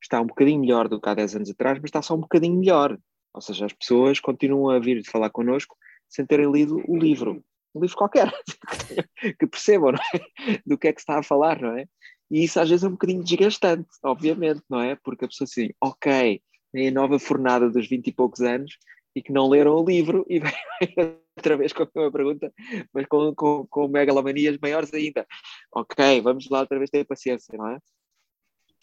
está 0.00 0.20
um 0.20 0.26
bocadinho 0.26 0.60
melhor 0.60 0.88
do 0.88 1.00
que 1.00 1.08
há 1.08 1.14
10 1.14 1.36
anos 1.36 1.50
atrás, 1.50 1.78
mas 1.78 1.88
está 1.88 2.00
só 2.00 2.14
um 2.14 2.20
bocadinho 2.20 2.58
melhor. 2.58 2.98
Ou 3.34 3.40
seja, 3.40 3.66
as 3.66 3.72
pessoas 3.72 4.20
continuam 4.20 4.70
a 4.70 4.78
vir 4.78 5.02
falar 5.04 5.30
connosco 5.30 5.76
sem 6.12 6.26
terem 6.26 6.50
lido 6.50 6.82
o 6.86 6.96
livro. 6.96 7.42
Um 7.74 7.80
livro 7.80 7.96
qualquer, 7.96 8.30
que 9.40 9.46
percebam 9.46 9.94
é? 9.94 10.60
do 10.64 10.76
que 10.76 10.88
é 10.88 10.92
que 10.92 11.00
se 11.00 11.04
está 11.04 11.18
a 11.18 11.22
falar, 11.22 11.60
não 11.60 11.76
é? 11.76 11.86
E 12.30 12.44
isso 12.44 12.60
às 12.60 12.68
vezes 12.68 12.84
é 12.84 12.88
um 12.88 12.92
bocadinho 12.92 13.24
desgastante, 13.24 13.88
obviamente, 14.02 14.62
não 14.68 14.80
é? 14.80 14.96
Porque 14.96 15.24
a 15.24 15.28
pessoa 15.28 15.46
assim, 15.46 15.70
ok, 15.80 16.40
em 16.74 16.90
nova 16.90 17.18
fornada 17.18 17.70
dos 17.70 17.88
20 17.88 18.06
e 18.06 18.12
poucos 18.12 18.40
anos 18.40 18.76
e 19.14 19.22
que 19.22 19.32
não 19.32 19.48
leram 19.48 19.74
o 19.74 19.84
livro 19.84 20.24
e 20.28 20.38
vem 20.38 20.52
outra 21.36 21.56
vez 21.56 21.72
com 21.72 21.82
a 21.82 21.88
mesma 21.94 22.12
pergunta, 22.12 22.52
mas 22.92 23.06
com, 23.06 23.34
com, 23.34 23.66
com 23.66 23.88
megalomanias 23.88 24.58
maiores 24.58 24.92
ainda. 24.92 25.26
Ok, 25.74 26.20
vamos 26.20 26.48
lá 26.48 26.60
outra 26.60 26.78
vez 26.78 26.90
ter 26.90 27.04
paciência, 27.04 27.56
não 27.56 27.68
é? 27.68 27.78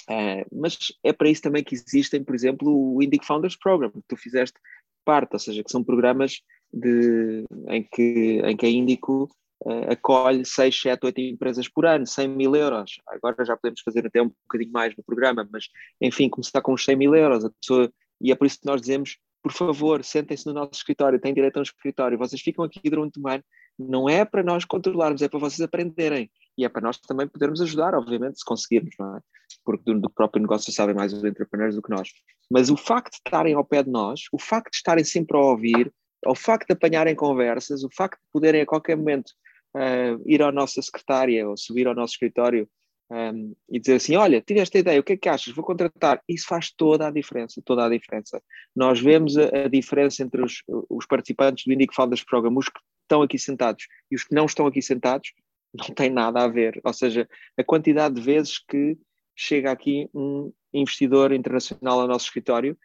Uh, 0.10 0.46
mas 0.52 0.78
é 1.04 1.14
para 1.14 1.30
isso 1.30 1.42
também 1.42 1.64
que 1.64 1.76
existem, 1.76 2.24
por 2.24 2.34
exemplo, 2.34 2.68
o 2.68 3.02
Indic 3.02 3.26
Founders 3.26 3.56
Program, 3.56 3.92
que 3.92 4.02
tu 4.08 4.18
fizeste 4.18 4.60
parte, 5.06 5.34
ou 5.34 5.40
seja, 5.40 5.64
que 5.64 5.72
são 5.72 5.84
programas 5.84 6.42
de, 6.74 7.46
em, 7.68 7.84
que, 7.84 8.42
em 8.44 8.58
que 8.58 8.66
a 8.66 8.70
Indico 8.70 9.30
uh, 9.66 9.92
acolhe 9.92 10.46
6, 10.46 10.82
7, 10.82 11.06
8 11.06 11.22
empresas 11.22 11.68
por 11.68 11.86
ano, 11.86 12.06
100 12.06 12.28
mil 12.28 12.56
euros. 12.56 13.00
Agora 13.08 13.44
já 13.46 13.56
podemos 13.56 13.82
fazer 13.82 14.06
até 14.06 14.22
um 14.22 14.30
bocadinho 14.30 14.72
mais 14.72 14.96
no 14.96 15.04
programa, 15.04 15.48
mas 15.52 15.66
enfim, 16.02 16.30
começar 16.30 16.62
com 16.62 16.74
os 16.74 16.84
100 16.84 16.96
mil 16.96 17.16
euros. 17.16 17.46
A 17.46 17.50
pessoa, 17.50 17.92
e 18.22 18.32
é 18.32 18.36
por 18.36 18.46
isso 18.46 18.60
que 18.60 18.66
nós 18.66 18.82
dizemos: 18.82 19.18
por 19.42 19.52
favor, 19.52 20.04
sentem-se 20.04 20.46
no 20.46 20.54
nosso 20.54 20.74
escritório, 20.74 21.20
têm 21.20 21.34
direito 21.34 21.58
a 21.58 21.60
um 21.60 21.64
escritório, 21.64 22.18
vocês 22.18 22.42
ficam 22.42 22.64
aqui 22.64 22.82
durante 22.90 23.20
um 23.20 23.28
ano. 23.28 23.44
Não 23.78 24.10
é 24.10 24.26
para 24.26 24.44
nós 24.44 24.66
controlarmos, 24.66 25.22
é 25.22 25.30
para 25.30 25.40
vocês 25.40 25.62
aprenderem. 25.62 26.30
E 26.58 26.66
é 26.66 26.70
para 26.70 26.82
nós 26.82 26.98
também 26.98 27.26
podermos 27.26 27.62
ajudar, 27.62 27.96
obviamente, 27.96 28.40
se 28.40 28.44
conseguirmos, 28.44 28.94
não 29.00 29.16
é? 29.16 29.22
Porque 29.64 29.84
do, 29.86 30.02
do 30.02 30.10
próprio 30.10 30.42
negócio 30.42 30.74
sabem 30.74 30.94
mais 30.94 31.14
os 31.14 31.24
entrepreneurs 31.24 31.76
do 31.76 31.82
que 31.82 31.90
nós. 31.90 32.10
Mas 32.52 32.70
o 32.70 32.76
facto 32.76 33.14
de 33.14 33.22
estarem 33.26 33.54
ao 33.54 33.64
pé 33.64 33.82
de 33.82 33.90
nós, 33.90 34.24
o 34.34 34.38
facto 34.38 34.72
de 34.72 34.76
estarem 34.76 35.06
sempre 35.06 35.38
a 35.38 35.40
ouvir, 35.40 35.94
o 36.26 36.36
facto 36.36 36.68
de 36.68 36.74
apanharem 36.74 37.16
conversas, 37.16 37.84
o 37.84 37.90
facto 37.92 38.20
de 38.20 38.28
poderem 38.32 38.62
a 38.62 38.66
qualquer 38.66 38.96
momento 38.98 39.30
uh, 39.76 40.22
ir 40.26 40.42
à 40.42 40.52
nossa 40.52 40.82
secretária 40.82 41.48
ou 41.48 41.58
subir 41.58 41.88
ao 41.88 41.96
nosso 41.96 42.14
escritório 42.14 42.70
um, 43.12 43.56
e 43.68 43.80
dizer 43.80 43.96
assim: 43.96 44.16
Olha, 44.16 44.42
tive 44.42 44.60
esta 44.60 44.78
ideia, 44.78 45.00
o 45.00 45.04
que 45.04 45.14
é 45.14 45.18
que 45.18 45.30
achas? 45.30 45.54
Vou 45.54 45.66
contratar. 45.66 46.22
Isso 46.28 46.48
faz 46.48 46.72
toda 46.72 47.08
a 47.08 47.12
diferença, 47.12 47.62
toda 47.66 47.86
a 47.86 47.90
diferença. 47.90 48.42
Nós 48.76 49.00
vemos 49.00 49.38
a, 49.38 49.66
a 49.66 49.68
diferença 49.68 50.24
entre 50.24 50.44
os, 50.44 50.62
os, 50.90 51.06
participantes 51.08 51.66
do 51.66 51.74
Indico 51.74 51.96
Founders 51.96 52.24
Program, 52.24 52.56
os 52.56 52.70
que 52.70 52.80
estão 53.02 53.22
aqui 53.22 53.40
sentados 53.40 53.88
e 54.12 54.16
os 54.16 54.24
que 54.24 54.36
não 54.36 54.46
estão 54.46 54.68
aqui 54.68 54.82
sentados, 54.82 55.34
não 55.74 55.96
tem 55.96 56.10
nada 56.10 56.44
a 56.44 56.48
ver. 56.48 56.80
Ou 56.84 56.94
seja, 56.94 57.28
a 57.58 57.64
quantidade 57.64 58.16
de 58.16 58.22
vezes 58.22 58.60
que 58.60 58.96
chega 59.36 59.72
aqui 59.72 60.08
um 60.14 60.54
investidor 60.72 61.32
internacional 61.32 62.02
ao 62.02 62.08
nosso 62.08 62.26
escritório 62.26 62.78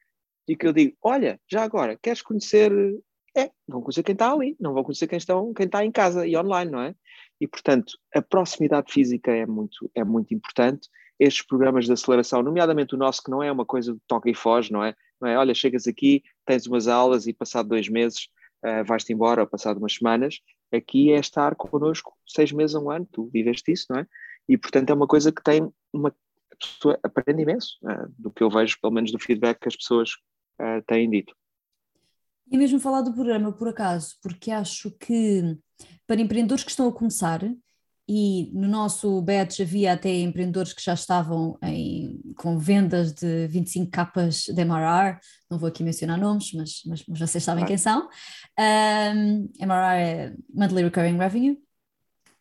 e 0.48 0.56
que 0.56 0.66
eu 0.66 0.72
digo: 0.72 0.96
Olha, 1.02 1.38
já 1.50 1.62
agora, 1.62 1.98
queres 2.02 2.22
conhecer 2.22 2.72
é, 3.36 3.50
vão 3.66 3.82
conhecer 3.82 4.02
quem 4.02 4.12
está 4.12 4.32
ali, 4.32 4.56
não 4.60 4.72
vão 4.72 4.84
conhecer 4.84 5.06
quem, 5.06 5.18
estão, 5.18 5.52
quem 5.52 5.66
está 5.66 5.84
em 5.84 5.90
casa 5.90 6.26
e 6.26 6.36
online, 6.36 6.70
não 6.70 6.80
é? 6.80 6.94
E, 7.40 7.48
portanto, 7.48 7.98
a 8.14 8.22
proximidade 8.22 8.92
física 8.92 9.32
é 9.32 9.44
muito, 9.44 9.90
é 9.94 10.04
muito 10.04 10.32
importante. 10.32 10.88
Estes 11.18 11.44
programas 11.46 11.86
de 11.86 11.92
aceleração, 11.92 12.42
nomeadamente 12.42 12.94
o 12.94 12.98
nosso, 12.98 13.22
que 13.22 13.30
não 13.30 13.42
é 13.42 13.50
uma 13.50 13.64
coisa 13.66 13.92
de 13.92 14.00
toca 14.06 14.30
e 14.30 14.34
foge, 14.34 14.72
não 14.72 14.84
é? 14.84 14.94
Não 15.20 15.28
é? 15.28 15.36
Olha, 15.36 15.54
chegas 15.54 15.86
aqui, 15.86 16.22
tens 16.46 16.66
umas 16.66 16.86
aulas 16.86 17.26
e 17.26 17.32
passado 17.32 17.68
dois 17.68 17.88
meses 17.88 18.28
uh, 18.64 18.84
vais-te 18.84 19.12
embora, 19.12 19.42
ou 19.42 19.46
passado 19.46 19.78
umas 19.78 19.94
semanas. 19.94 20.40
Aqui 20.72 21.12
é 21.12 21.18
estar 21.18 21.54
connosco 21.54 22.16
seis 22.26 22.52
meses, 22.52 22.74
um 22.74 22.90
ano, 22.90 23.06
tu 23.10 23.28
viveste 23.32 23.70
isso, 23.70 23.86
não 23.90 23.98
é? 23.98 24.06
E, 24.48 24.56
portanto, 24.56 24.90
é 24.90 24.94
uma 24.94 25.06
coisa 25.06 25.32
que 25.32 25.42
tem 25.42 25.68
uma. 25.92 26.14
A 26.52 26.56
pessoa 26.56 26.98
aprende 27.02 27.42
imenso, 27.42 27.78
uh, 27.82 28.12
do 28.16 28.30
que 28.30 28.42
eu 28.42 28.50
vejo, 28.50 28.78
pelo 28.80 28.92
menos 28.92 29.10
do 29.10 29.18
feedback 29.18 29.58
que 29.60 29.68
as 29.68 29.76
pessoas 29.76 30.10
uh, 30.60 30.82
têm 30.86 31.10
dito. 31.10 31.34
E 32.50 32.59
mesmo 32.59 32.78
falar 32.78 33.00
do 33.00 33.12
programa, 33.12 33.52
por 33.52 33.68
acaso, 33.68 34.14
porque 34.22 34.50
acho 34.50 34.90
que 34.98 35.57
para 36.07 36.20
empreendedores 36.20 36.64
que 36.64 36.70
estão 36.70 36.88
a 36.88 36.92
começar, 36.92 37.40
e 38.07 38.50
no 38.52 38.68
nosso 38.68 39.20
batch 39.22 39.61
havia 39.61 39.94
até 39.94 40.11
empreendedores 40.20 40.74
que 40.74 40.83
já 40.83 40.92
estavam 40.92 41.57
em, 41.62 42.20
com 42.37 42.59
vendas 42.59 43.14
de 43.14 43.46
25 43.48 43.90
capas 43.90 44.42
de 44.42 44.61
MRR, 44.61 45.18
não 45.50 45.59
vou 45.59 45.68
aqui 45.68 45.83
mencionar 45.83 46.18
nomes, 46.18 46.52
mas, 46.52 46.83
mas, 46.87 47.02
vocês 47.09 47.42
sabem 47.42 47.64
quem 47.64 47.78
são. 47.78 48.09
Um, 48.59 49.48
MRR 49.59 49.98
é 49.98 50.35
Monthly 50.52 50.83
Recurring 50.83 51.16
Revenue. 51.16 51.59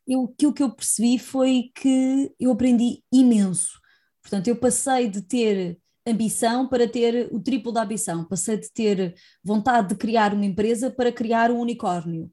E 0.05 0.15
aquilo 0.15 0.53
que 0.53 0.63
eu 0.63 0.69
percebi 0.69 1.17
foi 1.17 1.71
que 1.73 2.29
eu 2.37 2.51
aprendi 2.51 3.01
imenso. 3.11 3.79
Portanto, 4.21 4.49
eu 4.49 4.57
passei 4.57 5.07
de 5.07 5.21
ter 5.21 5.79
ambição 6.05 6.67
para 6.67 6.87
ter 6.87 7.29
o 7.31 7.39
triplo 7.39 7.71
da 7.71 7.83
ambição. 7.83 8.25
Passei 8.25 8.57
de 8.57 8.71
ter 8.71 9.15
vontade 9.43 9.89
de 9.89 9.95
criar 9.95 10.33
uma 10.33 10.45
empresa 10.45 10.91
para 10.91 11.11
criar 11.11 11.51
um 11.51 11.59
unicórnio. 11.59 12.31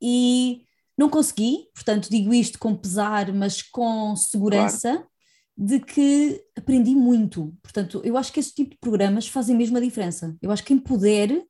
E 0.00 0.62
não 0.96 1.08
consegui, 1.08 1.68
portanto, 1.74 2.08
digo 2.10 2.32
isto 2.32 2.58
com 2.58 2.74
pesar, 2.74 3.32
mas 3.32 3.62
com 3.62 4.14
segurança. 4.16 4.92
Claro. 4.92 5.08
De 5.56 5.78
que 5.78 6.42
aprendi 6.56 6.96
muito. 6.96 7.56
Portanto, 7.62 8.02
eu 8.04 8.16
acho 8.16 8.32
que 8.32 8.40
esse 8.40 8.52
tipo 8.52 8.70
de 8.70 8.78
programas 8.78 9.28
fazem 9.28 9.56
mesmo 9.56 9.76
a 9.76 9.80
diferença. 9.80 10.36
Eu 10.42 10.50
acho 10.50 10.62
que 10.62 10.74
quem 10.74 10.78
puder 10.78 11.44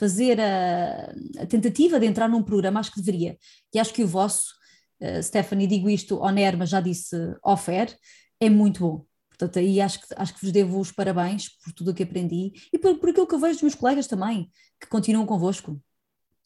fazer 0.00 0.40
a, 0.40 1.12
a 1.42 1.46
tentativa 1.46 1.98
de 1.98 2.06
entrar 2.06 2.28
num 2.28 2.44
programa, 2.44 2.80
acho 2.80 2.92
que 2.92 3.00
deveria. 3.00 3.36
E 3.74 3.78
acho 3.78 3.92
que 3.92 4.04
o 4.04 4.08
vosso, 4.08 4.54
uh, 5.02 5.22
Stephanie, 5.22 5.66
digo 5.66 5.90
isto 5.90 6.20
on 6.22 6.36
air, 6.36 6.56
mas 6.56 6.70
já 6.70 6.80
disse 6.80 7.16
off-air, 7.42 7.94
é 8.40 8.48
muito 8.48 8.80
bom. 8.80 9.04
Portanto, 9.40 9.58
aí 9.58 9.80
acho 9.80 10.00
que, 10.00 10.06
acho 10.14 10.34
que 10.34 10.42
vos 10.42 10.52
devo 10.52 10.78
os 10.78 10.92
parabéns 10.92 11.48
por 11.48 11.72
tudo 11.72 11.92
o 11.92 11.94
que 11.94 12.02
aprendi 12.02 12.52
e 12.70 12.78
por, 12.78 12.98
por 12.98 13.08
aquilo 13.08 13.26
que 13.26 13.34
eu 13.34 13.38
vejo 13.38 13.54
dos 13.54 13.62
meus 13.62 13.74
colegas 13.74 14.06
também, 14.06 14.50
que 14.78 14.86
continuam 14.86 15.24
convosco. 15.24 15.82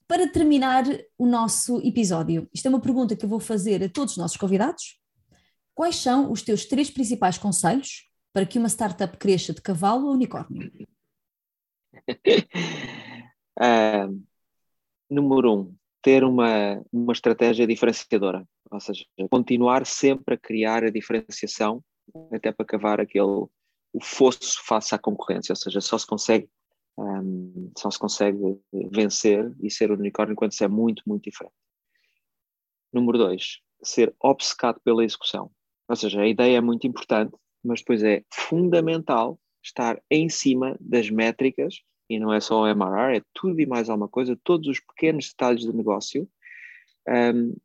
Para 0.06 0.28
terminar 0.28 0.84
o 1.18 1.26
nosso 1.26 1.80
episódio, 1.84 2.48
isto 2.54 2.66
é 2.66 2.68
uma 2.68 2.80
pergunta 2.80 3.16
que 3.16 3.24
eu 3.24 3.28
vou 3.28 3.40
fazer 3.40 3.82
a 3.82 3.88
todos 3.88 4.12
os 4.12 4.18
nossos 4.18 4.36
convidados. 4.36 5.00
Quais 5.74 5.96
são 5.96 6.30
os 6.30 6.42
teus 6.42 6.66
três 6.66 6.88
principais 6.88 7.36
conselhos 7.36 8.08
para 8.32 8.46
que 8.46 8.60
uma 8.60 8.68
startup 8.68 9.16
cresça 9.16 9.52
de 9.52 9.60
cavalo 9.60 10.10
a 10.10 10.12
unicórnio? 10.12 10.70
uh, 13.58 14.22
número 15.10 15.52
um, 15.52 15.76
ter 16.00 16.22
uma, 16.22 16.80
uma 16.92 17.12
estratégia 17.12 17.66
diferenciadora, 17.66 18.46
ou 18.70 18.78
seja, 18.78 19.04
continuar 19.28 19.84
sempre 19.84 20.36
a 20.36 20.38
criar 20.38 20.84
a 20.84 20.90
diferenciação 20.90 21.82
até 22.32 22.52
para 22.52 22.66
cavar 22.66 23.00
aquele 23.00 23.46
o 23.96 24.00
fosso 24.02 24.60
face 24.64 24.94
à 24.94 24.98
concorrência, 24.98 25.52
ou 25.52 25.56
seja, 25.56 25.80
só 25.80 25.96
se 25.96 26.06
consegue 26.06 26.48
um, 26.98 27.70
só 27.76 27.90
se 27.90 27.98
consegue 27.98 28.38
vencer 28.90 29.52
e 29.60 29.70
ser 29.70 29.90
um 29.90 29.94
unicórnio 29.94 30.36
quando 30.36 30.52
se 30.52 30.64
é 30.64 30.68
muito, 30.68 31.02
muito 31.06 31.24
diferente. 31.24 31.54
Número 32.92 33.18
dois, 33.18 33.60
ser 33.82 34.14
obcecado 34.20 34.80
pela 34.84 35.04
execução. 35.04 35.50
Ou 35.88 35.96
seja, 35.96 36.20
a 36.20 36.28
ideia 36.28 36.58
é 36.58 36.60
muito 36.60 36.86
importante, 36.86 37.36
mas 37.62 37.80
depois 37.80 38.02
é 38.02 38.24
fundamental 38.32 39.38
estar 39.62 40.00
em 40.10 40.28
cima 40.28 40.76
das 40.80 41.10
métricas, 41.10 41.82
e 42.08 42.18
não 42.18 42.32
é 42.32 42.40
só 42.40 42.62
o 42.62 42.66
MRR, 42.66 43.18
é 43.18 43.22
tudo 43.32 43.60
e 43.60 43.66
mais 43.66 43.88
alguma 43.88 44.08
coisa, 44.08 44.38
todos 44.44 44.68
os 44.68 44.80
pequenos 44.80 45.28
detalhes 45.28 45.64
do 45.64 45.72
negócio, 45.72 46.28
um, 47.08 47.56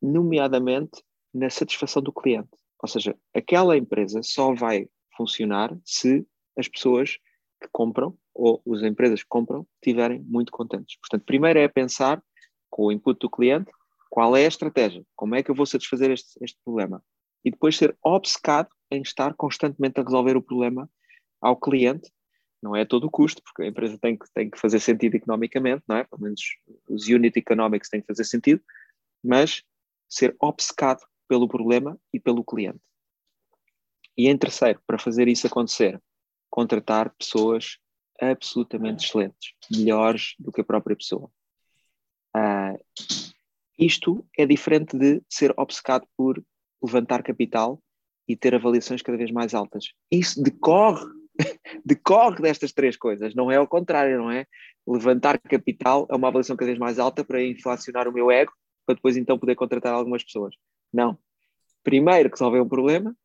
nomeadamente 0.00 1.02
na 1.34 1.50
satisfação 1.50 2.02
do 2.02 2.12
cliente. 2.12 2.61
Ou 2.82 2.88
seja, 2.88 3.16
aquela 3.32 3.76
empresa 3.76 4.20
só 4.22 4.52
vai 4.52 4.88
funcionar 5.16 5.74
se 5.84 6.26
as 6.58 6.66
pessoas 6.68 7.18
que 7.60 7.68
compram 7.70 8.18
ou 8.34 8.60
as 8.72 8.82
empresas 8.82 9.22
que 9.22 9.28
compram 9.28 9.66
estiverem 9.74 10.20
muito 10.22 10.50
contentes. 10.50 10.98
Portanto, 10.98 11.24
primeiro 11.24 11.60
é 11.60 11.68
pensar 11.68 12.22
com 12.68 12.86
o 12.86 12.92
input 12.92 13.18
do 13.20 13.30
cliente 13.30 13.70
qual 14.10 14.36
é 14.36 14.44
a 14.44 14.48
estratégia, 14.48 15.04
como 15.14 15.34
é 15.34 15.42
que 15.42 15.50
eu 15.50 15.54
vou 15.54 15.64
satisfazer 15.64 16.10
este, 16.10 16.32
este 16.42 16.58
problema. 16.64 17.02
E 17.44 17.50
depois 17.50 17.76
ser 17.76 17.96
obcecado 18.02 18.68
em 18.90 19.02
estar 19.02 19.34
constantemente 19.34 20.00
a 20.00 20.02
resolver 20.02 20.36
o 20.36 20.42
problema 20.42 20.90
ao 21.40 21.56
cliente. 21.56 22.10
Não 22.62 22.76
é 22.76 22.84
todo 22.84 23.04
o 23.04 23.10
custo, 23.10 23.42
porque 23.42 23.62
a 23.62 23.66
empresa 23.66 23.98
tem 24.00 24.16
que, 24.16 24.26
tem 24.32 24.50
que 24.50 24.58
fazer 24.58 24.80
sentido 24.80 25.16
economicamente, 25.16 25.82
não 25.88 25.96
é? 25.96 26.04
Pelo 26.04 26.22
menos 26.22 26.40
os 26.88 27.08
unit 27.08 27.36
economics 27.38 27.88
têm 27.88 28.00
que 28.00 28.06
fazer 28.06 28.24
sentido, 28.24 28.62
mas 29.22 29.62
ser 30.08 30.36
obcecado 30.38 31.00
pelo 31.28 31.48
problema 31.48 31.98
e 32.12 32.20
pelo 32.20 32.44
cliente. 32.44 32.80
E 34.16 34.28
em 34.28 34.36
terceiro, 34.36 34.80
para 34.86 34.98
fazer 34.98 35.28
isso 35.28 35.46
acontecer, 35.46 36.00
contratar 36.50 37.14
pessoas 37.18 37.78
absolutamente 38.20 39.04
excelentes, 39.04 39.54
melhores 39.70 40.34
do 40.38 40.52
que 40.52 40.60
a 40.60 40.64
própria 40.64 40.94
pessoa. 40.94 41.30
Uh, 42.36 42.78
isto 43.78 44.24
é 44.36 44.46
diferente 44.46 44.96
de 44.96 45.22
ser 45.28 45.52
obcecado 45.56 46.06
por 46.16 46.42
levantar 46.82 47.22
capital 47.22 47.82
e 48.28 48.36
ter 48.36 48.54
avaliações 48.54 49.02
cada 49.02 49.18
vez 49.18 49.30
mais 49.30 49.54
altas. 49.54 49.92
Isso 50.10 50.42
decorre, 50.42 51.04
decorre 51.84 52.42
destas 52.42 52.72
três 52.72 52.96
coisas, 52.96 53.34
não 53.34 53.50
é 53.50 53.56
ao 53.56 53.66
contrário, 53.66 54.18
não 54.18 54.30
é? 54.30 54.46
Levantar 54.86 55.38
capital 55.38 56.06
é 56.10 56.14
uma 56.14 56.28
avaliação 56.28 56.56
cada 56.56 56.68
vez 56.68 56.78
mais 56.78 56.98
alta 56.98 57.24
para 57.24 57.42
inflacionar 57.42 58.06
o 58.06 58.12
meu 58.12 58.30
ego, 58.30 58.52
para 58.86 58.94
depois 58.94 59.16
então 59.16 59.38
poder 59.38 59.54
contratar 59.54 59.94
algumas 59.94 60.22
pessoas. 60.22 60.54
Não. 60.92 61.18
Primeiro, 61.82 62.28
resolver 62.28 62.60
um 62.60 62.68
problema. 62.68 63.16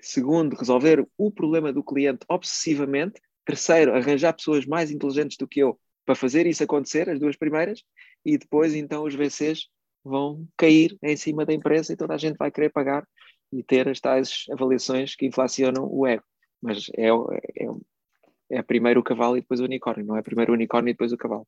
Segundo, 0.00 0.54
resolver 0.54 1.06
o 1.16 1.30
problema 1.30 1.72
do 1.72 1.82
cliente 1.82 2.24
obsessivamente. 2.28 3.20
Terceiro, 3.44 3.94
arranjar 3.94 4.32
pessoas 4.32 4.66
mais 4.66 4.90
inteligentes 4.90 5.36
do 5.36 5.48
que 5.48 5.60
eu 5.60 5.78
para 6.04 6.14
fazer 6.14 6.46
isso 6.46 6.62
acontecer, 6.62 7.08
as 7.08 7.18
duas 7.18 7.36
primeiras. 7.36 7.82
E 8.24 8.36
depois, 8.36 8.74
então, 8.74 9.04
os 9.04 9.14
VCs 9.14 9.68
vão 10.04 10.46
cair 10.56 10.96
em 11.02 11.16
cima 11.16 11.46
da 11.46 11.54
empresa 11.54 11.92
e 11.92 11.96
toda 11.96 12.14
a 12.14 12.18
gente 12.18 12.36
vai 12.36 12.50
querer 12.50 12.70
pagar 12.70 13.06
e 13.50 13.62
ter 13.62 13.88
as 13.88 14.00
tais 14.00 14.44
avaliações 14.50 15.16
que 15.16 15.26
inflacionam 15.26 15.88
o 15.90 16.06
ego. 16.06 16.24
Mas 16.60 16.90
é, 16.96 17.08
é, 17.08 18.58
é 18.58 18.62
primeiro 18.62 19.00
o 19.00 19.04
cavalo 19.04 19.36
e 19.36 19.40
depois 19.40 19.60
o 19.60 19.64
unicórnio, 19.64 20.04
não 20.04 20.16
é 20.16 20.22
primeiro 20.22 20.52
o 20.52 20.54
unicórnio 20.54 20.90
e 20.90 20.94
depois 20.94 21.12
o 21.12 21.16
cavalo. 21.16 21.46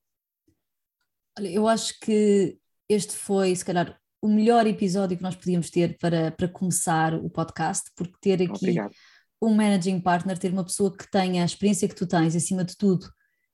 Olha, 1.39 1.49
eu 1.49 1.69
acho 1.69 1.99
que 2.01 2.59
este 2.89 3.15
foi, 3.15 3.55
se 3.55 3.65
calhar, 3.65 4.01
o 4.27 4.29
melhor 4.29 4.67
episódio 4.67 5.17
que 5.17 5.23
nós 5.23 5.37
podíamos 5.37 5.71
ter 5.71 5.97
para, 5.99 6.33
para 6.33 6.49
começar 6.49 7.15
o 7.15 7.31
podcast, 7.31 7.89
porque 7.95 8.17
ter 8.21 8.43
aqui 8.43 8.57
Obrigado. 8.57 8.93
um 9.41 9.55
managing 9.55 10.01
partner, 10.01 10.37
ter 10.37 10.53
uma 10.53 10.65
pessoa 10.65 10.95
que 10.95 11.09
tenha 11.09 11.43
a 11.43 11.47
experiência 11.47 11.89
que 11.89 11.95
tu 11.95 12.09
tens, 12.09 12.35
acima 12.35 12.65
de 12.65 12.77
tudo, 12.77 13.07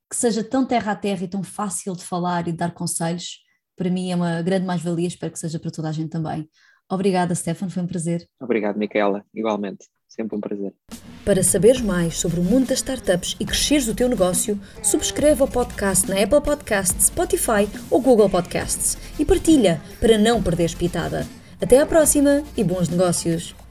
que 0.08 0.16
seja 0.16 0.42
tão 0.42 0.64
terra 0.66 0.92
a 0.92 0.96
terra 0.96 1.24
e 1.24 1.28
tão 1.28 1.42
fácil 1.42 1.94
de 1.94 2.02
falar 2.02 2.48
e 2.48 2.52
de 2.52 2.58
dar 2.58 2.72
conselhos, 2.72 3.40
para 3.76 3.90
mim 3.90 4.10
é 4.10 4.16
uma 4.16 4.40
grande 4.40 4.64
mais-valia, 4.64 5.08
espero 5.08 5.32
que 5.32 5.38
seja 5.38 5.58
para 5.58 5.70
toda 5.70 5.90
a 5.90 5.92
gente 5.92 6.08
também. 6.08 6.48
Obrigada, 6.90 7.34
Stefan, 7.34 7.68
foi 7.68 7.82
um 7.82 7.86
prazer. 7.86 8.26
Obrigado, 8.40 8.78
Micaela, 8.78 9.24
igualmente. 9.34 9.86
Sempre 10.14 10.36
um 10.36 10.40
prazer. 10.40 10.74
Para 11.24 11.42
saberes 11.42 11.80
mais 11.80 12.18
sobre 12.18 12.38
o 12.38 12.44
mundo 12.44 12.66
das 12.66 12.78
startups 12.78 13.34
e 13.40 13.46
cresceres 13.46 13.88
o 13.88 13.94
teu 13.94 14.10
negócio, 14.10 14.60
subscreve 14.82 15.42
o 15.42 15.48
podcast 15.48 16.06
na 16.06 16.22
Apple 16.22 16.42
Podcasts, 16.42 17.06
Spotify 17.06 17.66
ou 17.90 17.98
Google 17.98 18.28
Podcasts 18.28 18.98
e 19.18 19.24
partilha 19.24 19.80
para 20.00 20.18
não 20.18 20.42
perderes 20.42 20.74
pitada. 20.74 21.26
Até 21.58 21.80
à 21.80 21.86
próxima 21.86 22.42
e 22.54 22.62
bons 22.62 22.90
negócios! 22.90 23.61